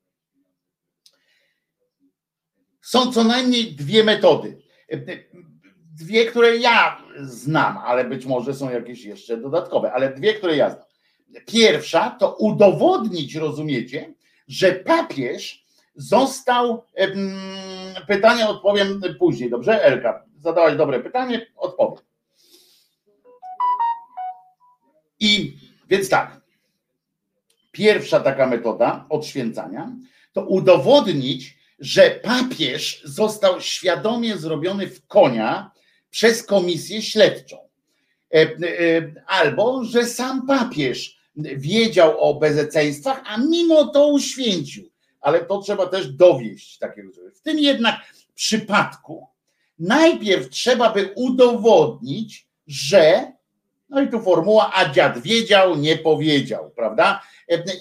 [2.81, 4.61] są co najmniej dwie metody.
[5.93, 10.69] Dwie, które ja znam, ale być może są jakieś jeszcze dodatkowe, ale dwie, które ja
[10.69, 10.84] znam.
[11.47, 14.13] Pierwsza to udowodnić, rozumiecie,
[14.47, 15.60] że papież
[15.95, 16.84] został.
[18.07, 19.84] Pytanie odpowiem później, dobrze?
[19.84, 22.05] Elka, zadałaś dobre pytanie, odpowiem.
[25.19, 25.57] I
[25.89, 26.41] więc tak.
[27.72, 29.91] Pierwsza taka metoda odświęcania
[30.34, 35.72] to udowodnić, że papież został świadomie zrobiony w konia
[36.09, 37.57] przez komisję śledczą.
[39.27, 44.90] Albo, że sam papież wiedział o bezeceństwach, a mimo to uświęcił.
[45.22, 47.34] Ale to trzeba też dowieść takiego czegoś.
[47.34, 47.95] W tym jednak
[48.35, 49.27] przypadku
[49.80, 53.31] najpierw trzeba by udowodnić, że,
[53.89, 57.22] no i tu formuła, a dziad wiedział, nie powiedział, prawda?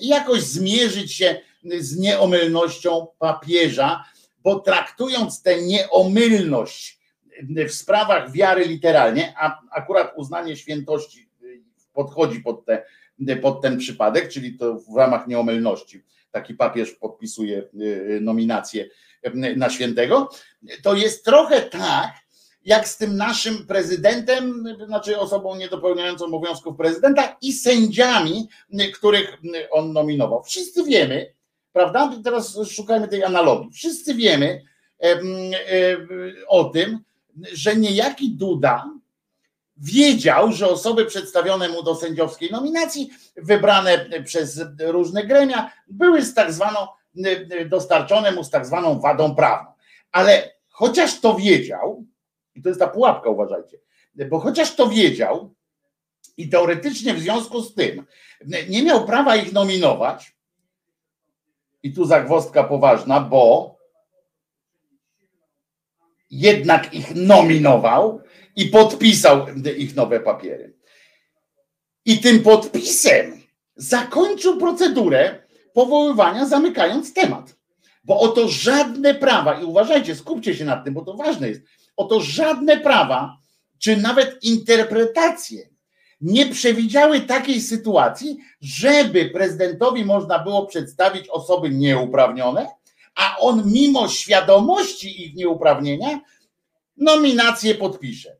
[0.00, 1.40] I jakoś zmierzyć się
[1.78, 4.04] z nieomylnością papieża,
[4.42, 7.00] bo traktując tę nieomylność
[7.68, 11.30] w sprawach wiary literalnie, a akurat uznanie świętości
[11.92, 12.84] podchodzi pod, te,
[13.42, 18.88] pod ten przypadek, czyli to w ramach nieomylności taki papież podpisuje y, nominację
[19.56, 20.30] na świętego,
[20.82, 22.10] to jest trochę tak,
[22.64, 28.48] jak z tym naszym prezydentem, znaczy osobą niedopełniającą obowiązków prezydenta i sędziami,
[28.94, 29.38] których
[29.70, 30.42] on nominował.
[30.42, 31.34] Wszyscy wiemy,
[31.72, 32.10] prawda?
[32.24, 33.70] Teraz szukajmy tej analogii.
[33.72, 34.62] Wszyscy wiemy
[36.48, 36.98] o tym,
[37.52, 38.90] że niejaki Duda
[39.80, 46.52] wiedział, że osoby przedstawione mu do sędziowskiej nominacji, wybrane przez różne gremia, były z tak
[46.52, 46.78] zwaną,
[47.66, 49.72] dostarczone mu z tak zwaną wadą prawną.
[50.12, 52.04] Ale chociaż to wiedział,
[52.54, 53.78] i to jest ta pułapka, uważajcie,
[54.14, 55.54] bo chociaż to wiedział
[56.36, 58.06] i teoretycznie w związku z tym
[58.68, 60.40] nie miał prawa ich nominować,
[61.82, 63.76] i tu zagwozdka poważna, bo
[66.30, 68.20] jednak ich nominował
[68.56, 69.46] i podpisał
[69.78, 70.74] ich nowe papiery.
[72.04, 73.40] I tym podpisem
[73.76, 77.56] zakończył procedurę powoływania, zamykając temat.
[78.04, 81.62] Bo oto żadne prawa, i uważajcie, skupcie się nad tym, bo to ważne jest,
[81.96, 83.36] oto żadne prawa,
[83.78, 85.68] czy nawet interpretacje
[86.20, 92.66] nie przewidziały takiej sytuacji, żeby prezydentowi można było przedstawić osoby nieuprawnione,
[93.14, 96.20] a on mimo świadomości ich nieuprawnienia
[96.96, 98.39] nominację podpisze.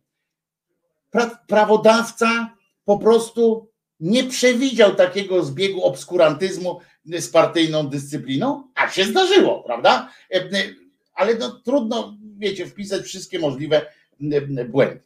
[1.11, 3.71] Pra prawodawca po prostu
[4.01, 10.13] nie przewidział takiego zbiegu obskurantyzmu z partyjną dyscypliną, a się zdarzyło, prawda?
[11.15, 13.87] Ale no, trudno, wiecie, wpisać wszystkie możliwe
[14.69, 15.03] błędy.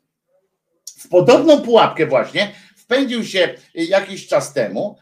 [0.84, 4.98] W podobną pułapkę właśnie wpędził się jakiś czas temu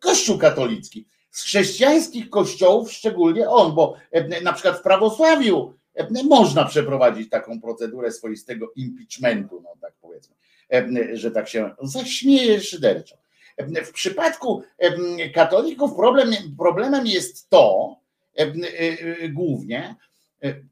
[0.00, 5.74] Kościół katolicki z chrześcijańskich kościołów, szczególnie on, bo e, na przykład w prawosławiu e,
[6.24, 10.34] można przeprowadzić taką procedurę swoistego impeachmentu, no tak powiedzmy,
[10.72, 13.16] e, że tak się zaśmieje szyderczo.
[13.84, 14.62] W przypadku
[15.34, 17.96] katolików problem, problemem jest to
[19.28, 19.94] głównie,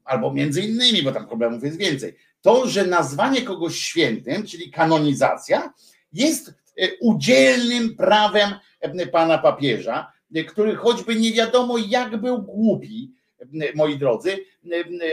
[0.03, 5.73] albo między innymi, bo tam problemów jest więcej, to, że nazwanie kogoś świętym, czyli kanonizacja,
[6.13, 6.53] jest
[7.01, 8.49] udzielnym prawem
[9.11, 10.11] pana papieża,
[10.47, 13.11] który choćby nie wiadomo jak był głupi,
[13.75, 14.45] moi drodzy,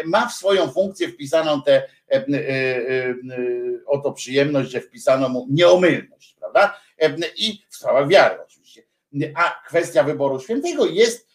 [0.05, 3.15] ma w swoją funkcję wpisaną tę e, e, e,
[3.87, 6.81] oto przyjemność, że wpisano mu nieomylność, prawda?
[7.37, 8.83] i w sprawach wiary oczywiście.
[9.35, 11.29] A kwestia wyboru świętego jest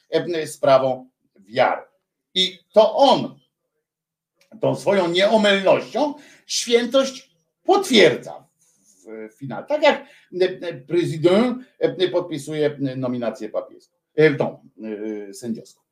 [0.45, 1.09] sprawą
[1.39, 1.81] wiary.
[2.33, 3.39] I to on
[4.61, 6.13] tą swoją nieomylnością
[6.45, 7.31] świętość
[7.63, 8.47] potwierdza
[9.05, 9.65] w finale.
[9.65, 10.05] Tak jak
[10.87, 11.57] prezydent
[12.11, 13.95] podpisuje nominację papieską,
[14.37, 14.69] tą
[15.33, 15.84] sędziowską.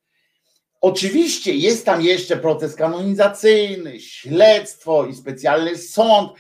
[0.84, 6.32] Oczywiście jest tam jeszcze proces kanonizacyjny, śledztwo i specjalny sąd,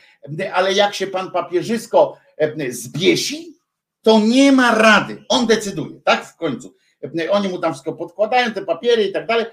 [0.54, 2.18] ale jak się pan papieżysko
[2.70, 3.58] zbiesi,
[4.02, 5.24] to nie ma rady.
[5.30, 6.76] On decyduje, tak w końcu.
[7.32, 9.46] Oni mu tam wszystko podkładają, te papiery i tak dalej.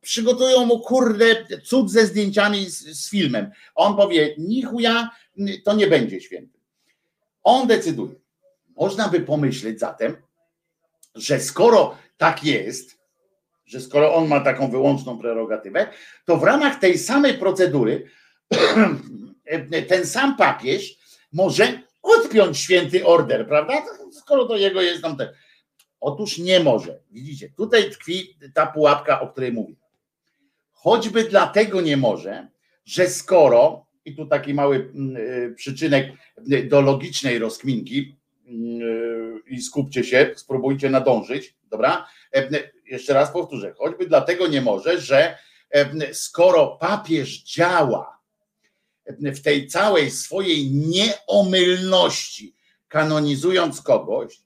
[0.00, 3.50] Przygotują mu kurde cud ze zdjęciami z, z filmem.
[3.74, 5.10] On powie, nichuja,
[5.64, 6.58] to nie będzie święty.
[7.42, 8.14] On decyduje.
[8.76, 10.16] Można by pomyśleć zatem,
[11.14, 12.96] że skoro tak jest,
[13.66, 15.86] że skoro on ma taką wyłączną prerogatywę,
[16.24, 18.10] to w ramach tej samej procedury
[19.88, 20.98] ten sam papież
[21.32, 23.74] może odpiąć święty order, prawda?
[24.12, 25.28] Skoro to jego jest tam ten.
[26.00, 26.98] Otóż nie może.
[27.10, 29.74] Widzicie, tutaj tkwi ta pułapka, o której mówię.
[30.72, 32.48] Choćby dlatego nie może,
[32.84, 36.12] że skoro, i tu taki mały y, przyczynek
[36.68, 38.16] do logicznej rozkminki,
[38.48, 42.06] y, i skupcie się, spróbujcie nadążyć, dobra?
[42.86, 45.38] Jeszcze raz powtórzę, choćby dlatego nie może, że
[46.12, 48.18] skoro papież działa
[49.06, 52.54] w tej całej swojej nieomylności,
[52.88, 54.40] kanonizując kogoś,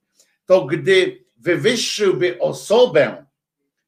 [0.47, 3.27] to gdy wywyższyłby osobę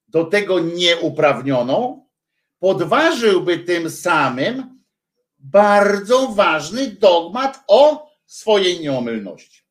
[0.09, 2.07] do tego nieuprawnioną,
[2.59, 4.83] podważyłby tym samym
[5.39, 9.63] bardzo ważny dogmat o swojej nieomylności.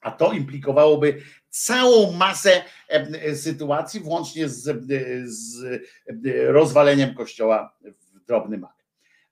[0.00, 1.22] A to implikowałoby
[1.64, 2.64] całą masę
[3.34, 4.90] sytuacji, włącznie z,
[5.24, 5.64] z
[6.46, 8.84] rozwaleniem kościoła w drobny mak.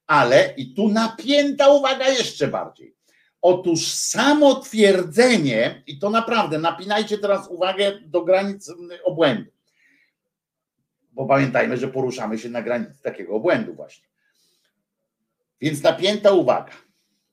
[0.06, 2.96] Ale i tu napięta uwaga jeszcze bardziej.
[3.42, 8.72] Otóż samo twierdzenie, i to naprawdę, napinajcie teraz uwagę do granic
[9.04, 9.50] obłędu,
[11.12, 14.06] bo pamiętajmy, że poruszamy się na granicy takiego obłędu właśnie.
[15.60, 16.72] Więc napięta uwaga.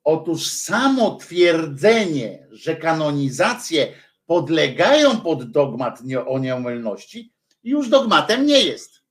[0.03, 3.87] Otóż samo twierdzenie, że kanonizacje
[4.25, 7.33] podlegają pod dogmat o nieomylności,
[7.63, 9.01] już dogmatem nie jest.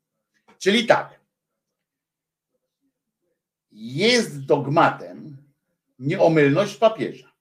[0.59, 1.21] Czyli tak,
[3.73, 5.37] jest dogmatem
[5.99, 7.33] nieomylność papieża.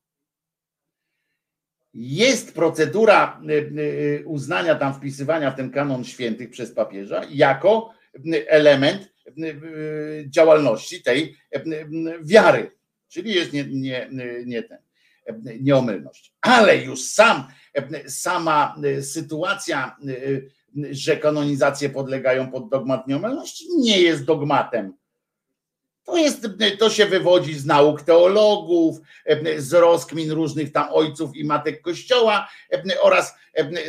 [1.94, 7.94] Jest procedura y, y, uznania tam wpisywania w ten kanon świętych przez papieża jako
[8.48, 11.38] element y, działalności tej
[12.22, 12.72] wiary,
[13.08, 14.10] czyli jest nie, nie,
[14.46, 14.78] nie ten,
[15.62, 16.34] nieomylność.
[16.42, 17.48] Ale już sam,
[18.08, 19.98] sama sytuacja,
[20.92, 24.94] że kanonizacje podlegają pod dogmat nieomylności, nie jest dogmatem
[26.04, 26.48] to, jest,
[26.80, 28.98] to się wywodzi z nauk teologów,
[29.58, 32.50] z rozkmin różnych tam ojców i matek Kościoła
[33.02, 33.36] oraz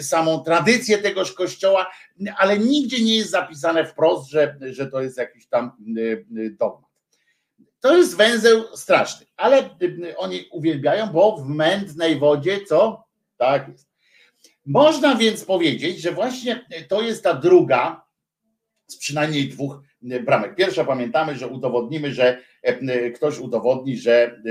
[0.00, 1.90] samą tradycję tegoż Kościoła,
[2.36, 5.72] ale nigdzie nie jest zapisane wprost, że, że to jest jakiś tam
[6.50, 6.91] dogmat.
[7.82, 9.70] To jest węzeł straszny, ale
[10.16, 13.04] oni uwielbiają, bo w mętnej wodzie co?
[13.36, 13.88] Tak jest.
[14.66, 18.04] Można więc powiedzieć, że właśnie to jest ta druga
[18.86, 20.54] z przynajmniej dwóch bramek.
[20.54, 24.42] Pierwsza pamiętamy, że udowodnimy, że e, ktoś udowodni, że,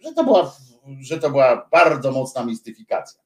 [0.00, 0.56] że, to, była,
[1.00, 3.22] że to była bardzo mocna mistyfikacja.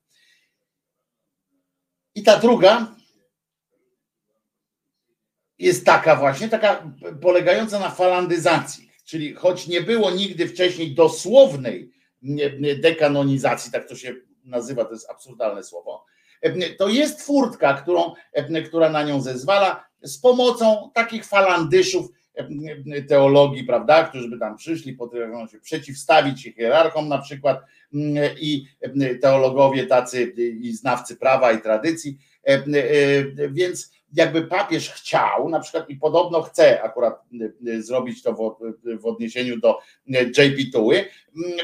[2.15, 2.95] I ta druga
[5.59, 6.93] jest taka właśnie, taka
[7.23, 11.91] polegająca na falandyzacji, czyli choć nie było nigdy wcześniej dosłownej
[12.83, 14.15] dekanonizacji, tak to się
[14.45, 16.05] nazywa, to jest absurdalne słowo,
[16.79, 18.13] to jest furtka, którą,
[18.67, 22.07] która na nią zezwala, z pomocą takich falandyszów
[23.09, 27.61] teologii, prawda, którzy by tam przyszli, potrafią się przeciwstawić się hierarchom na przykład
[28.41, 28.67] i
[29.21, 30.25] teologowie tacy
[30.61, 32.19] i znawcy prawa i tradycji,
[33.51, 37.23] więc jakby papież chciał, na przykład i podobno chce akurat
[37.79, 38.57] zrobić to w,
[39.01, 39.79] w odniesieniu do
[40.09, 41.05] JP Tuły,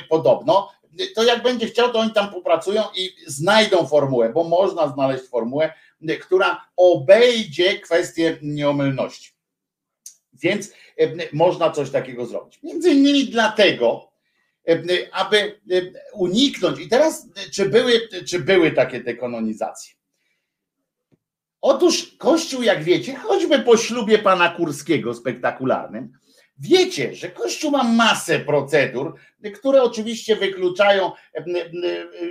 [0.08, 0.68] podobno,
[1.14, 5.72] to jak będzie chciał, to oni tam popracują i znajdą formułę, bo można znaleźć formułę,
[6.20, 9.32] która obejdzie kwestię nieomylności.
[10.32, 10.72] Więc
[11.32, 12.62] można coś takiego zrobić.
[12.62, 14.12] Między innymi dlatego,
[15.12, 15.60] aby
[16.12, 19.94] uniknąć, i teraz czy były, czy były takie dekanonizacje?
[21.62, 26.12] Otóż Kościół, jak wiecie, choćby po ślubie pana Kurskiego spektakularnym,
[26.58, 29.14] Wiecie, że Kościół ma masę procedur,
[29.54, 31.12] które oczywiście wykluczają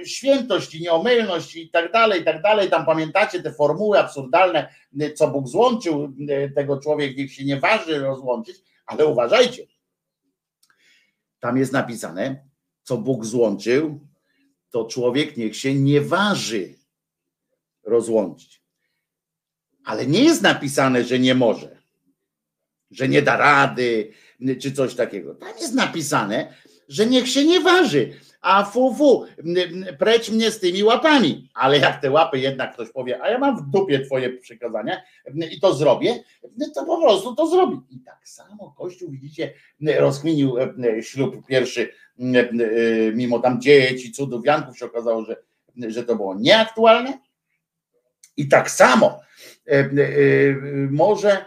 [0.06, 2.70] świętość i nieomylność i tak dalej, i tak dalej.
[2.70, 4.74] Tam pamiętacie te formuły absurdalne,
[5.16, 6.14] co Bóg złączył,
[6.56, 9.68] tego człowiek niech się nie waży rozłączyć, ale uważajcie.
[11.40, 12.44] Tam jest napisane,
[12.84, 14.08] co Bóg złączył,
[14.70, 16.76] to człowiek niech się nie waży
[17.84, 18.61] rozłączyć.
[19.86, 21.78] Ale nie jest napisane, że nie może,
[22.92, 24.12] że nie da rady,
[24.62, 25.36] czy coś takiego.
[25.36, 26.54] Tam jest napisane,
[26.88, 28.14] że niech się nie waży.
[28.42, 29.26] A fu, fu,
[30.00, 31.50] precz mnie z tymi łapami.
[31.54, 35.02] Ale jak te łapy jednak ktoś powie, a ja mam w dupie twoje przykazania
[35.52, 36.24] i to zrobię,
[36.76, 37.78] to po prostu to zrobi.
[37.90, 39.54] I tak samo Kościół, widzicie,
[39.98, 40.56] rozkminił
[41.02, 41.90] ślub pierwszy,
[43.14, 45.36] mimo tam dzieci, cudów, Janków się okazało, że,
[45.88, 47.20] że to było nieaktualne.
[48.38, 49.20] I tak samo
[50.90, 51.46] może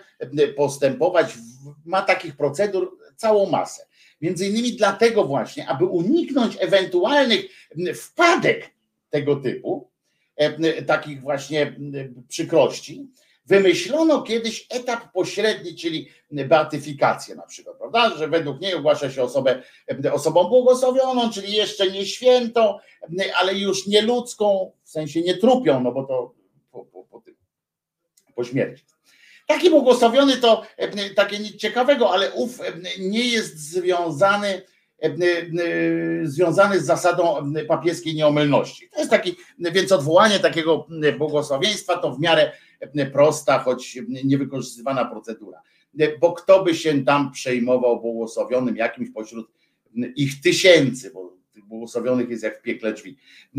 [0.57, 1.35] postępować,
[1.85, 3.87] ma takich procedur całą masę.
[4.21, 7.45] Między innymi dlatego właśnie, aby uniknąć ewentualnych
[7.95, 8.71] wpadek
[9.11, 9.91] tego typu,
[10.87, 11.77] takich właśnie
[12.29, 13.07] przykrości,
[13.47, 18.17] wymyślono kiedyś etap pośredni, czyli beatyfikację na przykład, prawda?
[18.17, 19.63] Że według niej ogłasza się osobę
[20.13, 22.79] osobą błogosławioną, czyli jeszcze nie świętą,
[23.35, 26.34] ale już nie ludzką, w sensie nie trupią, no bo to
[28.35, 28.85] po śmierci.
[29.47, 30.63] Taki błogosławiony to
[31.17, 32.59] takie nic ciekawego, ale ów
[32.99, 34.63] nie jest związany,
[36.25, 38.89] związany z zasadą papieskiej nieomylności.
[38.93, 40.87] To jest taki, więc odwołanie takiego
[41.19, 42.53] błogosławieństwa to w miarę
[43.13, 45.63] prosta, choć niewykorzystywana procedura.
[46.21, 49.51] Bo kto by się tam przejmował błogosławionym jakimś pośród
[50.17, 53.17] ich tysięcy, bo tych błogosławionych jest jak w piekle drzwi.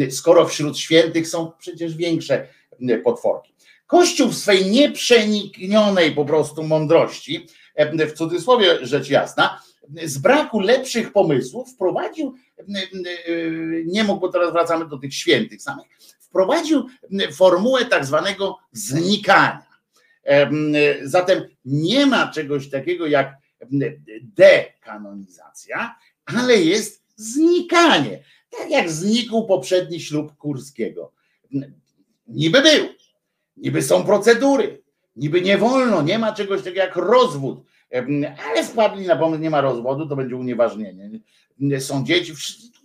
[0.09, 2.47] Skoro wśród świętych są przecież większe
[3.03, 3.54] potworki.
[3.87, 7.47] Kościół w swej nieprzeniknionej po prostu mądrości,
[8.07, 9.61] w cudzysłowie rzecz jasna,
[10.03, 12.35] z braku lepszych pomysłów wprowadził,
[13.85, 15.87] nie mógł, bo teraz wracamy do tych świętych samych,
[16.19, 16.87] wprowadził
[17.33, 19.65] formułę tak zwanego znikania.
[21.03, 23.33] Zatem nie ma czegoś takiego jak
[24.21, 25.95] dekanonizacja,
[26.25, 28.23] ale jest znikanie.
[28.59, 31.11] Tak jak znikł poprzedni ślub Kurskiego.
[32.27, 32.87] Niby był,
[33.57, 34.81] niby są procedury,
[35.15, 37.59] niby nie wolno, nie ma czegoś takiego jak rozwód,
[38.49, 41.09] ale wpadli na pomysł, nie ma rozwodu, to będzie unieważnienie.
[41.79, 42.33] Są dzieci,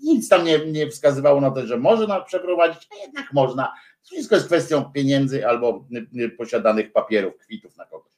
[0.03, 3.75] nic tam nie, nie wskazywało na to, że można przeprowadzić, a jednak można.
[4.03, 5.85] Wszystko jest kwestią pieniędzy albo
[6.39, 8.13] posiadanych papierów, kwitów na kogoś.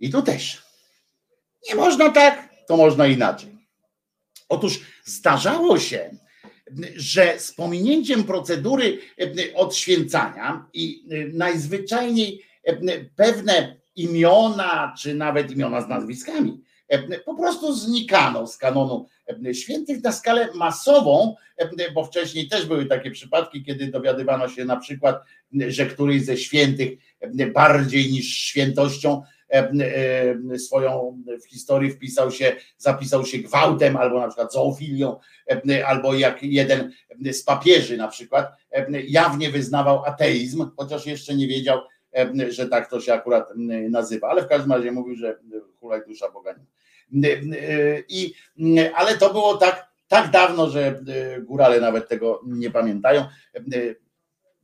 [0.00, 0.62] I tu też.
[1.68, 3.58] Nie można tak, to można inaczej.
[4.48, 6.10] Otóż zdarzało się,
[6.96, 8.98] że z pominięciem procedury
[9.54, 12.42] odświęcania i najzwyczajniej
[13.16, 16.60] pewne imiona, czy nawet imiona z nazwiskami,
[17.24, 19.06] po prostu znikano z kanonu
[19.52, 21.34] świętych na skalę masową,
[21.94, 25.22] bo wcześniej też były takie przypadki, kiedy dowiadywano się na przykład,
[25.68, 26.98] że któryś ze świętych
[27.54, 29.22] bardziej niż świętością
[30.58, 35.16] swoją w historii wpisał się, zapisał się gwałtem albo na przykład zoofilią,
[35.86, 36.92] albo jak jeden
[37.32, 38.52] z papieży na przykład
[39.08, 41.80] jawnie wyznawał ateizm, chociaż jeszcze nie wiedział,
[42.48, 43.48] że tak to się akurat
[43.90, 45.38] nazywa, ale w każdym razie mówił, że
[45.80, 46.54] hulaj dusza Boga
[47.12, 47.40] nie.
[48.08, 48.34] I,
[48.94, 51.02] ale to było tak, tak dawno, że
[51.42, 53.24] górale nawet tego nie pamiętają,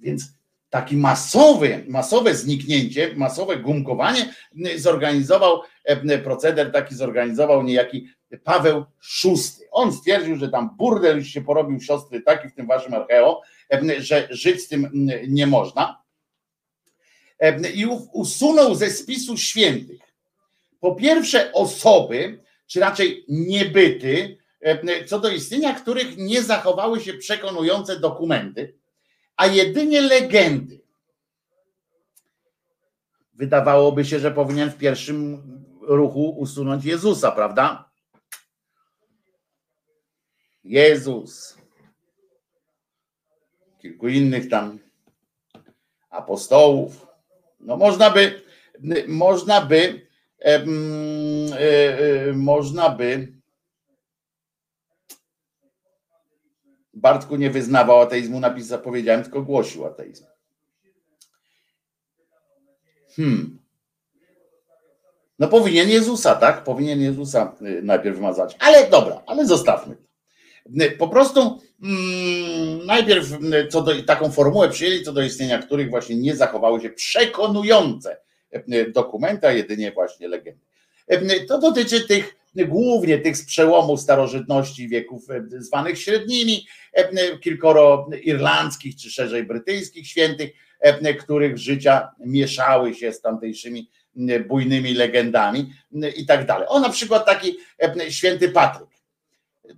[0.00, 0.24] więc
[0.74, 4.34] taki masowy, masowe zniknięcie, masowe gumkowanie
[4.76, 5.62] zorganizował
[6.24, 8.08] proceder, taki zorganizował niejaki
[8.44, 8.84] Paweł
[9.24, 9.30] VI.
[9.70, 13.42] On stwierdził, że tam burdel już się porobił siostry taki w tym waszym archeo,
[13.98, 14.90] że żyć z tym
[15.28, 16.02] nie można.
[17.74, 20.00] I usunął ze spisu świętych
[20.80, 24.38] po pierwsze osoby, czy raczej niebyty,
[25.06, 28.74] co do istnienia których nie zachowały się przekonujące dokumenty,
[29.36, 30.80] a jedynie legendy.
[33.34, 35.42] Wydawałoby się, że powinien w pierwszym
[35.80, 37.90] ruchu usunąć Jezusa, prawda?
[40.64, 41.58] Jezus,
[43.78, 44.78] kilku innych tam
[46.10, 47.06] apostołów.
[47.60, 48.42] No można by,
[49.08, 50.06] można by,
[50.40, 50.64] e,
[51.58, 53.32] e, można by
[57.04, 60.24] Bartku nie wyznawał ateizmu, napisał, powiedziałem, tylko głosił ateizm.
[63.16, 63.58] Hmm.
[65.38, 66.64] No powinien Jezusa, tak?
[66.64, 68.56] Powinien Jezusa y, najpierw wymazać.
[68.60, 69.96] Ale dobra, ale zostawmy.
[70.98, 76.16] Po prostu mm, najpierw y, co do, taką formułę przyjęli, co do istnienia których właśnie
[76.16, 78.16] nie zachowały się przekonujące
[78.54, 80.60] y, dokumenta, jedynie właśnie legendy.
[81.48, 88.96] To dotyczy tych głównie tych z przełomu starożytności wieków e, zwanych średnimi, e, kilkoro irlandzkich
[88.96, 90.50] czy szerzej brytyjskich świętych,
[90.80, 93.90] e, których życia mieszały się z tamtejszymi
[94.48, 95.72] bujnymi legendami
[96.16, 96.68] i tak dalej.
[96.68, 97.56] O na przykład taki
[98.08, 98.88] święty Patryk.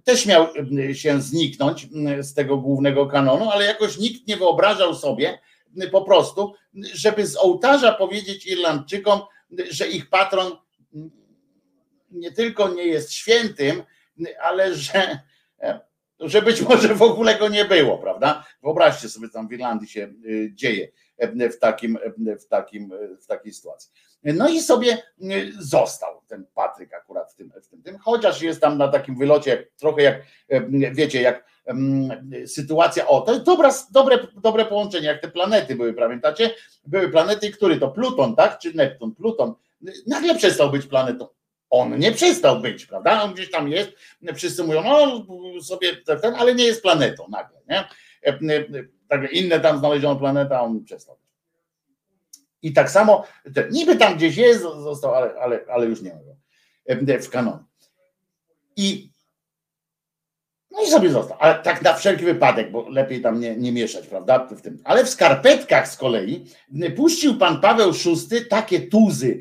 [0.04, 0.46] też miał
[0.92, 1.88] się zniknąć
[2.20, 5.38] z tego głównego kanonu, ale jakoś nikt nie wyobrażał sobie
[5.92, 6.54] po prostu,
[6.94, 9.20] żeby z ołtarza powiedzieć Irlandczykom,
[9.70, 10.52] że ich patron
[12.16, 13.82] nie tylko nie jest świętym,
[14.40, 15.18] ale że,
[16.20, 18.46] że być może w ogóle go nie było, prawda?
[18.62, 20.12] Wyobraźcie sobie, tam w Irlandii się
[20.50, 20.88] dzieje
[21.50, 21.98] w, takim,
[22.40, 23.90] w, takim, w takiej sytuacji.
[24.24, 25.02] No i sobie
[25.58, 29.66] został ten Patryk akurat w tym, w tym, tym, chociaż jest tam na takim wylocie
[29.76, 30.22] trochę jak,
[30.94, 31.44] wiecie, jak
[32.46, 36.50] sytuacja, o, to jest dobra, dobre, dobre połączenie, jak te planety były, pamiętacie?
[36.86, 38.58] Były planety, który to Pluton, tak?
[38.58, 39.14] Czy Neptun?
[39.14, 39.54] Pluton.
[40.06, 41.26] Nagle przestał być planetą.
[41.78, 43.22] On nie przestał być, prawda?
[43.22, 43.90] On gdzieś tam jest,
[44.34, 45.26] wszyscy mówią, no
[45.62, 47.84] sobie ten, ale nie jest planetą nagle, nie?
[49.32, 51.16] inne tam znaleziono planeta, on przestał.
[52.62, 53.24] I tak samo,
[53.70, 56.20] niby tam gdzieś jest, został, ale, ale, ale już nie ma
[57.26, 57.64] w kanonie.
[58.76, 59.10] I
[60.76, 61.36] no i sobie został.
[61.40, 64.48] Ale tak na wszelki wypadek, bo lepiej tam nie, nie mieszać, prawda?
[64.56, 64.78] W tym.
[64.84, 66.46] Ale w skarpetkach z kolei
[66.96, 69.40] puścił pan Paweł VI takie tuzy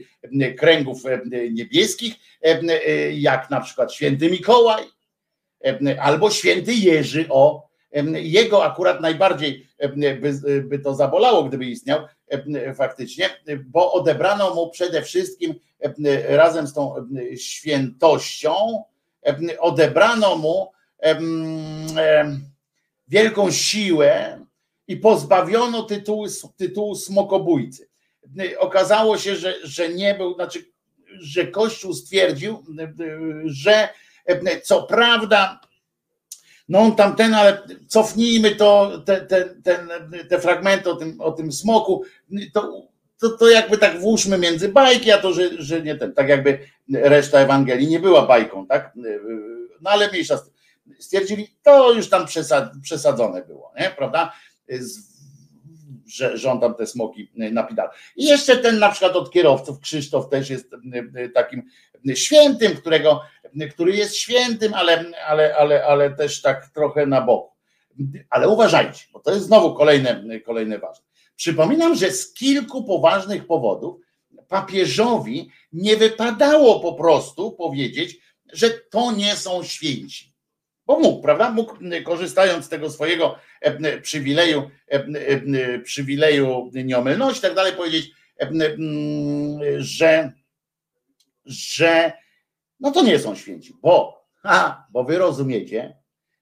[0.58, 1.04] kręgów
[1.52, 2.16] niebieskich,
[3.12, 4.84] jak na przykład święty Mikołaj
[6.02, 7.66] albo święty Jerzy o
[8.14, 9.68] jego akurat najbardziej
[10.20, 12.00] by, by to zabolało, gdyby istniał
[12.76, 13.30] faktycznie,
[13.66, 15.56] bo odebrano mu przede wszystkim
[16.28, 17.08] razem z tą
[17.38, 18.84] świętością,
[19.60, 20.75] odebrano mu
[23.08, 24.40] wielką siłę
[24.88, 26.28] i pozbawiono tytułu,
[26.58, 27.90] tytułu smokobójcy.
[28.58, 30.66] Okazało się, że, że nie był, znaczy,
[31.20, 32.64] że Kościół stwierdził,
[33.46, 33.90] że
[34.64, 35.60] co prawda
[36.70, 39.90] no on tam ten, ale cofnijmy to, te, te, ten,
[40.30, 42.04] te fragmenty o tym, o tym smoku,
[42.54, 42.88] to,
[43.20, 46.60] to, to jakby tak włóżmy między bajki, a to, że, że nie ten, tak jakby
[46.94, 48.94] reszta Ewangelii nie była bajką, tak?
[49.82, 50.40] No ale mniejsza
[51.00, 52.26] stwierdzili, to już tam
[52.82, 53.90] przesadzone było, nie?
[53.90, 54.34] Prawda?
[56.06, 57.88] Że, tam te smoki napidał.
[58.16, 60.72] I jeszcze ten na przykład od kierowców, Krzysztof też jest
[61.34, 61.70] takim
[62.16, 63.22] świętym, którego
[63.72, 67.56] który jest świętym, ale, ale, ale, ale też tak trochę na boku.
[68.30, 71.06] Ale uważajcie, bo to jest znowu kolejne, kolejne ważne.
[71.36, 74.02] Przypominam, że z kilku poważnych powodów
[74.48, 78.18] papieżowi nie wypadało po prostu powiedzieć,
[78.54, 80.35] że to nie są święci.
[80.86, 81.52] Bo mógł, prawda?
[81.52, 88.12] Mógł, korzystając z tego swojego e, przywileju, e, przywileju nieomylności, tak dalej, powiedzieć,
[89.78, 90.32] że,
[91.46, 92.14] że
[92.80, 95.98] no to nie są święci, bo, a, bo wy rozumiecie,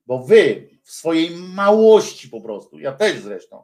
[0.06, 3.64] bo wy w swojej małości po prostu, ja też zresztą,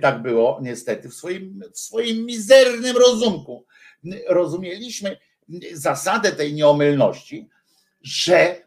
[0.00, 3.66] tak było niestety, w swoim, w swoim mizernym rozumku
[4.28, 5.16] rozumieliśmy
[5.72, 7.48] zasadę tej nieomylności,
[8.02, 8.65] że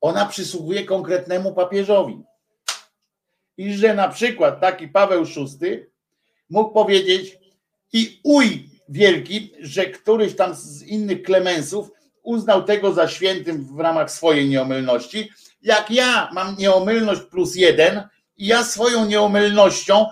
[0.00, 2.22] ona przysługuje konkretnemu papieżowi.
[3.56, 5.86] I że na przykład taki Paweł VI
[6.50, 7.38] mógł powiedzieć
[7.92, 11.90] i uj wielki, że któryś tam z innych klemensów
[12.22, 15.30] uznał tego za świętym w ramach swojej nieomylności.
[15.62, 18.02] Jak ja mam nieomylność plus jeden
[18.36, 20.06] i ja swoją nieomylnością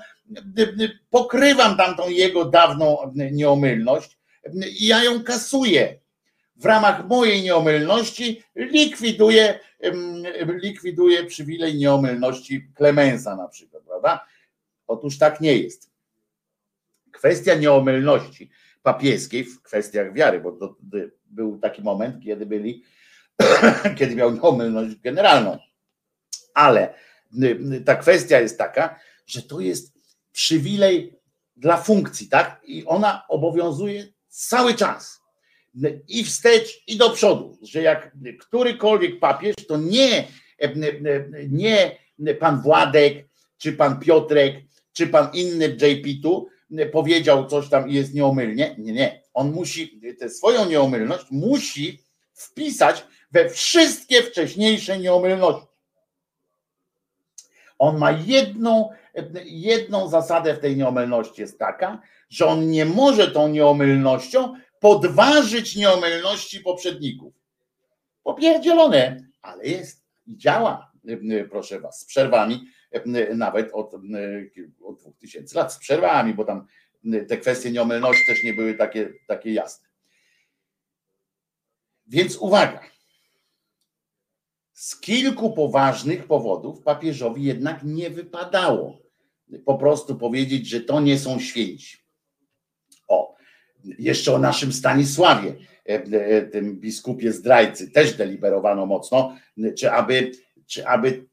[1.10, 4.18] pokrywam tamtą jego dawną nieomylność
[4.80, 5.98] i ja ją kasuję.
[6.56, 9.58] W ramach mojej nieomylności likwiduję,
[10.48, 14.26] likwiduję przywilej nieomylności Klemensa na przykład, prawda?
[14.86, 15.90] Otóż tak nie jest.
[17.12, 18.50] Kwestia nieomylności
[18.82, 20.76] papieskiej w kwestiach wiary, bo to,
[21.26, 22.84] był taki moment, kiedy byli,
[23.98, 25.58] kiedy miał nieomylność generalną.
[26.54, 26.94] Ale
[27.84, 29.94] ta kwestia jest taka, że to jest
[30.32, 31.18] przywilej
[31.56, 32.60] dla funkcji, tak?
[32.64, 35.20] I ona obowiązuje cały czas.
[36.08, 40.24] I wstecz, i do przodu, że jak którykolwiek papież, to nie,
[41.48, 41.98] nie
[42.40, 43.28] pan Władek,
[43.58, 44.54] czy pan Piotrek,
[44.92, 46.48] czy pan inny JP tu
[46.92, 48.74] powiedział coś tam i jest nieomylnie.
[48.78, 49.22] Nie, nie.
[49.34, 55.66] On musi tę swoją nieomylność musi wpisać we wszystkie wcześniejsze nieomylności.
[57.78, 58.90] On ma jedną,
[59.44, 66.60] jedną zasadę w tej nieomylności jest taka, że on nie może tą nieomylnością podważyć nieomylności
[66.60, 67.34] poprzedników.
[68.22, 70.92] Popierdzielone, ale jest i działa,
[71.50, 72.66] proszę was, z przerwami
[73.34, 73.94] nawet od,
[74.84, 76.66] od 2000 lat, z przerwami, bo tam
[77.28, 79.88] te kwestie nieomylności też nie były takie, takie jasne.
[82.06, 82.80] Więc uwaga.
[84.72, 88.98] Z kilku poważnych powodów papieżowi jednak nie wypadało
[89.64, 91.96] po prostu powiedzieć, że to nie są święci.
[93.08, 93.35] O,
[93.98, 95.54] jeszcze o naszym Stanisławie
[96.52, 99.36] tym biskupie zdrajcy, też deliberowano mocno,
[99.78, 100.30] czy aby,
[100.66, 101.24] czy aby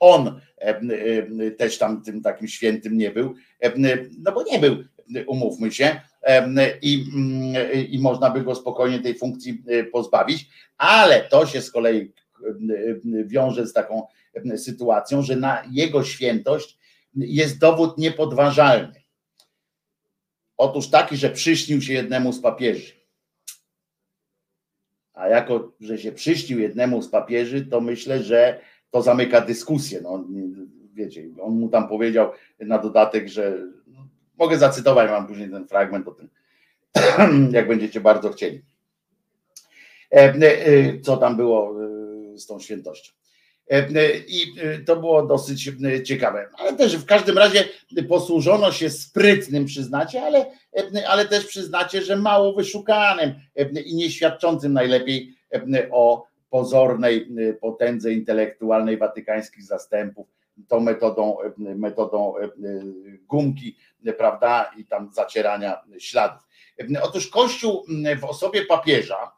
[0.00, 0.40] on
[1.58, 3.34] też tam tym takim świętym nie był,
[4.18, 4.76] no bo nie był,
[5.26, 6.00] umówmy się,
[6.82, 7.04] i,
[7.90, 9.62] i można by go spokojnie tej funkcji
[9.92, 12.12] pozbawić, ale to się z kolei
[13.24, 14.02] wiąże z taką
[14.56, 16.78] sytuacją, że na jego świętość
[17.14, 18.99] jest dowód niepodważalny.
[20.60, 22.92] Otóż taki, że przyśnił się jednemu z papieży.
[25.12, 28.60] A jako, że się przyśnił jednemu z papieży, to myślę, że
[28.90, 30.00] to zamyka dyskusję.
[30.02, 30.24] No,
[30.94, 34.08] wiecie, on mu tam powiedział na dodatek, że no,
[34.38, 36.28] mogę zacytować, mam później ten fragment o tym,
[37.56, 38.62] jak będziecie bardzo chcieli.
[40.12, 43.12] E, e, co tam było e, z tą świętością.
[44.28, 44.54] I
[44.86, 45.70] to było dosyć
[46.04, 46.48] ciekawe.
[46.58, 47.64] Ale też w każdym razie
[48.08, 50.46] posłużono się sprytnym, przyznacie, ale,
[51.08, 53.34] ale też przyznacie, że mało wyszukanym
[53.84, 55.34] i nie świadczącym najlepiej
[55.90, 57.28] o pozornej
[57.60, 60.26] potędze intelektualnej watykańskich zastępów,
[60.68, 62.34] tą metodą, metodą
[63.28, 63.76] gumki,
[64.18, 66.42] prawda, i tam zacierania śladów.
[67.02, 67.84] Otóż Kościół
[68.20, 69.32] w osobie papieża,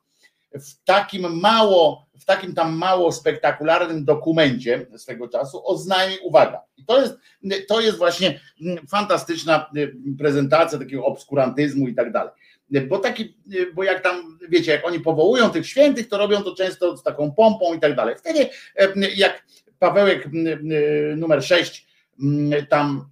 [0.55, 7.01] w takim mało, w takim tam mało spektakularnym dokumencie swego czasu oznajmi, uwaga, i to
[7.01, 7.15] jest,
[7.69, 8.41] to jest właśnie
[8.91, 9.71] fantastyczna
[10.19, 12.33] prezentacja takiego obskurantyzmu i tak dalej.
[12.89, 13.37] Bo taki,
[13.75, 17.33] bo jak tam, wiecie, jak oni powołują tych świętych, to robią to często z taką
[17.33, 18.15] pompą i tak dalej.
[18.19, 18.49] Wtedy,
[19.17, 19.45] jak
[19.79, 20.29] Pawełek
[21.17, 21.87] numer 6
[22.69, 23.12] tam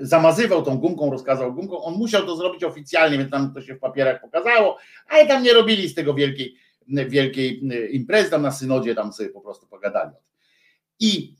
[0.00, 3.78] zamazywał tą gumką, rozkazał gumką, on musiał to zrobić oficjalnie, więc tam to się w
[3.78, 4.78] papierach pokazało,
[5.08, 6.56] ale tam nie robili z tego wielkiej,
[6.88, 10.10] wielkiej imprezy, tam na synodzie tam sobie po prostu pogadali.
[11.00, 11.34] I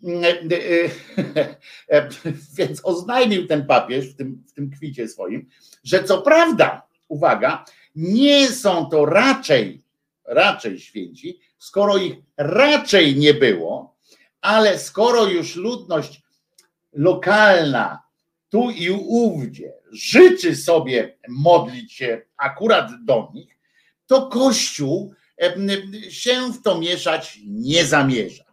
[1.88, 2.00] e,
[2.58, 5.46] więc oznajmił ten papież w tym, w tym kwicie swoim,
[5.84, 7.64] że co prawda, uwaga,
[7.96, 9.82] nie są to raczej,
[10.24, 13.96] raczej święci, skoro ich raczej nie było,
[14.40, 16.22] ale skoro już ludność
[16.96, 18.02] lokalna
[18.48, 23.58] tu i ówdzie życzy sobie modlić się akurat do nich,
[24.06, 25.14] to Kościół
[26.08, 28.44] się w to mieszać nie zamierza.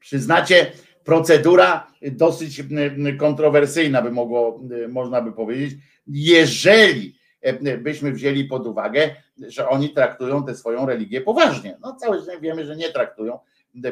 [0.00, 0.72] Przyznacie,
[1.04, 2.62] procedura dosyć
[3.18, 5.74] kontrowersyjna, by mogło, można by powiedzieć,
[6.06, 7.18] jeżeli
[7.78, 11.78] byśmy wzięli pod uwagę, że oni traktują tę swoją religię poważnie.
[11.80, 13.38] No cały czas wiemy, że nie traktują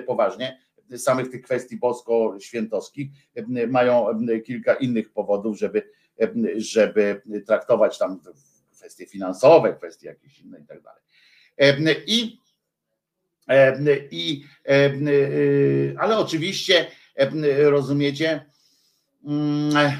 [0.06, 0.60] poważnie
[0.98, 3.10] samych tych kwestii bosko-świętowskich
[3.68, 4.06] mają
[4.44, 5.90] kilka innych powodów, żeby,
[6.56, 8.20] żeby traktować tam
[8.72, 11.02] kwestie finansowe, kwestie jakieś inne i tak dalej.
[12.06, 12.38] I,
[14.10, 14.44] i
[15.98, 16.86] ale oczywiście
[17.64, 18.44] rozumiecie,
[19.24, 19.92] mm,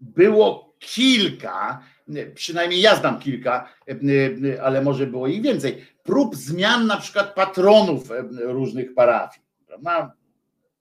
[0.00, 1.82] było kilka,
[2.34, 3.68] przynajmniej ja znam kilka,
[4.62, 8.08] ale może było ich więcej, prób zmian na przykład patronów
[8.40, 9.46] różnych parafii.
[9.66, 10.12] Prawda?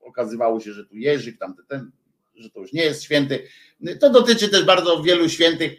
[0.01, 1.91] Okazywało się, że tu Jerzyk, tam ten,
[2.35, 3.47] że to już nie jest święty.
[3.99, 5.77] To dotyczy też bardzo wielu świętych,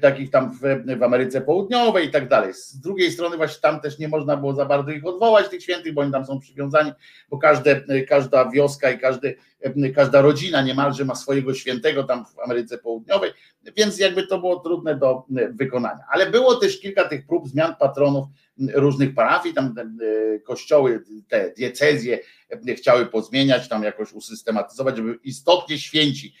[0.00, 0.60] takich tam w,
[0.98, 2.54] w, Ameryce Południowej i tak dalej.
[2.54, 5.94] Z drugiej strony właśnie tam też nie można było za bardzo ich odwołać, tych świętych,
[5.94, 6.92] bo oni tam są przywiązani,
[7.30, 9.36] bo każde, każda wioska i każdy,
[9.94, 13.30] każda rodzina niemalże ma swojego świętego tam w Ameryce Południowej,
[13.76, 16.04] więc jakby to było trudne do wykonania.
[16.10, 18.26] Ale było też kilka tych prób zmian patronów
[18.74, 22.18] różnych parafii, tam e, kościoły, te diecezje
[22.76, 26.34] chciały pozmieniać, tam jakoś usystematyzować, żeby istotnie święci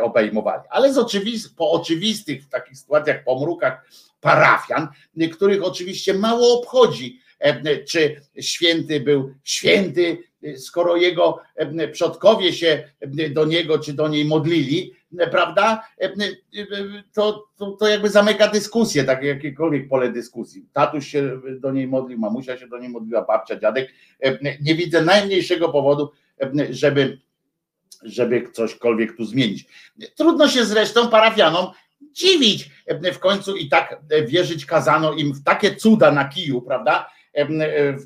[0.00, 0.62] obejmowali.
[0.70, 3.90] Ale z oczywist, po oczywistych w takich sytuacjach, pomrukach
[4.20, 4.88] parafian,
[5.32, 7.20] których oczywiście mało obchodzi,
[7.88, 10.18] czy święty był święty,
[10.56, 11.40] skoro jego
[11.92, 12.88] przodkowie się
[13.30, 14.92] do niego czy do niej modlili,
[15.30, 15.88] prawda,
[17.12, 20.66] to, to, to jakby zamyka dyskusję, takie jakiekolwiek pole dyskusji.
[20.72, 23.90] Tatuś się do niej modlił, mamusia się do niej modliła, babcia, dziadek.
[24.60, 26.10] Nie widzę najmniejszego powodu,
[26.70, 27.18] żeby
[28.02, 29.64] żeby cośkolwiek tu zmienić.
[30.16, 31.66] Trudno się zresztą parafianom
[32.12, 32.70] dziwić.
[33.12, 37.10] W końcu i tak wierzyć kazano im w takie cuda na kiju, prawda?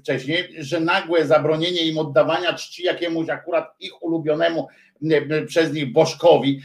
[0.00, 4.68] Wcześniej, że nagłe zabronienie im oddawania czci jakiemuś akurat ich ulubionemu
[5.46, 6.60] przez nich bożkowi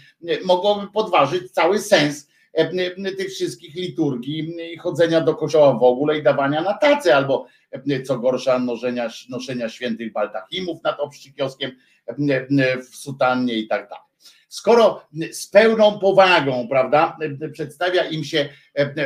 [0.46, 2.28] mogłoby podważyć cały sens
[3.18, 7.48] tych wszystkich liturgii i chodzenia do kościoła w ogóle i dawania na tacy, albo
[8.06, 11.72] co gorsza noszenia, noszenia świętych baldachimów nad obszczykioskiem
[12.92, 14.04] w sutannie i tak dalej.
[14.48, 17.18] Skoro z pełną powagą, prawda,
[17.52, 18.50] przedstawia im się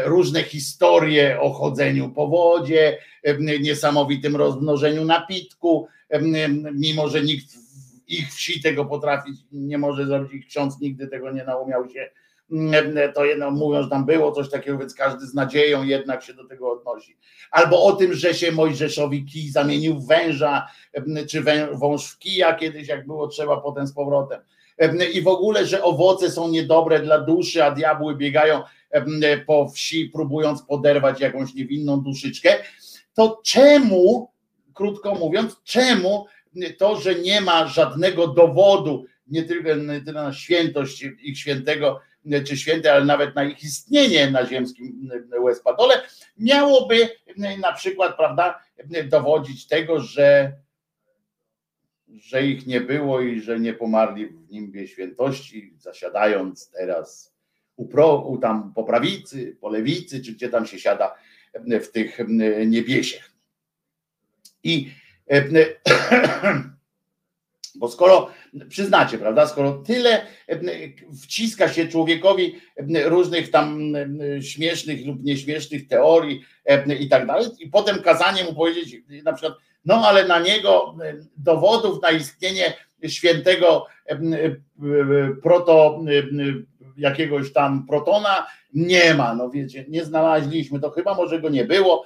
[0.06, 2.98] różne historie o chodzeniu po wodzie,
[3.60, 5.88] niesamowitym rozmnożeniu napitku,
[6.74, 7.46] mimo że nikt
[8.08, 12.10] ich wsi tego potrafić, nie może zrobić ksiądz, nigdy tego nie naumiał się.
[12.52, 16.34] Mm, To jedno mówią, że tam było coś takiego, więc każdy z nadzieją jednak się
[16.34, 17.18] do tego odnosi.
[17.52, 22.54] Albo o tym, że się Mojżeszowi kij zamienił w węża, mm, czy wąż w kija
[22.54, 24.42] kiedyś, jak było trzeba, potem z powrotem.
[24.78, 28.62] Mm, I w ogóle, że owoce są niedobre dla duszy, a diabły biegają
[29.48, 32.50] po wsi, próbując poderwać jakąś niewinną duszyczkę,
[33.14, 34.32] to czemu,
[34.74, 36.26] krótko mówiąc, czemu
[36.78, 42.00] to, że nie ma żadnego dowodu, nie tylko nie tyle na świętość ich świętego
[42.48, 45.10] czy święte, ale nawet na ich istnienie na ziemskim
[45.40, 46.02] Łespadole,
[46.38, 47.10] miałoby
[47.60, 48.64] na przykład, prawda,
[49.06, 50.54] dowodzić tego, że,
[52.08, 57.34] że ich nie było i że nie pomarli w nimbie świętości, zasiadając teraz
[57.76, 61.16] u, pro, u tam po prawicy, po lewicy, czy gdzie tam się siada
[61.82, 62.20] w tych
[62.66, 63.32] niebiesiech.
[64.64, 64.92] I
[67.76, 68.32] bo skoro
[68.70, 70.22] przyznacie, prawda, skoro tyle
[71.24, 72.56] wciska się człowiekowi
[73.06, 73.94] różnych tam
[74.42, 76.42] śmiesznych lub nieśmiesznych teorii
[77.00, 79.54] i tak dalej, i potem kazanie mu powiedzieć na przykład,
[79.86, 80.96] no ale na niego
[81.38, 82.74] dowodów na istnienie
[83.08, 83.86] świętego
[85.44, 86.00] proto
[86.98, 92.06] jakiegoś tam protona nie ma, no wiecie, nie znaleźliśmy, to chyba może go nie było,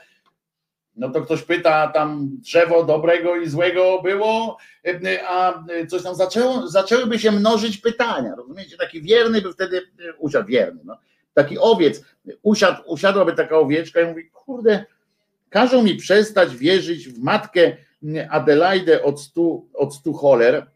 [0.96, 4.58] no to ktoś pyta, tam drzewo dobrego i złego było,
[5.28, 8.36] a coś tam zaczęło, zaczęłyby się mnożyć pytania.
[8.36, 8.78] Rozumiecie?
[8.78, 9.82] Taki wierny by wtedy
[10.18, 10.98] usiadł, wierny, no.
[11.34, 12.04] taki owiec,
[12.42, 14.86] usiadł, usiadłaby taka owieczka i mówi, kurde,
[15.50, 17.78] każą mi przestać wierzyć w matkę
[18.30, 20.72] Adelaidę od stu, od stu choler,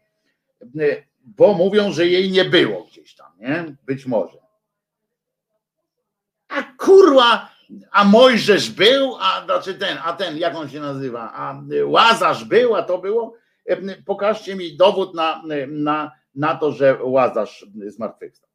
[1.24, 3.76] bo mówią, że jej nie było gdzieś tam, nie?
[3.86, 4.38] Być może.
[6.48, 7.55] A kurwa,
[7.90, 12.74] a Mojżesz był, a znaczy ten, a ten, jak on się nazywa, a Łazarz był,
[12.74, 13.36] a to było.
[14.04, 18.50] Pokażcie mi dowód na, na, na to, że Łazarz zmartwychwstał.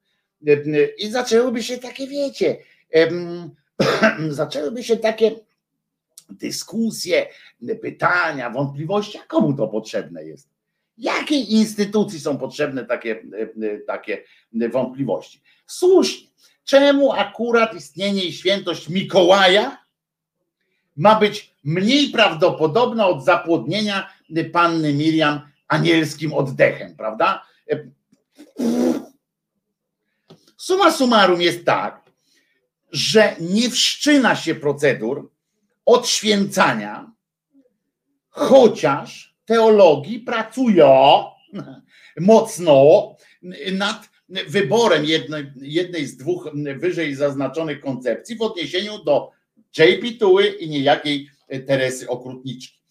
[0.98, 2.58] I zaczęłyby się takie, wiecie,
[4.30, 5.32] zaczęłyby się takie
[6.30, 7.28] dyskusje,
[7.82, 10.50] pytania, wątpliwości, a komu to potrzebne jest?
[10.98, 13.24] Jakiej instytucji są potrzebne takie,
[13.88, 14.24] takie
[14.72, 15.42] wątpliwości?
[15.72, 16.28] Słusznie.
[16.64, 19.86] Czemu akurat istnienie i świętość Mikołaja
[20.98, 24.14] ma być mniej prawdopodobna od zapłodnienia
[24.54, 27.46] panny Miriam anielskim oddechem, prawda?
[30.58, 32.02] Suma summarum jest tak,
[32.92, 35.32] że nie wszczyna się procedur
[35.86, 37.12] odświęcania,
[38.30, 41.24] chociaż teologii pracują
[42.20, 43.16] mocno
[43.72, 44.11] nad
[44.48, 49.32] wyborem jednej, jednej z dwóch wyżej zaznaczonych koncepcji w odniesieniu do
[49.78, 51.30] JP Tuły i niejakiej
[51.68, 52.82] Teresy Okrutniczki.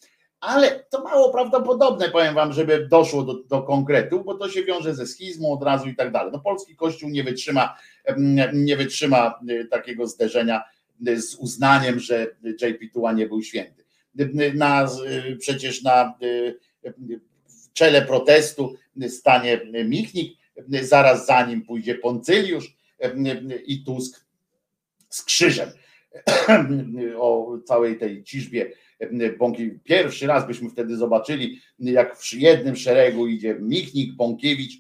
[0.41, 4.95] Ale to mało prawdopodobne, powiem wam, żeby doszło do, do konkretu, bo to się wiąże
[4.95, 6.33] ze schizmą od razu i tak dalej.
[6.33, 7.77] No polski kościół nie wytrzyma,
[8.53, 9.41] nie wytrzyma
[9.71, 10.63] takiego zderzenia
[11.17, 13.85] z uznaniem, że JP Tuła nie był święty.
[14.55, 14.89] Na,
[15.39, 16.15] przecież na
[17.73, 18.75] czele protestu
[19.09, 20.40] stanie Michnik,
[20.83, 22.77] zaraz za nim pójdzie Poncyliusz
[23.67, 24.25] i Tusk
[25.09, 25.71] z krzyżem
[27.19, 28.73] o całej tej ciżbie
[29.39, 29.71] Bąki.
[29.85, 34.73] Pierwszy raz byśmy wtedy zobaczyli, jak w jednym szeregu idzie Michnik, Bąkiewicz,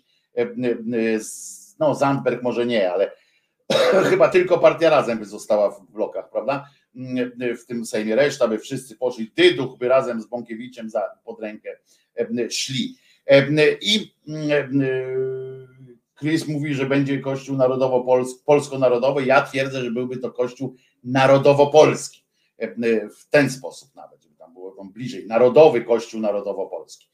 [1.78, 3.12] no Zandberg może nie, ale
[4.11, 6.66] chyba tylko partia razem by została w blokach, prawda?
[7.62, 11.77] W tym Sejmie reszta by wszyscy poszli, Dyduch by razem z Bąkiewiczem za, pod rękę
[12.51, 12.97] szli.
[13.81, 14.15] I
[16.20, 19.24] Chris mówi, że będzie Kościół narodowo-polsko-narodowy.
[19.24, 22.24] Ja twierdzę, że byłby to Kościół narodowo-polski.
[23.18, 25.26] W ten sposób nawet, żeby tam było tam bliżej.
[25.26, 27.10] Narodowy Kościół narodowo-polski.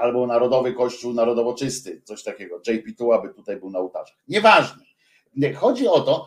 [0.00, 2.60] Albo Narodowy Kościół narodowo-czysty, coś takiego.
[2.66, 4.16] JP Tuła by tutaj był na ołtarzach.
[4.28, 4.84] Nieważne.
[5.54, 6.26] Chodzi o to,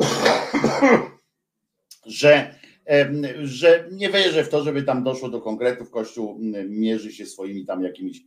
[2.06, 2.54] że,
[3.42, 5.90] że nie wierzę w to, żeby tam doszło do konkretów.
[5.90, 6.38] Kościół
[6.68, 8.22] mierzy się swoimi tam jakimiś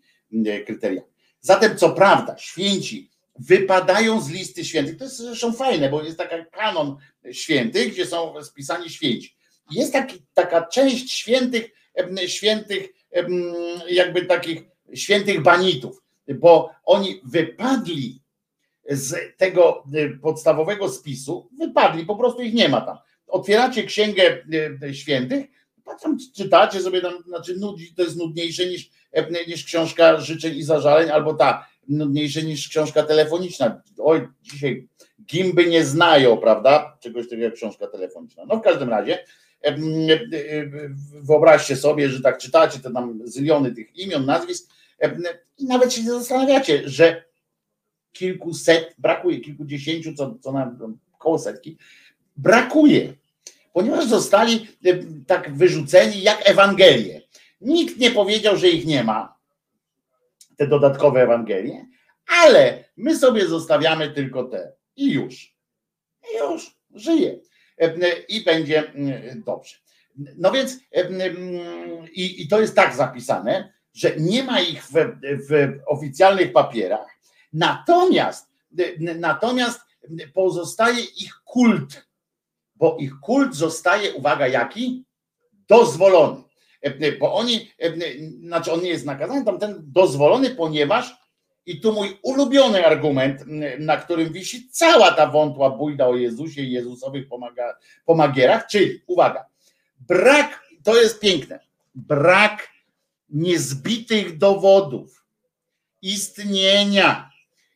[0.65, 1.12] kryteriami.
[1.45, 3.09] Zatem, co prawda, święci
[3.39, 4.97] wypadają z listy świętych.
[4.97, 6.97] To jest zresztą fajne, bo jest taka kanon
[7.31, 9.35] świętych, gdzie są spisani święci.
[9.71, 11.71] Jest taki, taka część świętych,
[12.27, 12.89] świętych,
[13.89, 14.63] jakby takich
[14.93, 18.21] świętych banitów, bo oni wypadli
[18.89, 19.83] z tego
[20.21, 22.97] podstawowego spisu, wypadli, po prostu ich nie ma tam.
[23.27, 24.45] Otwieracie księgę
[24.93, 25.45] świętych,
[26.01, 28.89] tam czytacie sobie tam, znaczy nudzi, to jest nudniejsze niż,
[29.47, 33.81] niż książka życzeń i zażaleń, albo ta nudniejsze niż książka telefoniczna.
[33.99, 34.87] Oj, dzisiaj
[35.25, 36.97] gimby nie znają, prawda?
[36.99, 38.45] Czegoś takiego jak książka telefoniczna.
[38.45, 39.25] No w każdym razie
[41.21, 44.69] wyobraźcie sobie, że tak czytacie te tam zyliony tych imion, nazwisk
[45.57, 47.23] i nawet się nie zastanawiacie, że
[48.11, 50.77] kilkuset, brakuje kilkudziesięciu, co, co na
[51.19, 51.77] koło setki,
[52.37, 53.13] brakuje,
[53.73, 54.67] ponieważ zostali
[55.27, 57.21] tak wyrzuceni jak Ewangelie.
[57.63, 59.37] Nikt nie powiedział, że ich nie ma,
[60.57, 61.85] te dodatkowe Ewangelie,
[62.43, 65.55] ale my sobie zostawiamy tylko te i już.
[66.33, 67.39] I już żyje.
[68.29, 69.75] I będzie mm, dobrze.
[70.37, 74.93] No więc mm, i, i to jest tak zapisane, że nie ma ich w,
[75.49, 77.07] w oficjalnych papierach,
[77.53, 78.53] natomiast
[78.99, 79.81] natomiast
[80.33, 82.07] pozostaje ich kult,
[82.75, 85.05] bo ich kult zostaje, uwaga, jaki?
[85.67, 86.43] Dozwolony.
[87.19, 87.71] Bo oni,
[88.39, 91.23] znaczy on nie jest nakazany, tam ten dozwolony, ponieważ
[91.65, 93.43] i tu mój ulubiony argument,
[93.79, 99.45] na którym wisi cała ta wątła bójda o Jezusie i Jezusowych pomaga, pomagierach, czyli uwaga,
[99.99, 101.59] brak, to jest piękne,
[101.95, 102.67] brak
[103.29, 105.25] niezbitych dowodów
[106.01, 107.33] istnienia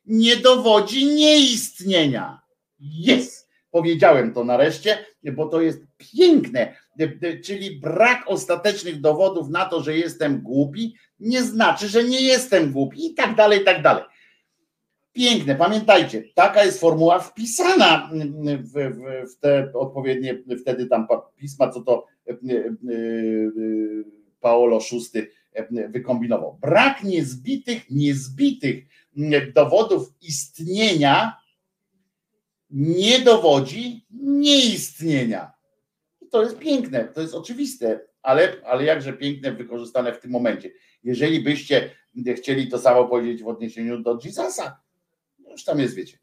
[0.07, 2.41] nie dowodzi nieistnienia.
[2.79, 3.47] Jest!
[3.71, 6.75] Powiedziałem to nareszcie, bo to jest piękne.
[7.43, 13.05] Czyli brak ostatecznych dowodów na to, że jestem głupi, nie znaczy, że nie jestem głupi
[13.05, 14.03] i tak dalej, i tak dalej.
[15.13, 21.81] Piękne, pamiętajcie, taka jest formuła wpisana w, w, w te odpowiednie wtedy tam pisma, co
[21.81, 22.71] to e, e, e,
[24.39, 24.79] Paolo
[25.13, 25.21] VI
[25.89, 26.57] wykombinował.
[26.61, 28.85] Brak niezbitych, niezbitych
[29.55, 31.37] dowodów istnienia
[32.69, 35.56] nie dowodzi nieistnienia.
[36.31, 40.71] To jest piękne, to jest oczywiste, ale, ale jakże piękne wykorzystane w tym momencie.
[41.03, 41.91] Jeżeli byście
[42.37, 44.79] chcieli to samo powiedzieć w odniesieniu do Jezusa,
[45.39, 46.19] no już tam jest, wiecie.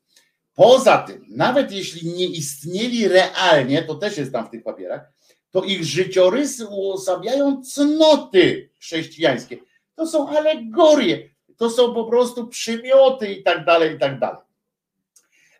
[0.55, 5.13] Poza tym, nawet jeśli nie istnieli realnie, to też jest tam w tych papierach,
[5.51, 9.57] to ich życiorysy uosabiają cnoty chrześcijańskie.
[9.95, 14.43] To są alegorie, to są po prostu przymioty i tak dalej, i tak dalej.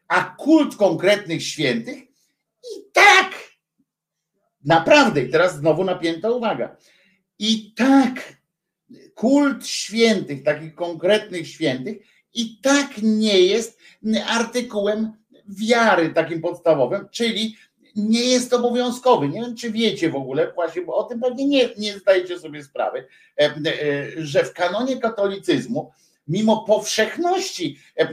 [0.09, 1.99] A kult konkretnych świętych
[2.77, 3.44] i tak,
[4.65, 6.77] naprawdę, i teraz znowu napięta uwaga,
[7.39, 8.39] i tak
[9.15, 11.97] kult świętych, takich konkretnych świętych,
[12.35, 13.79] i tak nie jest
[14.27, 15.13] artykułem
[15.49, 17.57] wiary takim podstawowym, czyli
[17.97, 19.29] nie jest obowiązkowy.
[19.29, 22.65] Nie wiem, czy wiecie w ogóle, właśnie, bo o tym pewnie nie, nie zdajecie sobie
[22.65, 23.07] sprawy,
[23.41, 23.53] e, e,
[24.17, 25.93] że w kanonie katolicyzmu,
[26.29, 28.09] mimo powszechności e,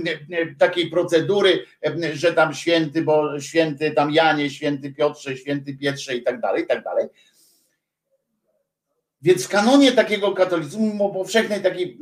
[0.57, 1.65] takiej procedury,
[2.14, 6.67] że tam święty, bo święty tam Janie, święty Piotrze, święty Pietrze i tak dalej, i
[6.67, 7.07] tak dalej,
[9.22, 11.98] więc w kanonie takiego katolicyzmu, mimo powszechnej takiej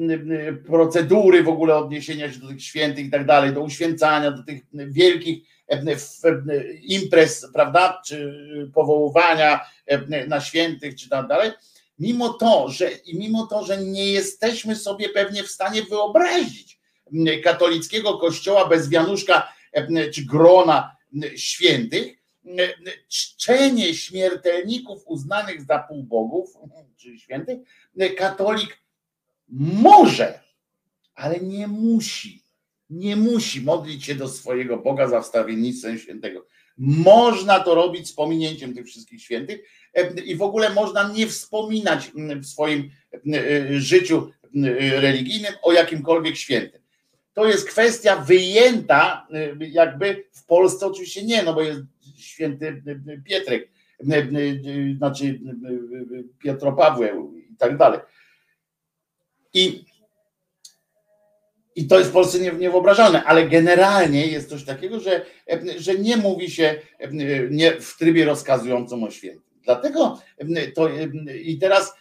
[0.68, 4.62] procedury w ogóle odniesienia się do tych świętych i tak dalej, do uświęcania, do tych
[4.74, 5.44] wielkich
[6.82, 8.34] imprez, prawda, czy
[8.74, 9.60] powoływania
[10.28, 11.52] na świętych, czy tak dalej,
[12.00, 16.80] mimo to, że i mimo to, że nie jesteśmy sobie pewnie w stanie wyobrazić
[17.44, 19.54] katolickiego kościoła bez wianuszka
[20.14, 20.96] czy grona
[21.36, 22.20] świętych,
[23.08, 26.58] czczenie śmiertelników uznanych za półbogów,
[26.98, 27.60] czy świętych,
[28.18, 28.78] katolik
[29.50, 30.40] może,
[31.16, 32.44] ale nie musi,
[32.90, 36.46] nie musi modlić się do swojego Boga za wstawiennictwem świętego.
[36.78, 39.62] Można to robić z pominięciem tych wszystkich świętych
[40.26, 42.92] i w ogóle można nie wspominać w swoim
[43.72, 44.32] życiu
[44.92, 46.82] religijnym o jakimkolwiek świętym.
[47.34, 49.28] To jest kwestia wyjęta,
[49.60, 51.80] jakby w Polsce oczywiście nie, no bo jest
[52.18, 52.84] święty
[53.26, 53.70] Pietrek,
[54.98, 55.40] znaczy
[56.44, 58.00] Pietropaweł i tak dalej.
[59.54, 59.86] I,
[61.76, 65.26] i to jest w Polsce niewyobrażalne, ale generalnie jest coś takiego, że,
[65.78, 66.76] że nie mówi się
[67.50, 69.49] nie w trybie rozkazującym o świętym.
[69.70, 70.20] Dlatego
[70.76, 70.90] to
[71.44, 71.94] i teraz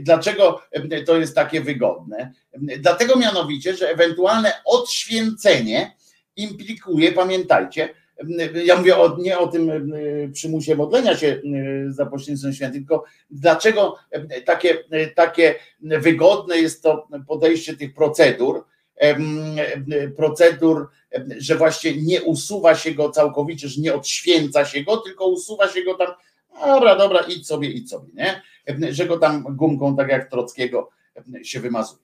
[0.00, 0.60] dlaczego
[1.06, 2.32] to jest takie wygodne?
[2.78, 5.96] Dlatego mianowicie, że ewentualne odświęcenie
[6.36, 7.88] implikuje, pamiętajcie,
[8.64, 9.92] ja mówię o, nie o tym
[10.32, 11.42] przymusie modlenia się
[11.88, 13.96] za pośrednictwem świętym, tylko dlaczego
[14.44, 18.64] takie, takie wygodne jest to podejście tych procedur,
[20.16, 20.88] procedur,
[21.38, 25.82] że właśnie nie usuwa się go całkowicie, że nie odświęca się go, tylko usuwa się
[25.82, 26.08] go tam,
[26.66, 28.42] dobra, dobra, idź sobie, idź sobie, nie?
[28.92, 30.90] Że go tam gumką, tak jak Trockiego,
[31.42, 32.02] się wymazuje.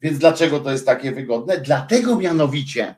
[0.00, 1.60] Więc dlaczego to jest takie wygodne?
[1.60, 2.94] Dlatego mianowicie,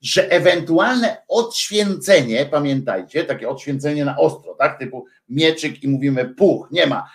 [0.00, 6.86] że ewentualne odświęcenie, pamiętajcie, takie odświęcenie na ostro, tak, typu mieczyk i mówimy puch, nie
[6.86, 7.10] ma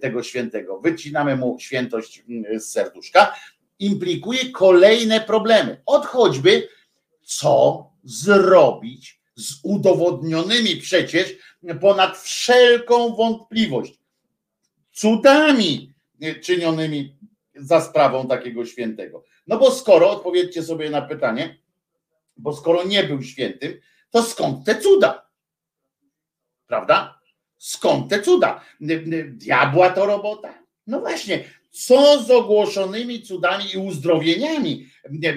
[0.00, 2.24] tego świętego, wycinamy mu świętość
[2.58, 3.34] z serduszka,
[3.78, 5.82] implikuje kolejne problemy.
[5.86, 6.68] Od choćby,
[7.22, 11.36] co zrobić z udowodnionymi przecież
[11.80, 13.98] ponad wszelką wątpliwość
[14.92, 15.94] cudami
[16.42, 17.16] czynionymi
[17.54, 19.24] za sprawą takiego świętego.
[19.46, 21.58] No bo skoro, odpowiedzcie sobie na pytanie,
[22.36, 23.80] bo skoro nie był świętym,
[24.10, 25.30] to skąd te cuda?
[26.66, 27.20] Prawda?
[27.58, 28.64] Skąd te cuda?
[29.28, 30.54] Diabła to robota?
[30.86, 34.86] No właśnie, co z ogłoszonymi cudami i uzdrowieniami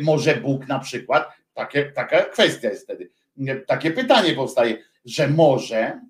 [0.01, 1.29] może Bóg na przykład?
[1.53, 3.09] Takie, taka kwestia jest wtedy.
[3.67, 6.01] Takie pytanie powstaje, że może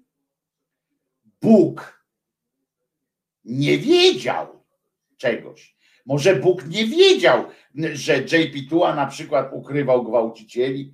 [1.44, 2.04] Bóg
[3.46, 4.64] nie wiedział
[5.18, 5.76] czegoś.
[6.06, 7.46] Może Bóg nie wiedział,
[7.94, 10.94] że JP Tua na przykład ukrywał gwałcicieli,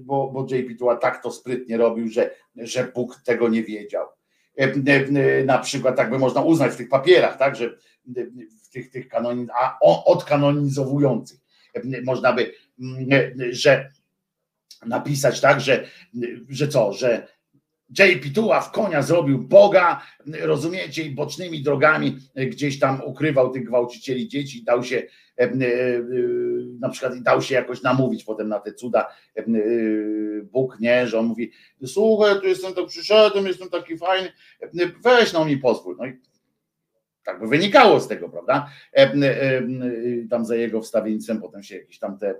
[0.00, 4.06] bo, bo JP Tua tak to sprytnie robił, że, że Bóg tego nie wiedział.
[5.44, 7.78] Na przykład tak by można uznać w tych papierach, tak, że
[8.64, 11.40] w tych, tych kanoniz, a odkanonizowujących
[12.04, 12.52] można by,
[13.50, 13.90] że
[14.86, 15.84] napisać tak, że,
[16.48, 17.28] że co, że
[17.98, 18.22] J.
[18.22, 20.02] Pituła w konia zrobił Boga,
[20.40, 25.52] rozumiecie, i bocznymi drogami gdzieś tam ukrywał tych gwałcicieli dzieci, dał się e, e,
[26.80, 29.06] na przykład dał się jakoś namówić potem na te cuda
[29.36, 29.44] e,
[30.42, 31.50] Bóg, nie, że on mówi,
[31.86, 34.32] słuchaj, tu jestem, tak przyszedłem, jestem taki fajny,
[35.02, 35.96] weź no mi pozwól.
[35.98, 36.33] No i
[37.24, 38.70] tak by wynikało z tego, prawda?
[40.30, 42.34] Tam za jego wstawiennictwem potem się jakieś tam te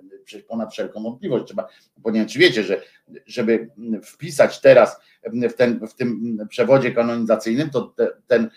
[0.48, 1.68] ponad wszelką wątpliwość trzeba,
[2.28, 2.80] czy wiecie, że
[3.26, 3.70] żeby
[4.02, 8.50] wpisać teraz w, ten, w tym przewodzie kanonizacyjnym, to te, ten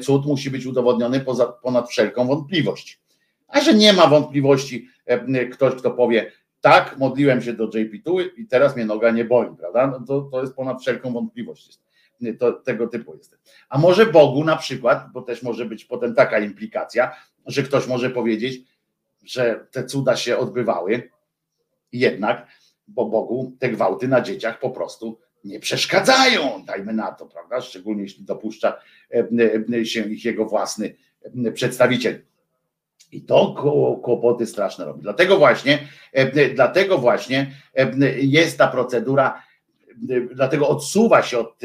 [0.00, 3.00] cud musi być udowodniony poza, ponad wszelką wątpliwość.
[3.48, 4.88] A że nie ma wątpliwości,
[5.52, 9.86] ktoś, kto powie, tak, modliłem się do JP2 i teraz mnie noga nie boli, prawda?
[9.86, 11.80] No to, to jest ponad wszelką wątpliwość
[12.38, 13.38] to, tego typu jest.
[13.68, 17.16] A może Bogu na przykład, bo też może być potem taka implikacja,
[17.46, 18.62] że ktoś może powiedzieć,
[19.24, 21.10] że te cuda się odbywały,
[21.92, 22.46] jednak,
[22.88, 27.60] bo Bogu te gwałty na dzieciach po prostu nie przeszkadzają, dajmy na to, prawda?
[27.60, 28.80] Szczególnie jeśli dopuszcza
[29.14, 29.28] e,
[29.74, 30.94] e, się ich jego własny
[31.46, 32.22] e, przedstawiciel.
[33.12, 33.54] I to
[34.02, 35.02] kłopoty straszne robi.
[35.02, 35.78] Dlatego właśnie,
[36.54, 37.52] dlatego właśnie
[38.16, 39.42] jest ta procedura
[40.34, 41.60] dlatego odsuwa się od,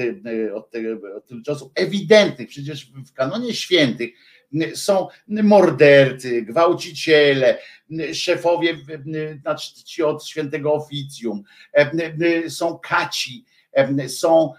[0.54, 0.72] od,
[1.18, 2.48] od tych czasów ewidentnych.
[2.48, 4.10] Przecież w kanonie świętych
[4.76, 7.60] są mordercy, gwałciciele,
[8.14, 8.78] szefowie
[9.42, 11.44] znaczy ci od świętego oficjum,
[12.50, 13.46] są kaci,
[14.08, 14.54] są,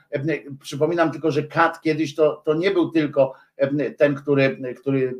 [0.60, 3.34] przypominam tylko, że kat kiedyś to, to nie był tylko
[3.98, 5.14] ten, który, który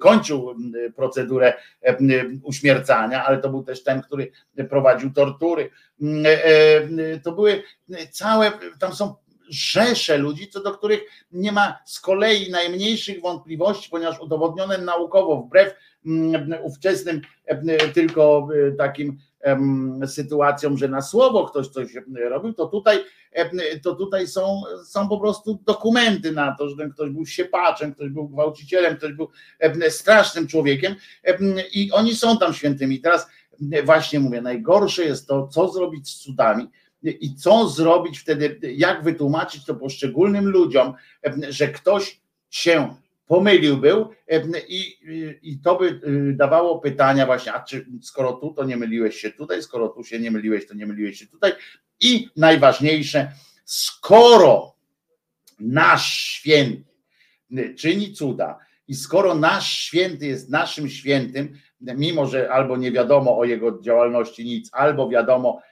[0.00, 0.54] kończył
[0.96, 1.54] procedurę
[2.42, 4.30] uśmiercania, ale to był też ten, który
[4.68, 5.70] prowadził tortury.
[7.22, 7.62] To były
[8.10, 9.14] całe, tam są
[9.48, 11.00] rzesze ludzi, co do których
[11.32, 15.74] nie ma z kolei najmniejszych wątpliwości, ponieważ udowodnione naukowo, wbrew
[16.62, 17.20] ówczesnym
[17.94, 19.18] tylko takim
[20.06, 21.88] sytuacjom, że na słowo ktoś coś
[22.30, 22.98] robił, to tutaj,
[23.82, 28.10] to tutaj są, są po prostu dokumenty na to, że ten ktoś był siepaczem, ktoś
[28.10, 29.28] był gwałcicielem, ktoś był
[29.88, 30.94] strasznym człowiekiem
[31.72, 33.00] i oni są tam świętymi.
[33.00, 33.26] Teraz
[33.84, 36.68] właśnie mówię, najgorsze jest to, co zrobić z cudami,
[37.02, 40.94] i co zrobić wtedy, jak wytłumaczyć to poszczególnym ludziom,
[41.48, 42.94] że ktoś się
[43.26, 44.08] pomylił był
[44.68, 44.98] i,
[45.42, 49.30] i to by y, dawało pytania właśnie, a czy skoro tu, to nie myliłeś się
[49.30, 51.52] tutaj, skoro tu się nie myliłeś, to nie myliłeś się tutaj.
[52.00, 53.32] I najważniejsze,
[53.64, 54.74] skoro
[55.60, 56.84] nasz święty
[57.76, 63.44] czyni cuda i skoro nasz święty jest naszym świętym, mimo że albo nie wiadomo o
[63.44, 65.62] jego działalności nic, albo wiadomo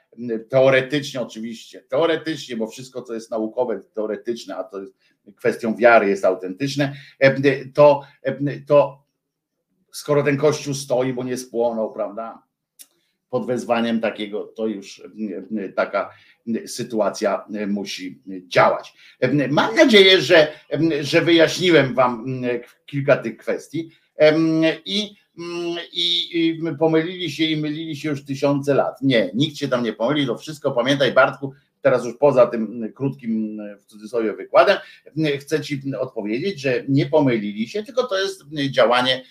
[0.48, 4.94] teoretycznie oczywiście, teoretycznie, bo wszystko co jest naukowe, teoretyczne, a to jest
[5.36, 9.04] kwestią wiary jest autentyczne, e, to, e, to
[9.92, 12.42] skoro ten kościół stoi, bo nie spłonął, prawda?
[13.30, 15.02] Pod wezwaniem takiego, to już
[15.56, 16.10] e, taka
[16.66, 18.94] sytuacja musi działać.
[19.50, 20.52] Mam nadzieję, że,
[21.00, 22.42] że wyjaśniłem Wam
[22.86, 23.90] kilka tych kwestii
[24.84, 25.16] i,
[25.92, 29.02] i, i pomylili się i mylili się już tysiące lat.
[29.02, 31.52] Nie, nikt się tam nie pomylił, to wszystko pamiętaj, Bartku,
[31.84, 34.76] teraz już poza tym krótkim w cudzysłowie wykładem,
[35.40, 39.24] chcę Ci odpowiedzieć, że nie pomylili się, tylko to jest działanie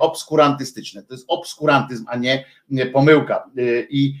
[0.00, 1.02] obskurantystyczne.
[1.02, 3.50] To jest obskurantyzm, a nie pomyłka.
[3.90, 4.14] I,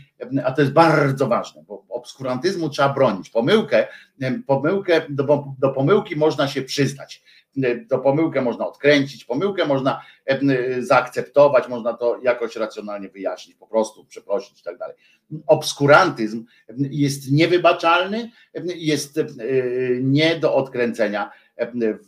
[0.44, 3.30] a to jest bardzo ważne, bo obskurantyzmu trzeba bronić.
[3.30, 3.86] Pomyłkę,
[4.46, 7.22] pomyłkę do, do pomyłki można się przyznać
[7.88, 10.02] to pomyłkę można odkręcić, pomyłkę można
[10.78, 14.96] zaakceptować, można to jakoś racjonalnie wyjaśnić, po prostu przeprosić i tak dalej.
[15.46, 16.44] Obskurantyzm
[16.78, 18.30] jest niewybaczalny,
[18.64, 19.20] jest
[20.02, 21.30] nie do odkręcenia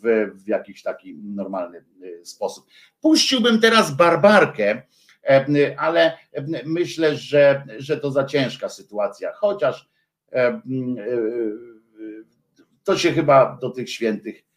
[0.02, 1.84] w, w jakiś taki normalny
[2.24, 2.66] sposób.
[3.00, 4.82] Puściłbym teraz barbarkę,
[5.76, 6.18] ale
[6.64, 9.88] myślę, że, że to za ciężka sytuacja, chociaż
[10.32, 10.60] E, e, e,
[12.84, 14.47] To się chyba do tych świętych.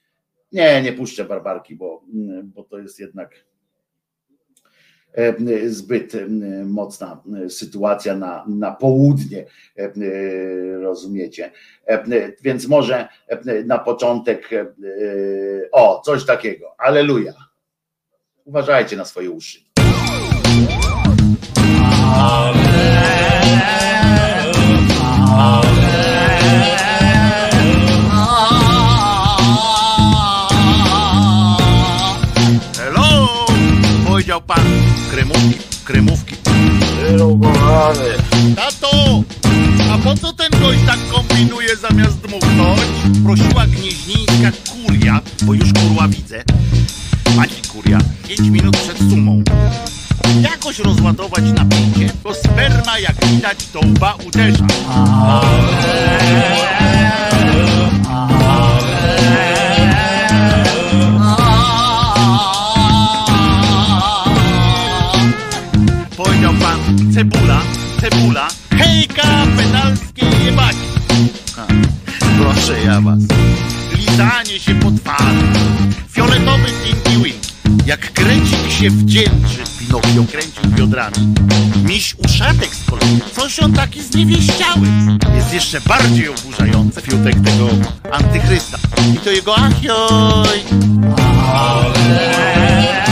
[0.52, 3.46] Nie, nie puszczę Barbarki, bo, mm, bo to jest jednak
[5.14, 5.36] e,
[5.70, 6.14] zbyt
[6.66, 9.46] mocna sytuacja na, na południe,
[9.78, 9.92] e,
[10.82, 11.52] rozumiecie.
[11.86, 12.04] E,
[12.42, 13.08] Więc może
[13.66, 14.50] na początek,
[15.72, 16.76] o, coś takiego.
[16.78, 17.34] Aleluja.
[18.46, 19.60] Uważajcie na swoje uszy.
[22.12, 22.91] Hello!
[35.12, 36.36] Kremówki, kremówki.
[38.56, 39.24] Tato!
[39.92, 42.82] A po co ten gość tak kombinuje zamiast dmuchnąć?
[43.26, 46.44] Prosiła gnieźnieńska kuria, bo już kurła widzę.
[47.36, 49.44] Pani kuria, 5 minut przed sumą.
[50.42, 54.66] Jakoś rozładować napięcie, bo sperma jak widać to łba uderza.
[68.02, 68.48] Cebula,
[68.78, 70.78] hejka, pedalskie jebaki.
[72.38, 73.20] Proszę ja was.
[73.98, 75.48] Lizanie się po twarzy.
[76.10, 77.50] Fioletowy Tinky Winky.
[77.86, 81.34] Jak kręcik się wdzięczy, Pinokio kręcił biodrami.
[81.84, 83.20] Miś uszatek z kolei.
[83.36, 84.88] Coś on taki zniewieściały.
[85.36, 87.70] Jest jeszcze bardziej oburzający fiutek tego
[88.12, 88.78] antychrysta.
[89.14, 90.60] I to jego achioj.
[91.16, 93.11] Powiedział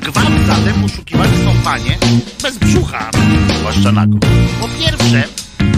[0.00, 1.98] na gwałt zatem poszukiwane są panie
[2.42, 3.10] bez brzucha,
[3.58, 4.18] zwłaszcza nago.
[4.60, 5.24] Po pierwsze,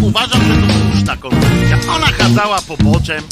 [0.00, 1.78] uważam, że to słuszna koncepcja.
[1.96, 3.22] Ona chadzała poboczem.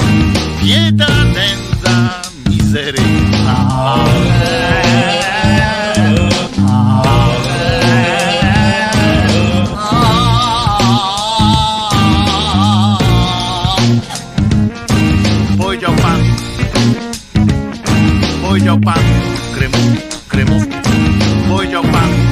[0.65, 3.99] Bieda, nędza, mizeryjna.
[15.59, 16.23] Powiedział pan,
[18.43, 18.99] powiedział pan,
[20.39, 22.11] kremówki, kremówki, powiedział pan.
[22.11, 22.28] Bieda,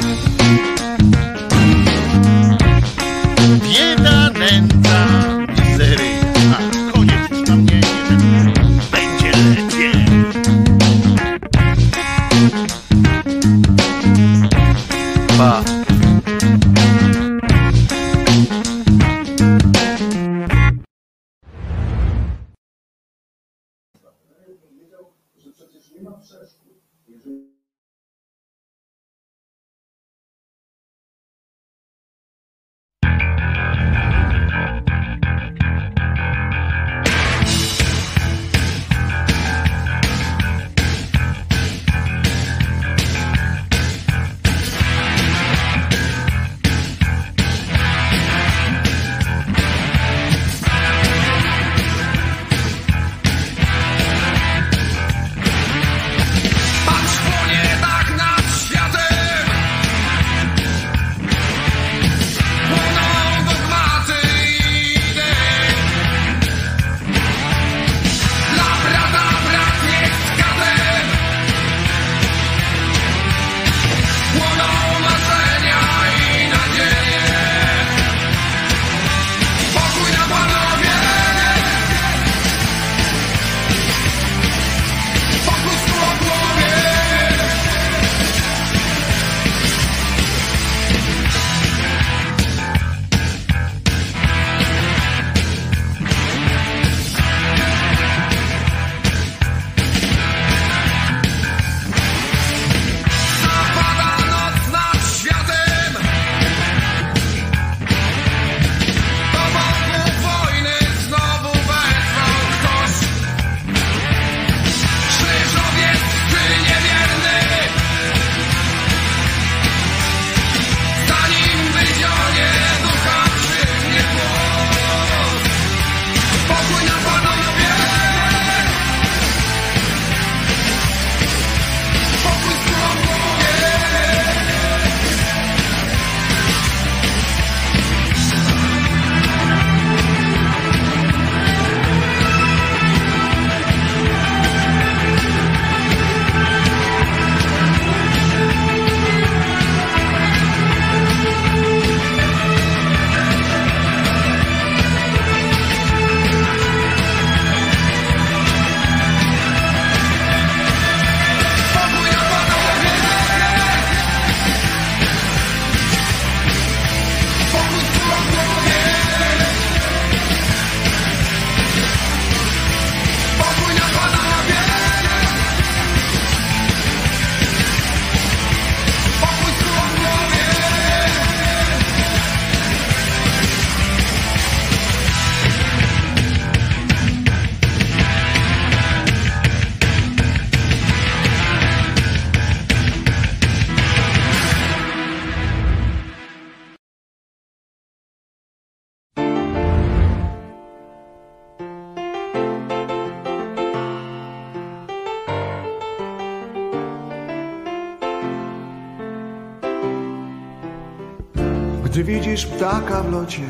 [212.37, 213.43] widzisz ptaka w locie,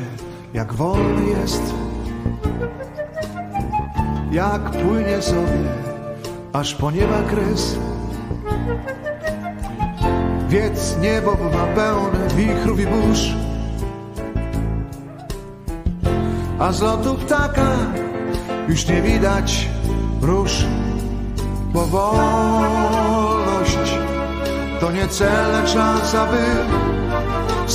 [0.53, 1.73] jak wolny jest,
[4.31, 5.63] jak płynie sobie,
[6.53, 7.77] aż po nieba kres.
[10.49, 13.35] Wiedz, niebo bywa pełne wichrów i burz,
[16.59, 17.71] a z lotu ptaka
[18.67, 19.69] już nie widać
[20.21, 20.65] róż,
[21.73, 23.77] bo wolność
[24.79, 26.37] to nie cel, lecz szansa, by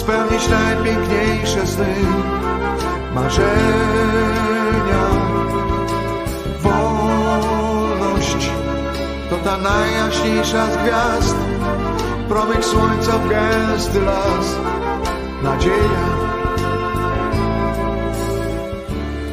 [0.03, 1.95] spełnić najpiękniejsze sny,
[3.15, 3.45] marzenia.
[6.61, 8.51] Wolność
[9.31, 11.37] to ta najjaśniejsza z gwiazd,
[12.29, 14.57] promyk słońca w gęsty las,
[15.43, 16.07] nadzieja.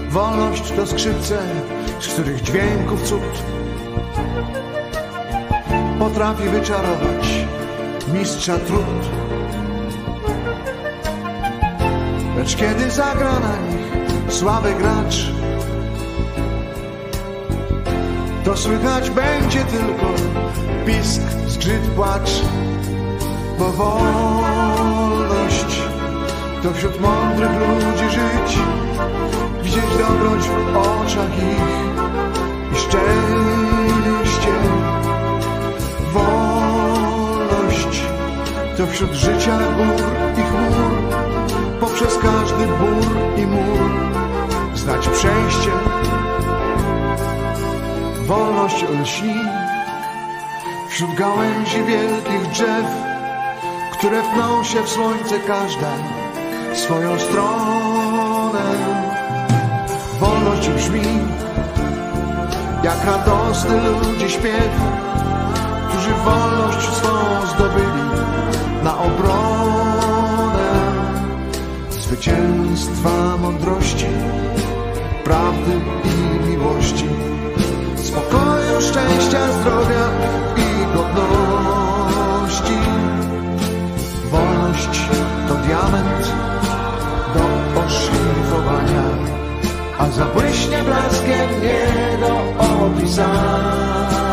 [0.10, 1.38] Wolność to skrzypce,
[2.00, 3.44] z których dźwięków cud
[6.00, 7.46] potrafi wyczarować
[8.14, 9.19] mistrza trud.
[12.50, 15.32] Lecz kiedy zagra na nich słaby gracz,
[18.46, 20.06] to słychać będzie tylko
[20.86, 22.42] pisk, zgrzyt, płacz,
[23.60, 24.62] bo wolność
[26.64, 28.60] to wśród mądrych ludzi żyć,
[29.64, 31.64] widzieć dobroć w oczach ich
[32.74, 34.54] i szczęście.
[36.14, 38.02] Wolność
[38.78, 40.02] to wśród życia gór
[40.38, 40.99] i chmur,
[42.00, 43.90] poprzez każdy bór i mur
[44.76, 45.72] znać przejście.
[48.26, 49.36] Wolność lśni
[50.90, 52.86] wśród gałęzi wielkich drzew,
[53.94, 55.88] które wpną się w słońce każda
[56.74, 58.64] swoją stronę.
[60.20, 61.20] Wolność brzmi
[62.84, 64.72] jak radosny ludzi śpiew,
[65.90, 68.04] którzy wolność swą zdobyli
[68.84, 69.79] na obronę
[72.30, 74.06] zwycięstwa mądrości,
[75.24, 75.72] prawdy
[76.06, 77.06] i miłości,
[77.96, 80.06] spokoju, szczęścia, zdrowia
[80.58, 82.78] i godności.
[84.32, 85.00] Wolność
[85.48, 86.34] to diament
[87.34, 89.04] do oszlifowania,
[90.00, 94.29] a zabłyśnie blaskiem nie do opisania.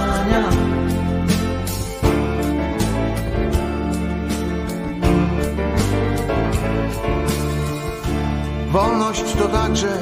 [8.76, 9.98] Wolność to także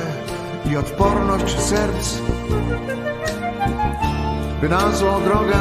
[0.70, 2.18] i odporność serc,
[4.60, 5.56] by na złą drogę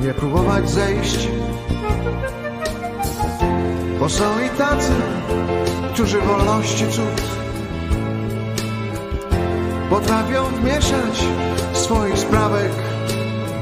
[0.00, 1.28] nie próbować zejść.
[4.00, 4.92] Bo są i tacy,
[5.94, 7.22] którzy wolności cud
[9.90, 11.24] potrafią wmieszać
[11.72, 12.72] swoich sprawek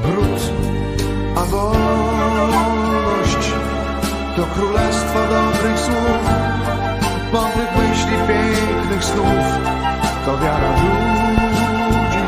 [0.03, 0.53] brud,
[1.35, 1.91] a wolność
[4.35, 6.49] to królestwo dobrych słów
[7.33, 7.68] mądrych
[8.99, 9.25] pięknych snów,
[10.25, 12.23] to wiara w ludzi.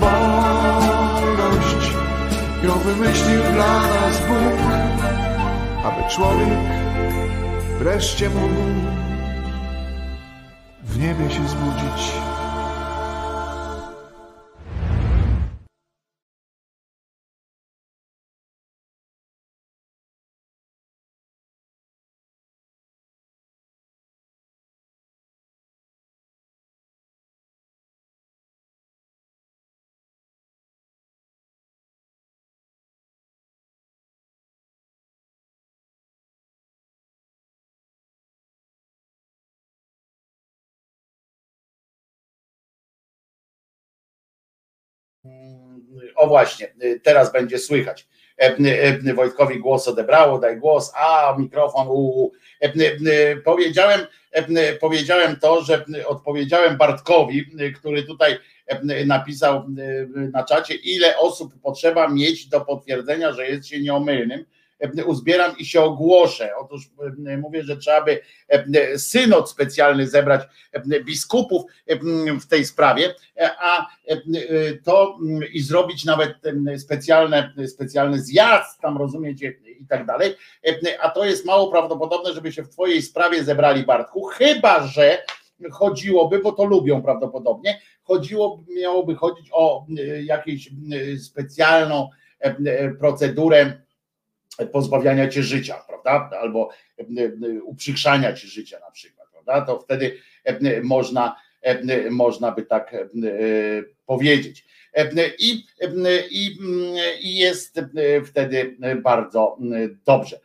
[0.00, 1.92] Wolność
[2.64, 4.60] ją wymyślił dla nas Bóg,
[5.84, 6.48] aby człowiek
[7.78, 8.62] wreszcie mógł
[10.82, 12.31] w niebie się zbudzić.
[46.14, 48.06] O właśnie, teraz będzie słychać.
[48.42, 48.56] E,
[49.08, 54.00] e, Wojtkowi głos odebrało, daj głos, a mikrofon, u, e, powiedziałem,
[54.80, 58.38] powiedziałem to, że odpowiedziałem Bartkowi, który tutaj
[59.06, 59.64] napisał
[60.32, 64.44] na czacie, ile osób potrzeba mieć do potwierdzenia, że jest się nieomylnym
[65.06, 66.50] uzbieram i się ogłoszę.
[66.60, 66.90] Otóż
[67.38, 68.20] mówię, że trzeba by
[68.96, 70.42] synod specjalny zebrać
[71.04, 71.62] biskupów
[72.40, 73.14] w tej sprawie,
[73.58, 73.86] a
[74.84, 75.18] to
[75.52, 76.34] i zrobić nawet
[76.78, 80.34] specjalne, specjalny zjazd, tam rozumiecie, i tak dalej.
[81.00, 85.22] A to jest mało prawdopodobne, żeby się w Twojej sprawie zebrali, Bartku, chyba że
[85.72, 89.86] chodziłoby, bo to lubią prawdopodobnie, chodziło, miałoby chodzić o
[90.22, 90.70] jakąś
[91.24, 92.08] specjalną
[92.98, 93.72] procedurę
[94.66, 96.38] pozbawiania cię życia, prawda?
[96.40, 96.68] Albo
[97.64, 99.60] uprzykrzania ci życia na przykład, prawda?
[99.66, 100.18] To wtedy
[100.82, 101.36] można,
[102.10, 102.96] można by tak
[104.06, 104.64] powiedzieć.
[105.38, 105.64] i,
[106.30, 106.58] i,
[107.20, 107.80] i jest
[108.26, 109.58] wtedy bardzo
[110.06, 110.40] dobrze.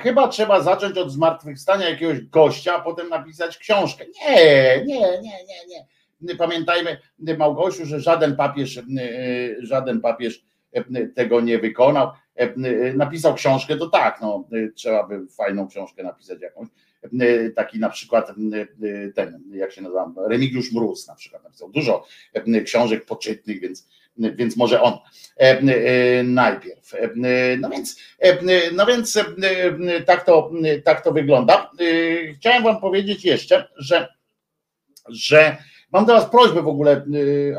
[0.00, 4.04] Chyba trzeba zacząć od zmartwychwstania jakiegoś gościa, a potem napisać książkę.
[4.26, 5.86] Nie, nie, nie, nie,
[6.20, 6.36] nie.
[6.36, 6.96] Pamiętajmy,
[7.38, 8.80] Małgosiu, że żaden papież,
[9.58, 10.44] żaden papież
[11.14, 12.10] tego nie wykonał.
[12.94, 16.68] Napisał książkę, to tak, no, trzeba by fajną książkę napisać jakąś
[17.20, 18.34] E, taki na przykład e,
[19.14, 24.56] ten, jak się nazywa, Remigiusz Mróz na przykład napisał dużo e, książek poczytnych, więc, więc
[24.56, 24.98] może on
[26.24, 26.92] najpierw.
[27.58, 28.00] No więc,
[28.72, 29.18] no więc
[30.06, 30.50] tak, to,
[30.84, 31.70] tak to wygląda.
[32.36, 34.08] Chciałem wam powiedzieć jeszcze, że,
[35.08, 35.56] że
[35.92, 37.06] mam was prośbę w ogóle,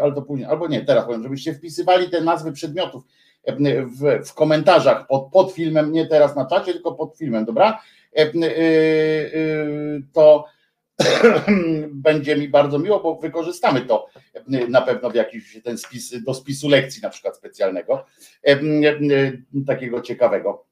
[0.02, 3.04] ale to później, albo nie, teraz powiem, żebyście wpisywali te nazwy przedmiotów
[3.48, 7.82] w, w komentarzach pod, pod filmem, nie teraz na czacie, tylko pod filmem, dobra?
[8.16, 9.32] E, e, e,
[10.14, 10.46] to
[11.92, 14.08] będzie mi bardzo miło, bo wykorzystamy to
[14.70, 18.06] na pewno w jakiś ten spis, do spisu lekcji na przykład specjalnego,
[19.68, 20.66] takiego ciekawego.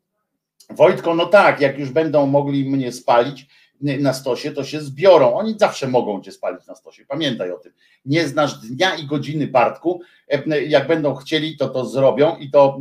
[0.69, 3.48] Wojtko, no tak, jak już będą mogli mnie spalić
[3.84, 5.34] na stosie, to się zbiorą.
[5.34, 7.06] Oni zawsze mogą cię spalić na stosie.
[7.06, 7.72] Pamiętaj o tym.
[8.06, 10.02] Nie znasz dnia i godziny Bartku.
[10.68, 12.80] Jak będą chcieli, to to zrobią i to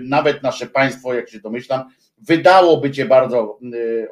[0.00, 3.58] nawet nasze państwo, jak się domyślam, wydałoby cię bardzo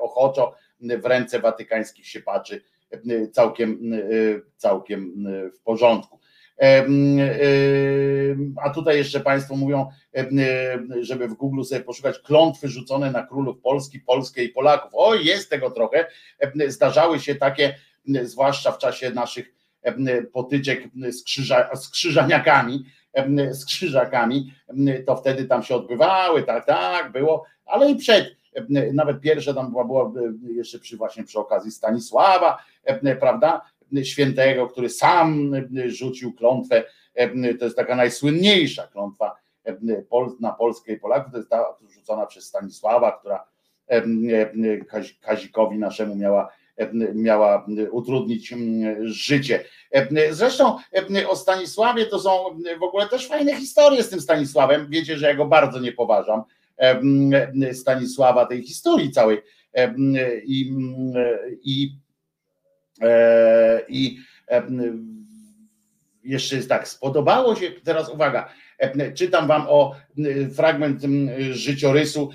[0.00, 2.62] ochoczo w ręce watykańskich siepaczy
[3.10, 6.21] y, całkiem, y, całkiem w porządku.
[8.64, 9.88] A tutaj jeszcze Państwo mówią,
[11.00, 14.90] żeby w Google sobie poszukać klątwy rzucone na królów Polski, Polskę i Polaków.
[14.94, 16.06] O, jest tego trochę.
[16.66, 17.74] Zdarzały się takie,
[18.22, 19.54] zwłaszcza w czasie naszych
[20.32, 22.84] potyczek z, krzyża, z krzyżaniakami,
[23.50, 24.54] z krzyżakami,
[25.06, 28.36] to wtedy tam się odbywały, tak, tak, było, ale i przed,
[28.92, 30.12] nawet pierwsze tam była, była
[30.54, 32.58] jeszcze przy właśnie przy okazji Stanisława,
[33.20, 33.71] prawda,
[34.04, 35.52] świętego, który sam
[35.86, 36.84] rzucił klątwę,
[37.58, 39.36] to jest taka najsłynniejsza klątwa
[40.40, 43.44] na Polskę i Polaków, to jest ta rzucona przez Stanisława, która
[45.20, 46.48] Kazikowi naszemu miała
[47.14, 48.54] miała utrudnić
[49.00, 49.64] życie.
[50.30, 50.76] Zresztą
[51.28, 52.30] o Stanisławie to są
[52.80, 54.86] w ogóle też fajne historie z tym Stanisławem.
[54.90, 56.42] Wiecie, że ja go bardzo nie poważam.
[57.72, 59.42] Stanisława, tej historii całej.
[60.44, 60.74] I,
[61.64, 62.01] i, e,
[63.88, 64.18] i
[66.24, 68.48] jeszcze jest tak, spodobało się, teraz uwaga,
[69.14, 69.94] czytam wam o
[70.56, 71.02] fragment
[71.50, 72.30] życiorysu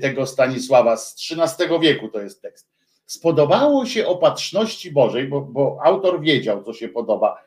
[0.00, 2.70] tego Stanisława z XIII wieku, to jest tekst.
[3.06, 7.42] Spodobało się opatrzności Bożej, bo, bo autor wiedział, co się podoba.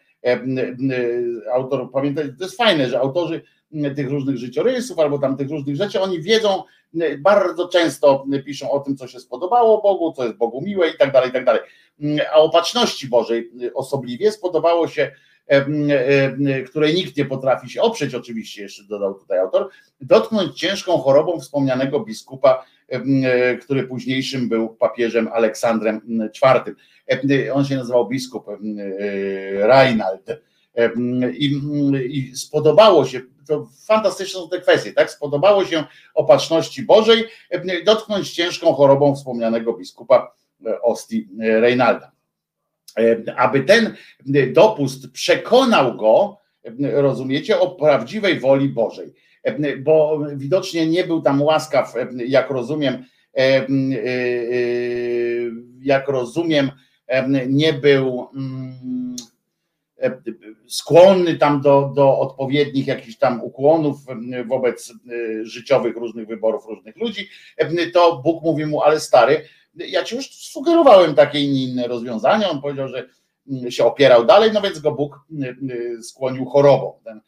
[1.53, 3.41] Autor, pamiętajcie, to jest fajne, że autorzy
[3.95, 6.63] tych różnych życiorysów albo tam tych różnych rzeczy, oni wiedzą,
[7.19, 11.11] bardzo często piszą o tym, co się spodobało Bogu, co jest Bogu miłe i tak
[11.11, 11.61] dalej, i tak dalej.
[12.33, 15.11] A opatrzności Bożej osobliwie spodobało się,
[16.65, 19.69] której nikt nie potrafi się oprzeć, oczywiście, jeszcze dodał tutaj autor,
[20.01, 22.65] dotknąć ciężką chorobą wspomnianego biskupa,
[23.61, 26.01] który późniejszym był papieżem Aleksandrem
[26.43, 26.75] IV.
[27.53, 28.45] On się nazywał biskup
[29.55, 30.27] Reinald.
[31.33, 31.61] I,
[32.09, 35.11] I spodobało się, to fantastyczne są te kwestie, tak?
[35.11, 37.23] Spodobało się opatrzności Bożej
[37.85, 40.40] dotknąć ciężką chorobą wspomnianego biskupa e,
[40.81, 42.11] Osti e, Reinalda.
[43.35, 43.95] Aby ten
[44.53, 46.37] dopust przekonał go,
[46.93, 49.13] rozumiecie, o prawdziwej woli Bożej,
[49.79, 51.93] bo widocznie nie był tam łaskaw,
[52.27, 53.05] jak rozumiem,
[53.37, 53.67] e,
[55.81, 56.71] jak rozumiem,
[57.47, 59.15] nie był mm,
[60.01, 60.21] E,
[60.67, 63.97] skłonny tam do, do odpowiednich jakichś tam ukłonów
[64.47, 69.41] wobec e, życiowych różnych wyborów różnych ludzi, e, to Bóg mówi mu, ale stary,
[69.75, 73.09] ja ci już sugerowałem takie i inne rozwiązania, on powiedział, że
[73.69, 75.19] się opierał dalej, no więc go Bóg
[76.01, 76.99] skłonił chorobą.
[77.03, 77.21] Ten,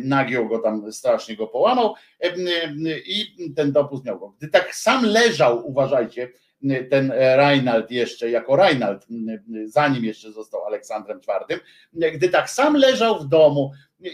[0.00, 1.94] nagiął go tam, strasznie go połamał
[3.06, 4.34] i ten dopust miał go.
[4.38, 6.32] Gdy tak sam leżał, uważajcie,
[6.90, 9.06] ten Reinald jeszcze, jako Reinald,
[9.64, 11.60] zanim jeszcze został Aleksandrem IV,
[12.12, 13.72] gdy tak sam leżał w domu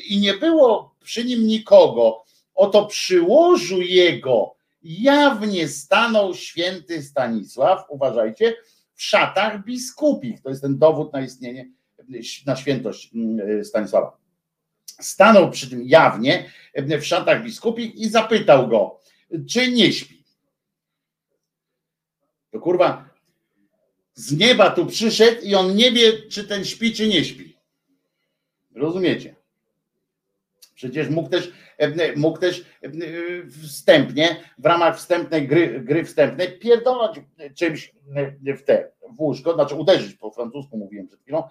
[0.09, 8.54] i nie było przy nim nikogo, oto przy łożu jego jawnie stanął święty Stanisław, uważajcie,
[8.94, 10.42] w szatach biskupich.
[10.42, 11.70] To jest ten dowód na istnienie,
[12.46, 13.10] na świętość
[13.62, 14.18] Stanisława.
[14.86, 16.50] Stanął przy tym jawnie
[17.00, 19.00] w szatach biskupich i zapytał go,
[19.50, 20.24] czy nie śpi.
[22.50, 23.08] To kurwa
[24.14, 27.56] z nieba tu przyszedł i on nie wie, czy ten śpi, czy nie śpi.
[28.74, 29.36] Rozumiecie?
[30.75, 32.91] Przecież mógł też, e, mógł też e,
[33.49, 37.20] wstępnie, w ramach wstępnej gry, gry wstępnej, pierdolać
[37.55, 37.94] czymś
[38.57, 41.43] w te, w łóżko, znaczy uderzyć, po francusku mówiłem przed chwilą,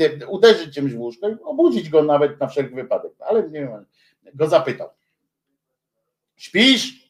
[0.00, 3.86] e, uderzyć czymś w łóżko i obudzić go nawet na wszelki wypadek, ale nie wiem,
[4.34, 4.88] go zapytał.
[6.36, 7.02] Śpisz?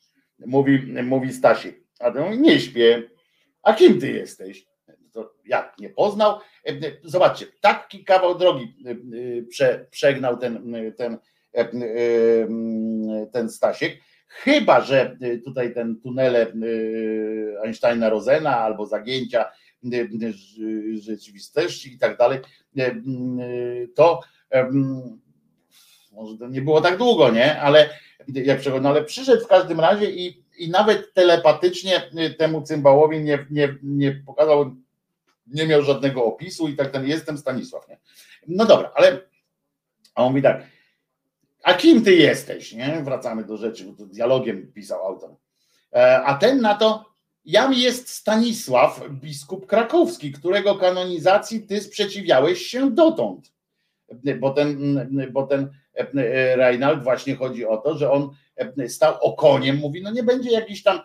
[0.47, 1.81] Mówi, mówi Stasiek.
[2.01, 3.03] A ten mówi, nie śpię.
[3.63, 4.67] A kim ty jesteś?
[5.13, 6.39] To jak nie poznał?
[6.67, 6.73] E,
[7.05, 8.97] Zobaczcie, taki kawał drogi e, e,
[9.43, 11.19] prze, przegnał ten, ten, e, e,
[13.33, 13.99] ten Stasiek.
[14.29, 16.55] Chyba, że tutaj ten tunele e,
[17.63, 20.09] Einsteina Rosena albo zagięcia e,
[20.95, 22.39] rzeczywistości i tak dalej,
[23.95, 24.21] to
[26.13, 27.61] może to nie było tak długo, nie?
[27.61, 27.89] Ale
[28.29, 32.03] jak przechodził, no ale przyszedł w każdym razie i, i nawet telepatycznie
[32.39, 34.77] temu cymbałowi nie, nie, nie pokazał,
[35.47, 37.99] nie miał żadnego opisu i tak ten jestem Stanisław, nie?
[38.49, 39.21] No dobra, ale
[40.15, 40.63] a on mówi tak,
[41.63, 43.03] a kim ty jesteś, nie?
[43.05, 45.37] Wracamy do rzeczy, bo to dialogiem pisał autor.
[45.93, 47.13] E, A ten na to,
[47.45, 53.53] jam jest Stanisław, biskup krakowski, którego kanonizacji ty sprzeciwiałeś się dotąd.
[54.41, 55.01] Bo ten,
[55.33, 60.11] bo ten e, Reinald właśnie chodzi o to, że on e, stał okoniem, mówi, no
[60.11, 61.01] nie będzie jakiś tam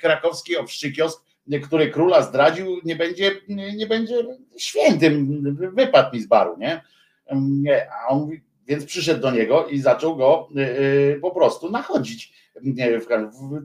[0.00, 1.24] krakowski obszczykiosk,
[1.66, 3.30] który króla zdradził, nie będzie,
[3.76, 4.14] nie będzie
[4.56, 5.42] świętym,
[5.74, 6.56] wypadł mi z baru?
[6.58, 6.82] Nie,
[7.90, 12.32] A on mówi, więc przyszedł do niego i zaczął go y, po prostu nachodzić.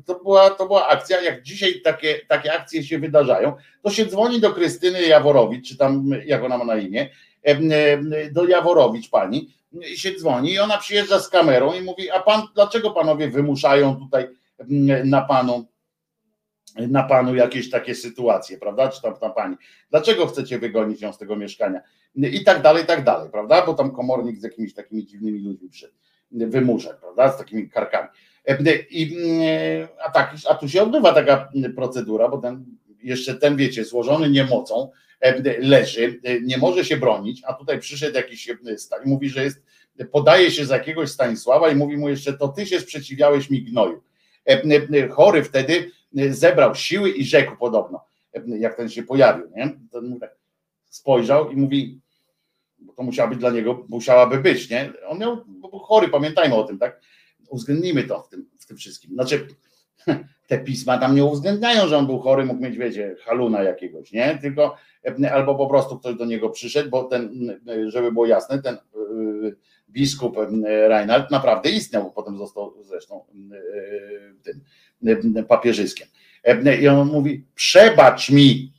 [0.05, 4.39] To była, to była akcja, jak dzisiaj takie, takie akcje się wydarzają, to się dzwoni
[4.39, 7.09] do Krystyny Jaworowicz, czy tam jak ona ma na imię,
[7.43, 9.53] em, em, do Jaworowicz pani,
[9.93, 13.95] i się dzwoni i ona przyjeżdża z kamerą i mówi, a pan, dlaczego panowie wymuszają
[13.95, 14.27] tutaj
[15.05, 15.65] na panu
[16.75, 18.89] na panu jakieś takie sytuacje, prawda?
[18.89, 19.55] Czy tam na pani.
[19.89, 21.81] Dlaczego chcecie wygonić ją z tego mieszkania?
[22.15, 23.65] I tak dalej, i tak dalej, prawda?
[23.65, 25.93] Bo tam komornik z jakimiś takimi dziwnymi ludźmi przyszedł,
[26.31, 27.31] wymusza, prawda?
[27.31, 28.07] Z takimi karkami.
[28.89, 29.17] I,
[30.05, 32.65] a, tak, a tu się odbywa taka procedura, bo ten
[33.03, 34.89] jeszcze ten, wiecie, złożony niemocą,
[35.59, 39.63] leży, nie może się bronić, a tutaj przyszedł jakiś stan i mówi, że jest,
[40.11, 44.03] podaje się za jakiegoś Stanisława i mówi mu jeszcze, to ty się sprzeciwiałeś mi gnoju.
[45.11, 45.91] Chory wtedy
[46.29, 48.05] zebrał siły i rzekł podobno,
[48.45, 49.71] jak ten się pojawił, nie?
[50.01, 50.35] Mówi tak,
[50.85, 51.99] spojrzał i mówi,
[52.95, 54.93] to musiała być dla niego, musiałaby być, nie?
[55.07, 55.37] On miał,
[55.81, 57.01] chory, pamiętajmy o tym, tak?
[57.49, 59.13] Uwzględnijmy to w tym, w tym wszystkim.
[59.13, 59.47] Znaczy,
[60.47, 64.39] te pisma tam nie uwzględniają, że on był chory, mógł mieć, wiecie, haluna jakiegoś, nie?
[64.41, 64.75] Tylko
[65.31, 68.77] albo po prostu ktoś do niego przyszedł, bo ten, żeby było jasne, ten
[69.41, 69.55] yy,
[69.89, 70.37] biskup
[70.87, 73.25] Reinhardt naprawdę istniał, bo potem został zresztą
[75.03, 76.07] tym papieżyskiem.
[76.81, 78.72] I on mówi, przebacz mi,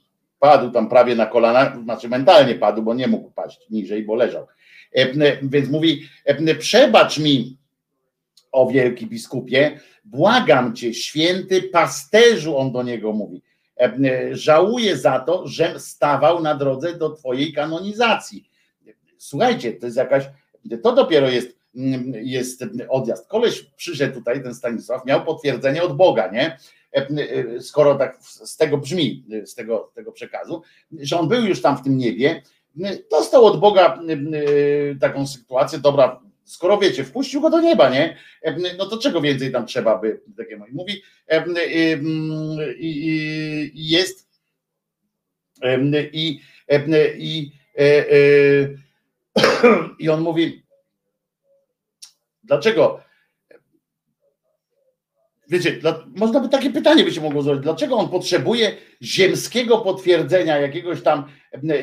[0.44, 4.46] padł tam prawie na kolana, znaczy mentalnie padł, bo nie mógł paść niżej, bo leżał.
[4.94, 7.58] Yy, Więc mówi, yy, przebacz mi,
[8.52, 13.42] o wielki biskupie, błagam cię, święty pasterzu, on do niego mówi,
[13.80, 18.50] e, e, żałuję za to, że stawał na drodze do twojej kanonizacji.
[19.18, 20.24] Słuchajcie, to jest jakaś,
[20.82, 21.58] to dopiero jest,
[22.12, 23.28] jest odjazd.
[23.28, 26.58] Koleś przyszedł tutaj, ten Stanisław, miał potwierdzenie od Boga, nie?
[26.94, 27.08] E,
[27.56, 31.78] e, Skoro tak z tego brzmi, z tego, tego przekazu, że on był już tam
[31.78, 32.42] w tym niebie,
[33.10, 38.16] dostał od Boga e, taką sytuację, dobra, skoro wiecie, wpuścił go do nieba, nie?
[38.78, 40.66] No to czego więcej tam trzeba by takiemu?
[40.66, 41.02] I mówi,
[42.80, 44.28] i jest
[46.12, 46.40] i,
[47.18, 47.52] i,
[49.98, 50.62] i on mówi,
[52.44, 53.03] dlaczego?
[55.48, 60.58] Wiecie, dla, można by takie pytanie by się mogło zadać, dlaczego on potrzebuje ziemskiego potwierdzenia
[60.58, 61.24] jakiegoś tam,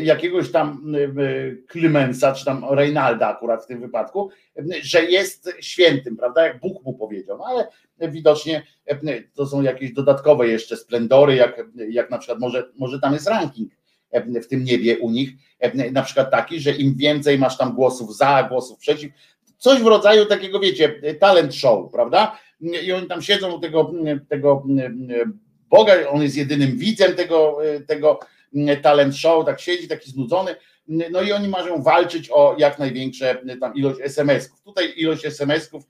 [0.02, 0.94] jakiegoś tam
[1.68, 4.30] Klymensa, czy tam Reinalda akurat w tym wypadku,
[4.82, 7.68] że jest świętym, prawda, jak Bóg mu powiedział, no ale
[8.12, 8.64] widocznie
[9.34, 13.72] to są jakieś dodatkowe jeszcze splendory, jak, jak na przykład może, może tam jest ranking
[14.44, 15.30] w tym niebie u nich,
[15.92, 19.12] na przykład taki, że im więcej masz tam głosów za, głosów przeciw,
[19.58, 22.38] coś w rodzaju takiego, wiecie, talent show, prawda?
[22.62, 23.92] I oni tam siedzą u tego,
[24.30, 24.64] tego
[25.70, 27.58] Boga, on jest jedynym widzem tego,
[27.88, 28.20] tego
[28.82, 30.56] talent show, tak siedzi, taki znudzony,
[30.88, 34.62] no i oni mają walczyć o jak największe tam ilość SMS-ków.
[34.62, 35.84] Tutaj ilość SMS-ków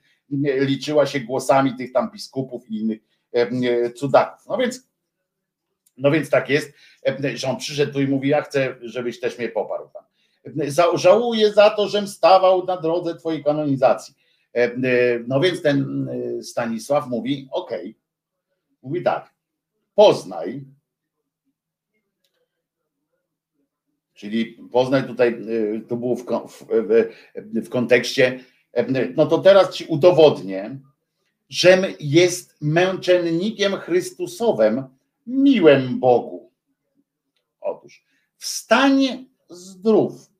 [0.60, 3.00] liczyła się głosami tych tam biskupów i innych
[3.96, 4.46] cudaków.
[4.48, 4.88] No więc,
[5.96, 6.72] no więc tak jest,
[7.34, 10.02] że on przyszedł tu i mówi, ja chcę, żebyś też mnie poparł tam.
[10.94, 14.14] Żałuję za to, żem stawał na drodze twojej kanonizacji.
[15.26, 16.08] No więc ten
[16.42, 17.70] Stanisław mówi, ok,
[18.82, 19.34] mówi tak,
[19.94, 20.64] poznaj,
[24.14, 25.36] czyli poznaj tutaj,
[25.88, 26.24] to było w,
[26.70, 27.12] w,
[27.44, 28.44] w kontekście,
[29.16, 30.78] no to teraz ci udowodnię,
[31.48, 34.84] żem jest męczennikiem Chrystusowym,
[35.26, 36.52] miłem Bogu.
[37.60, 38.04] Otóż
[38.36, 40.30] Wstań zdrów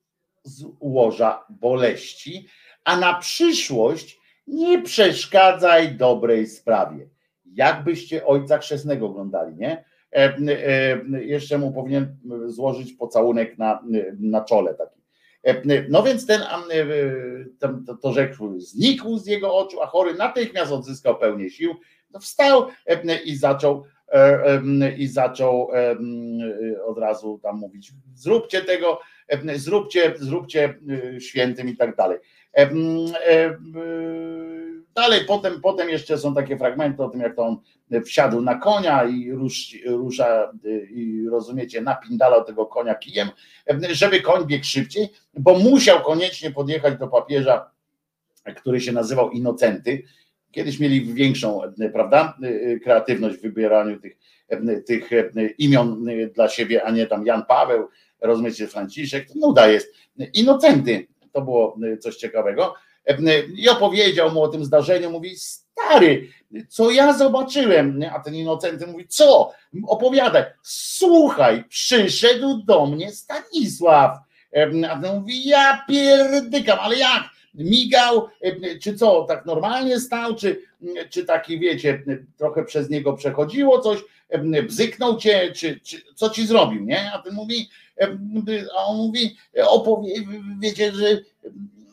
[0.44, 2.48] z łoża boleści,
[2.84, 7.08] a na przyszłość nie przeszkadzaj dobrej sprawie.
[7.44, 9.84] Jakbyście ojca chrzestnego oglądali, nie?
[10.12, 13.84] E, e, jeszcze mu powinien złożyć pocałunek na,
[14.20, 15.00] na czole taki.
[15.44, 16.40] E, no więc ten,
[17.58, 21.74] ten to, to rzekł, znikł z jego oczu, a chory natychmiast odzyskał pełnię sił,
[22.10, 22.66] no wstał
[23.24, 23.84] i zaczął
[24.96, 25.68] i zaczął
[26.86, 29.00] od razu tam mówić, zróbcie tego,
[29.54, 30.74] zróbcie, zróbcie
[31.18, 32.18] świętym i tak dalej.
[34.94, 37.56] Dalej, potem, potem jeszcze są takie fragmenty o tym, jak to on
[38.04, 40.52] wsiadł na konia i rusz, rusza,
[40.90, 43.28] i rozumiecie, napindalał tego konia kijem,
[43.90, 47.70] żeby koń biegł szybciej, bo musiał koniecznie podjechać do papieża,
[48.56, 50.02] który się nazywał Inocenty.
[50.50, 51.60] Kiedyś mieli większą,
[51.92, 52.38] prawda,
[52.84, 54.16] kreatywność w wybieraniu tych,
[54.86, 55.10] tych
[55.58, 57.88] imion dla siebie, a nie tam Jan Paweł,
[58.20, 59.94] rozumiecie, Franciszek, to nuda jest.
[60.34, 62.74] Inocenty, to było coś ciekawego.
[63.56, 66.28] I opowiedział mu o tym zdarzeniu, mówi, stary,
[66.68, 69.52] co ja zobaczyłem, a ten inocenty mówi, co,
[69.86, 74.18] opowiadaj, słuchaj, przyszedł do mnie Stanisław,
[74.90, 77.22] a ten mówi, ja pierdykam, ale jak,
[77.54, 78.28] migał,
[78.82, 80.62] czy co, tak normalnie stał, czy,
[81.10, 82.02] czy taki, wiecie,
[82.36, 83.98] trochę przez niego przechodziło coś,
[84.66, 87.12] bzyknął cię, czy, czy co ci zrobił, nie?
[87.12, 87.68] A ten mówi,
[88.78, 90.14] a on mówi, opowie,
[90.60, 91.20] wiecie, że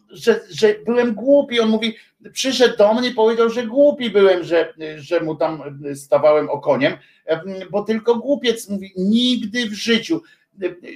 [0.10, 1.60] że, że byłem głupi.
[1.60, 1.96] On mówi,
[2.34, 6.94] przyszedł do mnie i powiedział, że głupi byłem, że, że mu tam stawałem okoniem,
[7.72, 10.22] bo tylko głupiec mówi, nigdy w życiu,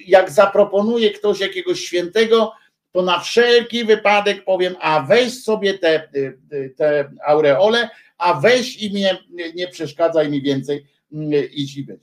[0.05, 2.51] jak zaproponuje ktoś jakiegoś świętego,
[2.93, 6.09] to na wszelki wypadek powiem, a weź sobie te,
[6.77, 9.17] te aureole, a weź i mnie
[9.55, 10.85] nie przeszkadzaj mi więcej,
[11.53, 11.99] idź i być.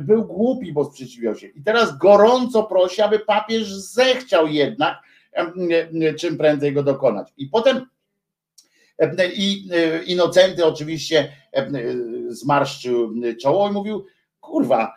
[0.00, 1.46] Był głupi, bo sprzeciwiał się.
[1.46, 4.98] I teraz gorąco prosi, aby papież zechciał jednak,
[6.18, 7.32] czym prędzej go dokonać.
[7.36, 7.86] I potem
[9.34, 9.70] i
[10.06, 11.32] Inocenty oczywiście
[12.28, 14.06] zmarszczył czoło i mówił,
[14.40, 14.94] kurwa,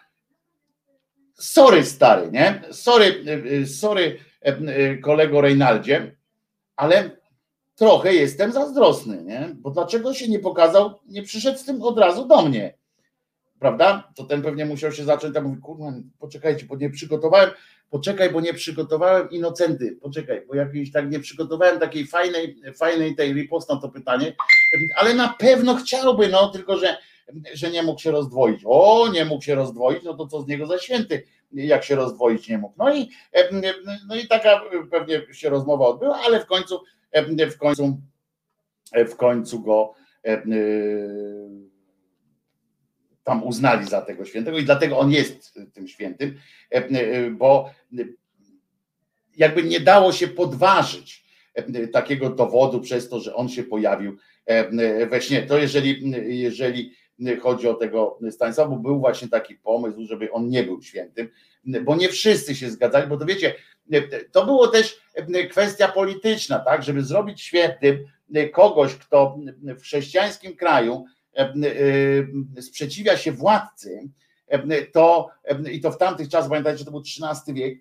[1.33, 2.61] sorry stary, nie?
[2.71, 3.23] Sorry,
[3.67, 4.19] sorry
[5.01, 6.15] kolego Reinaldzie,
[6.75, 7.09] ale
[7.75, 9.49] trochę jestem zazdrosny, nie?
[9.55, 12.73] Bo dlaczego się nie pokazał, nie przyszedł z tym od razu do mnie?
[13.59, 14.11] Prawda?
[14.15, 17.49] To ten pewnie musiał się zacząć, tam mówi, kurwa, poczekajcie, bo nie przygotowałem,
[17.89, 23.33] poczekaj, bo nie przygotowałem inocenty, poczekaj, bo jakiejś tak nie przygotowałem takiej fajnej, fajnej tej
[23.33, 24.35] ripost na to pytanie,
[24.95, 26.97] ale na pewno chciałby, no tylko, że,
[27.53, 28.61] że nie mógł się rozdwoić.
[28.65, 32.49] O, nie mógł się rozdwoić, no to co z niego za święty, jak się rozdwoić
[32.49, 32.75] nie mógł.
[32.77, 33.09] No i,
[34.07, 36.83] no i taka pewnie się rozmowa odbyła, ale w końcu,
[37.51, 38.01] w końcu,
[39.07, 39.93] w końcu go
[43.23, 46.39] tam uznali za tego świętego i dlatego on jest tym świętym,
[46.71, 47.69] e, e, bo
[49.37, 54.17] jakby nie dało się podważyć e, takiego dowodu przez to, że on się pojawił
[55.09, 55.43] we śnie.
[55.43, 56.93] To jeżeli, jeżeli
[57.41, 61.29] chodzi o tego Stanisława, bo był właśnie taki pomysł, żeby on nie był świętym,
[61.83, 63.55] bo nie wszyscy się zgadzali, bo to wiecie,
[64.31, 65.01] to było też
[65.51, 68.05] kwestia polityczna, tak, żeby zrobić świętym
[68.53, 71.05] kogoś, kto w chrześcijańskim kraju
[72.61, 74.09] sprzeciwia się władcy,
[74.91, 75.29] to
[75.71, 77.79] i to w tamtych czasach, pamiętajcie, to był XIII wiek,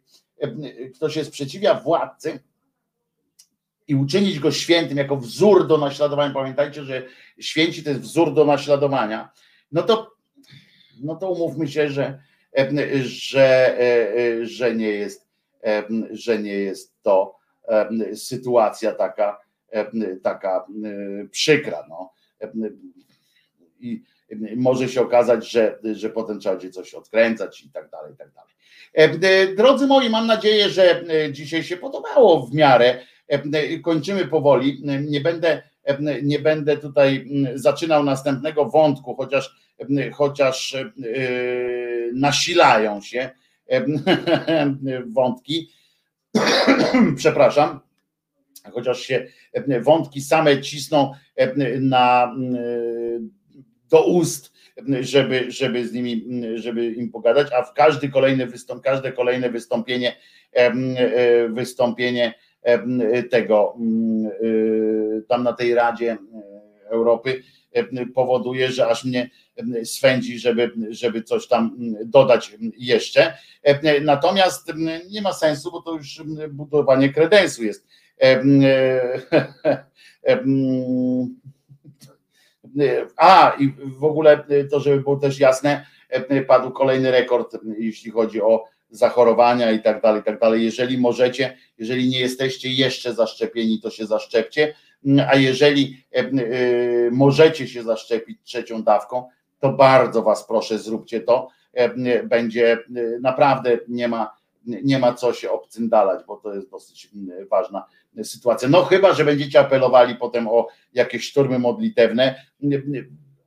[0.94, 2.40] kto się sprzeciwia władcy
[3.88, 7.02] i uczynić go świętym jako wzór do naśladowania, pamiętajcie, że
[7.40, 9.30] święci to jest wzór do naśladowania,
[9.72, 10.12] no to,
[11.00, 12.22] no to umówmy się, że,
[13.02, 13.78] że,
[14.42, 15.28] że, nie jest,
[16.10, 17.36] że nie jest to
[18.14, 19.40] sytuacja taka,
[20.22, 20.66] taka
[21.30, 21.86] przykra.
[21.88, 22.12] No
[23.80, 24.02] i
[24.56, 28.32] może się okazać, że, że potem trzeba będzie coś odkręcać i tak dalej, i tak
[28.32, 28.52] dalej.
[28.98, 32.98] E, e, drodzy moi, mam nadzieję, że e, dzisiaj się podobało w miarę.
[33.82, 34.82] Kończymy powoli.
[35.08, 35.62] Nie będę,
[36.22, 39.56] nie będę tutaj zaczynał następnego wątku, chociaż,
[40.12, 40.76] chociaż
[42.14, 43.30] nasilają się
[45.14, 45.70] wątki.
[47.16, 47.80] Przepraszam
[48.72, 49.26] chociaż się
[49.80, 51.12] wątki same cisną
[51.80, 52.34] na
[53.90, 54.52] do ust,
[55.00, 60.16] żeby, żeby z nimi, żeby im pogadać, a w każdy kolejny wystąp, każde kolejne wystąpienie,
[60.52, 60.72] e,
[61.48, 62.34] wystąpienie
[63.30, 63.78] tego e,
[65.28, 66.16] tam na tej Radzie
[66.90, 67.42] Europy
[68.14, 69.30] powoduje, że aż mnie
[69.84, 73.34] swędzi, żeby, żeby coś tam dodać jeszcze.
[74.02, 74.72] Natomiast
[75.10, 77.86] nie ma sensu, bo to już budowanie kredensu jest.
[83.16, 85.86] A i w ogóle to, żeby było też jasne,
[86.46, 90.64] padł kolejny rekord, jeśli chodzi o zachorowania i tak dalej, i tak dalej.
[90.64, 94.74] Jeżeli możecie, jeżeli nie jesteście jeszcze zaszczepieni, to się zaszczepcie,
[95.28, 96.30] a jeżeli e, e,
[97.10, 99.28] możecie się zaszczepić trzecią dawką,
[99.60, 101.48] to bardzo was proszę, zróbcie to.
[101.72, 102.78] E, będzie
[103.20, 107.10] naprawdę nie ma, nie ma co się obcyndalać, bo to jest dosyć
[107.50, 107.84] ważna
[108.22, 108.68] sytuacja.
[108.68, 112.34] No chyba, że będziecie apelowali potem o jakieś szturmy modlitewne,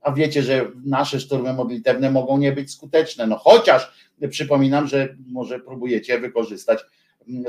[0.06, 3.28] a wiecie, że nasze szturmy modlitewne mogą nie być skuteczne.
[3.28, 6.80] No chociaż przypominam, że może próbujecie wykorzystać,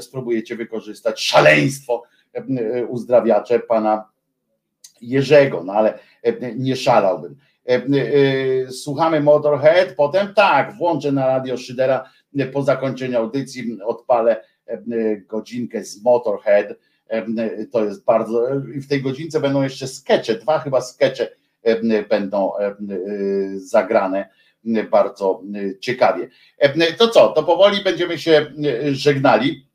[0.01, 2.03] spróbujecie wykorzystać szaleństwo
[2.89, 4.09] uzdrawiacze pana
[5.01, 5.99] Jerzego, no ale
[6.57, 7.37] nie szalałbym.
[8.71, 12.11] Słuchamy Motorhead, potem tak, włączę na radio Szydera
[12.53, 14.45] po zakończeniu audycji, odpalę
[15.27, 16.67] godzinkę z Motorhead.
[17.73, 18.47] To jest bardzo.
[18.65, 21.29] W tej godzince będą jeszcze skecze, dwa chyba skecze
[22.09, 22.53] będą
[23.57, 24.29] zagrane
[24.91, 25.43] bardzo
[25.81, 26.29] ciekawie.
[26.99, 28.47] To co, to powoli będziemy się
[28.93, 29.67] żegnali.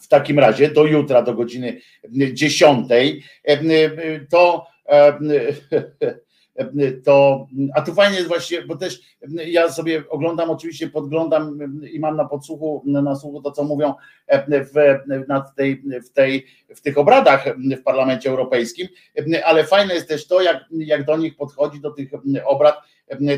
[0.00, 1.80] W takim razie do jutra, do godziny
[2.32, 2.88] 10.
[4.30, 4.66] To
[7.04, 9.00] to, a tu fajnie jest właśnie, bo też
[9.46, 11.58] ja sobie oglądam, oczywiście podglądam
[11.92, 13.94] i mam na podsłuchu, na słuchu to, co mówią
[14.48, 17.44] w, nad tej, w, tej, w tych obradach
[17.80, 18.88] w Parlamencie Europejskim,
[19.44, 22.10] ale fajne jest też to, jak, jak do nich podchodzi, do tych
[22.46, 22.76] obrad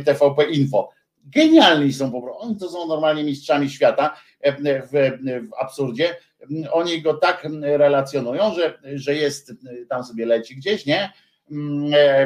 [0.05, 0.91] TVP Info.
[1.25, 4.89] Genialni są po prostu, oni to są normalnie mistrzami świata w,
[5.49, 6.17] w absurdzie.
[6.73, 9.53] Oni go tak relacjonują, że, że jest,
[9.89, 11.13] tam sobie leci gdzieś, nie?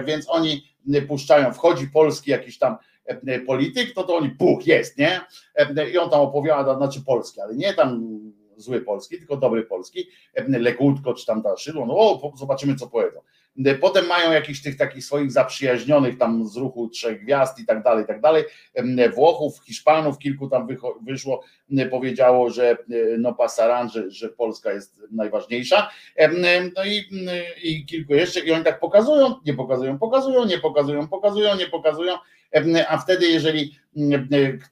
[0.05, 0.71] Więc oni
[1.09, 5.21] puszczają, wchodzi polski jakiś tam e, polityk, to to oni puch, jest, nie?
[5.55, 8.21] E, I on tam opowiada, znaczy polski, ale nie tam
[8.57, 12.87] zły polski, tylko dobry polski, e, Legutko czy tam ta szydło, no o, zobaczymy co
[12.87, 13.21] powiedzą.
[13.81, 18.05] Potem mają jakichś tych takich swoich zaprzyjaźnionych tam z ruchu trzech gwiazd i tak dalej,
[18.05, 18.45] i tak dalej.
[19.15, 20.69] Włochów, Hiszpanów, kilku tam
[21.03, 21.45] wyszło,
[21.91, 22.77] powiedziało, że
[23.19, 25.91] no pasaran, że, że Polska jest najważniejsza.
[26.77, 27.05] No i,
[27.63, 32.15] i kilku jeszcze, i oni tak pokazują, nie pokazują, pokazują, nie pokazują, pokazują, nie pokazują.
[32.89, 33.79] A wtedy, jeżeli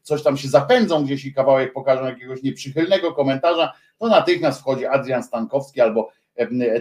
[0.02, 5.22] coś tam się zapędzą gdzieś i kawałek pokażą jakiegoś nieprzychylnego komentarza, to natychmiast wchodzi Adrian
[5.22, 6.10] Stankowski albo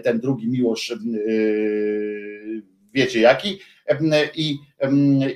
[0.04, 0.94] ten drugi miłość,
[2.94, 3.60] wiecie jaki,
[4.36, 4.60] i,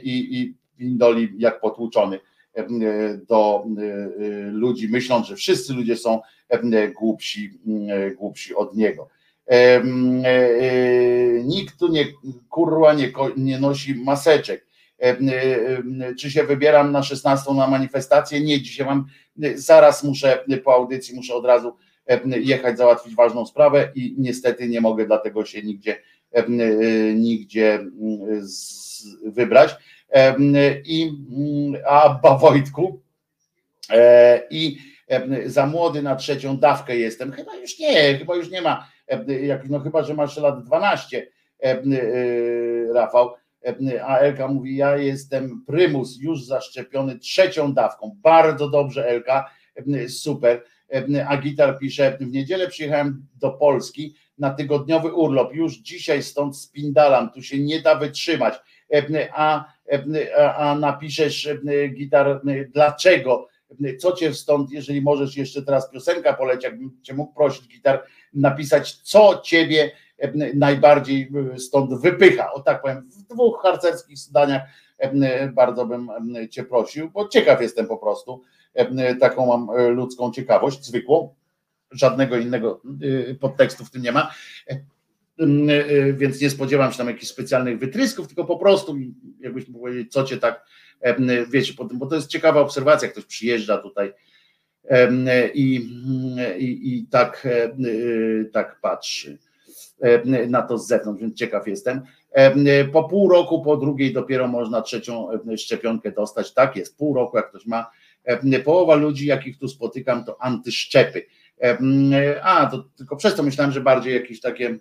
[0.03, 2.19] i, i Pindoli jak potłuczony
[3.29, 3.65] do
[4.51, 6.21] ludzi, myśląc, że wszyscy ludzie są
[6.95, 7.59] głupsi,
[8.17, 9.09] głupsi od niego.
[11.43, 12.05] Nikt tu nie
[12.49, 14.65] kurwa nie, nie nosi maseczek.
[16.19, 18.41] Czy się wybieram na 16 na manifestację?
[18.41, 19.05] Nie, dzisiaj mam,
[19.55, 21.73] zaraz muszę po audycji, muszę od razu
[22.25, 26.01] jechać załatwić ważną sprawę i niestety nie mogę dlatego się nigdzie,
[27.15, 27.79] nigdzie
[29.25, 29.75] wybrać.
[30.85, 31.11] I,
[31.87, 33.01] a Wojtku,
[33.89, 34.77] e, i
[35.45, 37.31] za młody na trzecią dawkę jestem.
[37.31, 38.87] Chyba już nie, chyba już nie ma,
[39.69, 41.27] no chyba, że masz lat 12,
[41.63, 41.81] e,
[42.93, 43.33] Rafał.
[44.03, 48.17] A Elka mówi, ja jestem prymus, już zaszczepiony trzecią dawką.
[48.21, 49.49] Bardzo dobrze, Elka,
[50.07, 50.63] super.
[51.27, 57.31] A Gitar pisze, w niedzielę przyjechałem do Polski na tygodniowy urlop, już dzisiaj stąd spindalam,
[57.31, 58.61] tu się nie da wytrzymać.
[59.33, 59.65] A,
[60.37, 61.49] a, a napiszesz,
[61.93, 62.41] Gitar,
[62.73, 63.47] dlaczego?
[63.99, 68.03] Co cię stąd, jeżeli możesz jeszcze teraz piosenka poleć, jakbym cię mógł prosić, Gitar,
[68.33, 69.91] napisać, co ciebie
[70.53, 72.53] najbardziej stąd wypycha.
[72.53, 74.61] O tak powiem, w dwóch harcerskich zdaniach
[75.53, 76.09] bardzo bym
[76.49, 78.60] cię prosił, bo ciekaw jestem po prostu E,
[79.19, 81.35] taką mam e, ludzką ciekawość, zwykłą,
[81.91, 82.81] żadnego innego
[83.29, 84.31] e, podtekstu w tym nie ma,
[86.13, 88.95] więc nie spodziewam się tam jakichś specjalnych wytrysków, tylko po prostu,
[89.39, 90.65] jakbyśmy powiedzieć, co cię tak,
[91.49, 94.13] wiecie, bo to jest ciekawa obserwacja, ktoś przyjeżdża tutaj
[95.53, 95.75] i,
[96.57, 97.47] i, i tak,
[98.53, 99.37] tak patrzy
[100.47, 102.01] na to z zewnątrz, więc ciekaw jestem.
[102.93, 105.27] Po pół roku, po drugiej dopiero można trzecią
[105.57, 106.53] szczepionkę dostać.
[106.53, 108.00] Tak jest, pół roku, jak ktoś ma, E,
[108.63, 111.25] połowa ludzi, jakich tu spotykam, to antyszczepy.
[111.61, 114.77] E, a, to tylko przez to myślałem, że bardziej jakieś takie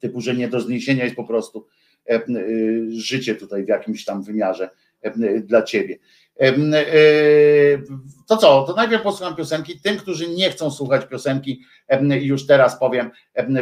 [0.00, 1.66] typu, że nie do zniesienia jest po prostu
[2.10, 2.20] e,
[2.88, 4.70] życie tutaj w jakimś tam wymiarze
[5.42, 5.98] dla ciebie.
[8.26, 9.80] To co, to najpierw posłucham piosenki.
[9.80, 11.62] Tym, którzy nie chcą słuchać piosenki,
[12.20, 13.10] już teraz powiem,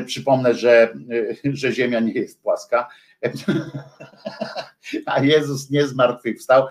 [0.06, 0.94] przypomnę, że,
[1.44, 2.88] że Ziemia nie jest płaska
[5.06, 6.66] a Jezus nie zmartwychwstał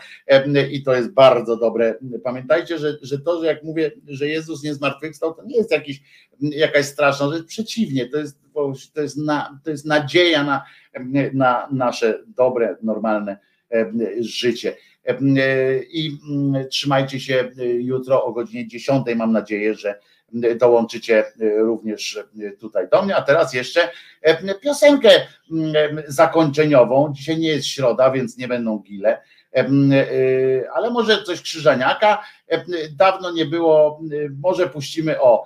[0.72, 1.96] i to jest bardzo dobre.
[2.24, 6.02] Pamiętajcie, że, że to, że jak mówię, że Jezus nie zmartwychwstał, to nie jest jakiś,
[6.42, 8.40] jakaś straszna rzecz, przeciwnie, to jest,
[8.94, 10.64] to jest, na, to jest nadzieja na,
[11.34, 13.38] na nasze dobre, normalne
[14.20, 14.76] życie.
[15.90, 19.06] i mm, trzymajcie się jutro o godzinie 10.
[19.16, 20.00] Mam nadzieję, że
[20.60, 21.26] dołączycie
[21.60, 22.20] również
[22.60, 23.16] tutaj do mnie.
[23.16, 23.90] A teraz jeszcze
[24.62, 25.10] piosenkę
[26.08, 27.14] zakończeniową.
[27.14, 29.22] Dzisiaj nie jest środa, więc nie będą gile
[30.74, 32.24] ale może coś Krzyżaniaka.
[32.98, 34.02] Dawno nie było,
[34.44, 35.46] może puścimy o,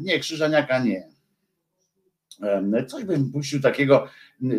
[0.00, 1.08] nie, Krzyżaniaka nie.
[2.88, 4.08] Coś bym puścił takiego,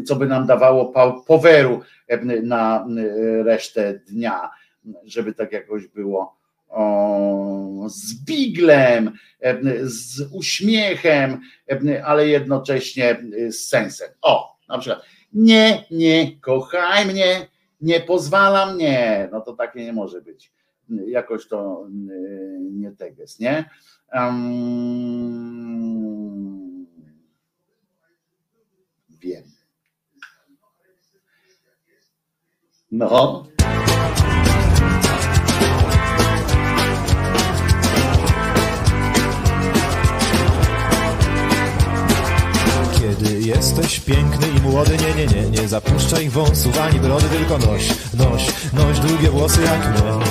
[0.05, 0.93] co by nam dawało
[1.27, 1.81] poweru
[2.43, 2.87] na
[3.43, 4.49] resztę dnia,
[5.03, 6.37] żeby tak jakoś było
[7.87, 9.11] z biglem,
[9.83, 11.41] z uśmiechem,
[12.03, 14.09] ale jednocześnie z sensem.
[14.21, 17.47] O, na przykład, nie, nie, kochaj mnie,
[17.81, 20.51] nie pozwala mnie, no to takie nie może być.
[21.07, 21.87] Jakoś to
[22.59, 23.69] nie teges, nie?
[24.13, 25.35] Um,
[29.19, 29.43] wiem.
[32.91, 33.45] No.
[43.05, 47.87] Kiedy jesteś piękny i młody, nie, nie, nie, nie zapuszczaj wąsów ani brody, tylko noś,
[48.13, 50.25] noś, noś długie włosy jak my.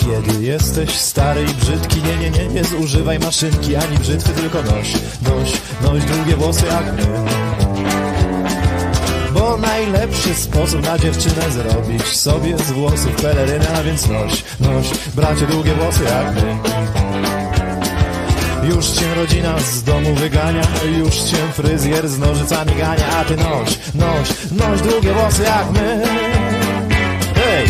[0.00, 4.92] Kiedy jesteś stary i brzydki, nie, nie, nie, nie zużywaj maszynki ani brzytwy, tylko noś,
[5.22, 7.24] noś, noś długie włosy jak my.
[9.34, 15.46] Bo najlepszy sposób na dziewczynę zrobić sobie z włosów pelerynę, a więc noś, noś, bracie
[15.46, 17.43] długie włosy jak my.
[18.68, 20.62] Już cię rodzina z domu wygania
[20.98, 26.02] Już cię fryzjer z nożycami gania A ty noś, noś, noś długie włosy jak my
[27.34, 27.68] Hej!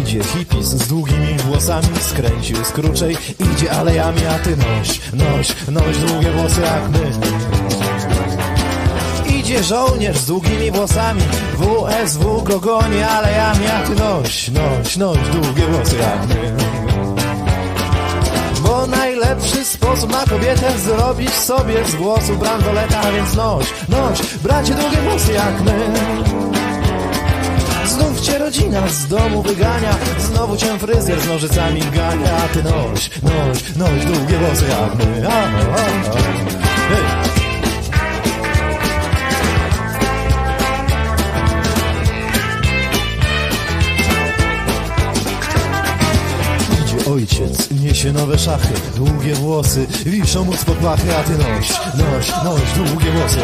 [0.00, 3.16] Idzie hipis z długimi włosami Skręcił z kruczej
[3.54, 7.91] Idzie alejami, a ty noś, noś, noś długie włosy jak my
[9.52, 11.20] Idzie żołnierz z długimi włosami.
[11.58, 16.52] WSW go goni alejami A ty noś, noś, noś długie włosy jak my
[18.62, 24.96] Bo najlepszy sposób na kobietę zrobić sobie z włosów brandoleta więc noś, noś, bracie długie
[24.96, 25.72] włosy jak my.
[27.86, 33.76] Znów cię rodzina z domu wygania Znowu cię fryzjer z nożycami gania ty noś, noś,
[33.76, 35.28] noś długie włosy jak my.
[35.28, 36.71] A, a, a.
[47.14, 52.72] Ojciec niesie nowe szachy, długie włosy, wiszą mu spod pachy, a ty noś, noś, noś,
[52.76, 53.38] długie włosy.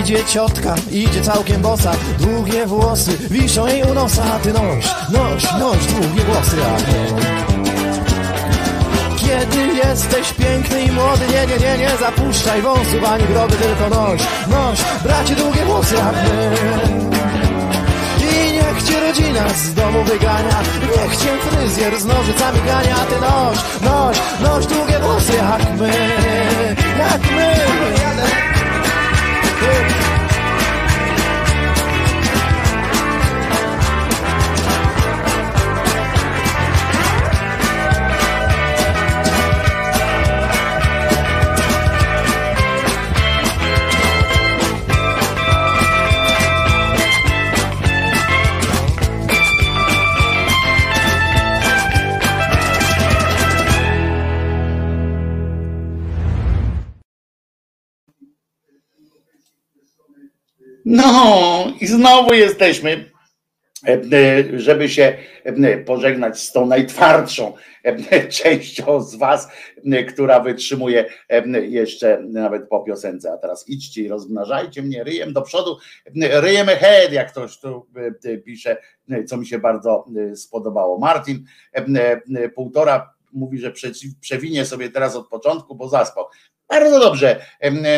[0.00, 5.42] Idzie ciotka, idzie całkiem bosa, długie włosy, wiszą jej u nosa, a ty noś, noś,
[5.42, 6.56] noś, długie włosy.
[9.16, 14.20] Kiedy jesteś piękny i młody, nie, nie, nie, nie zapuszczaj wąsów ani brody, tylko noś,
[14.50, 17.11] noś, bracie długie włosy jak my.
[18.72, 20.62] Niech cię rodzina z domu wygania.
[20.80, 22.96] Niech cię fryzjer z nożycami gania.
[22.96, 25.92] Ty noś, noś, noś długie włosy jak my
[26.98, 27.52] Jak my
[60.92, 63.10] No i znowu jesteśmy,
[63.86, 67.52] e, e, żeby się e, pożegnać z tą najtwardszą
[68.42, 69.48] częścią z Was,
[70.08, 71.04] która wytrzymuje
[71.68, 73.32] jeszcze nawet po piosence.
[73.32, 75.78] A teraz idźcie i rozmnażajcie mnie ryjem do przodu,
[76.16, 77.86] ryjem ahead, jak ktoś tu
[78.44, 78.76] pisze,
[79.26, 80.04] co mi się bardzo
[80.34, 80.98] spodobało.
[80.98, 81.44] Martin,
[82.54, 83.72] półtora mówi, że
[84.20, 86.24] przewinie sobie teraz od początku, bo zaspał.
[86.72, 87.46] Bardzo dobrze.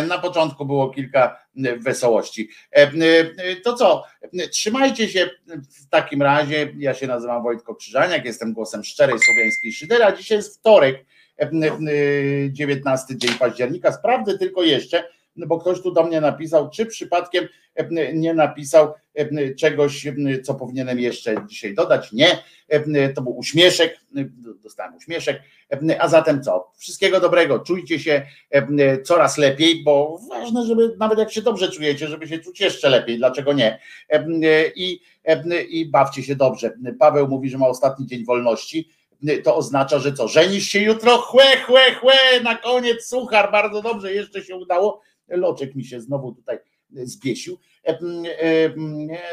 [0.08, 1.38] Na początku było kilka
[1.78, 2.48] wesołości.
[3.64, 4.04] To co?
[4.50, 5.30] Trzymajcie się
[5.80, 6.72] w takim razie.
[6.78, 11.04] Ja się nazywam Wojtko Krzyżaniak, jestem głosem szczerej słowiańskiej szydery, a dzisiaj jest wtorek,
[12.50, 13.92] 19 dzień października.
[13.92, 15.04] Sprawdzę tylko jeszcze,
[15.36, 17.48] bo ktoś tu do mnie napisał, czy przypadkiem
[18.14, 18.94] nie napisał
[19.58, 20.06] czegoś,
[20.44, 22.12] co powinienem jeszcze dzisiaj dodać.
[22.12, 22.38] Nie,
[23.14, 24.00] to był uśmieszek,
[24.64, 25.42] dostałem uśmieszek,
[25.98, 26.72] a zatem co?
[26.76, 28.26] Wszystkiego dobrego, czujcie się
[29.04, 33.18] coraz lepiej, bo ważne, żeby nawet jak się dobrze czujecie, żeby się czuć jeszcze lepiej,
[33.18, 33.78] dlaczego nie?
[34.76, 35.00] I,
[35.68, 36.72] i bawcie się dobrze.
[36.98, 38.88] Paweł mówi, że ma ostatni dzień wolności.
[39.44, 44.14] To oznacza, że co, żenisz się jutro, chłe, chłe, chłe, na koniec suchar, bardzo dobrze,
[44.14, 46.58] jeszcze się udało, Loczek mi się znowu tutaj
[46.90, 47.58] zbiesił,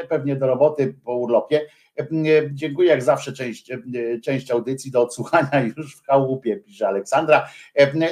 [0.09, 1.67] pewnie do roboty po urlopie,
[2.51, 3.71] Dziękuję jak zawsze część,
[4.23, 7.49] część audycji do odsłuchania już w chałupie, pisze Aleksandra.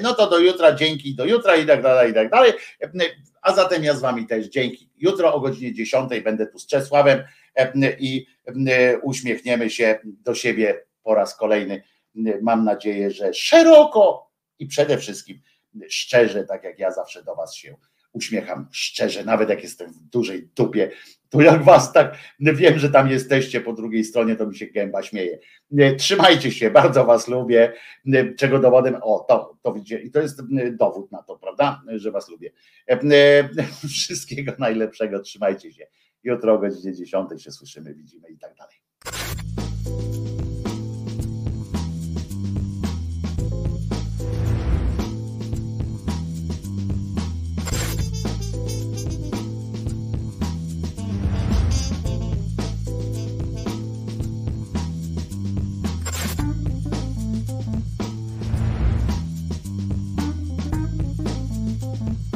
[0.01, 2.53] No to do jutra, dzięki, do jutra i tak dalej, i tak dalej.
[3.41, 4.89] A zatem ja z wami też dzięki.
[4.97, 7.23] Jutro o godzinie 10 będę tu z Czesławem
[7.99, 8.25] i
[9.01, 11.83] uśmiechniemy się do siebie po raz kolejny.
[12.41, 15.41] Mam nadzieję, że szeroko i przede wszystkim
[15.89, 17.75] szczerze, tak jak ja zawsze do was się
[18.13, 20.91] uśmiecham szczerze, nawet jak jestem w dużej dupie,
[21.29, 25.03] to jak was tak, wiem, że tam jesteście po drugiej stronie, to mi się gęba
[25.03, 25.39] śmieje.
[25.97, 27.73] Trzymajcie się, bardzo was lubię,
[28.37, 32.29] czego dowodem, o to, to widzicie, i to jest dowód na to, prawda, że was
[32.29, 32.51] lubię.
[33.89, 35.87] Wszystkiego najlepszego, trzymajcie się.
[36.23, 40.28] Jutro o godzinie 10 się słyszymy, widzimy i tak dalej.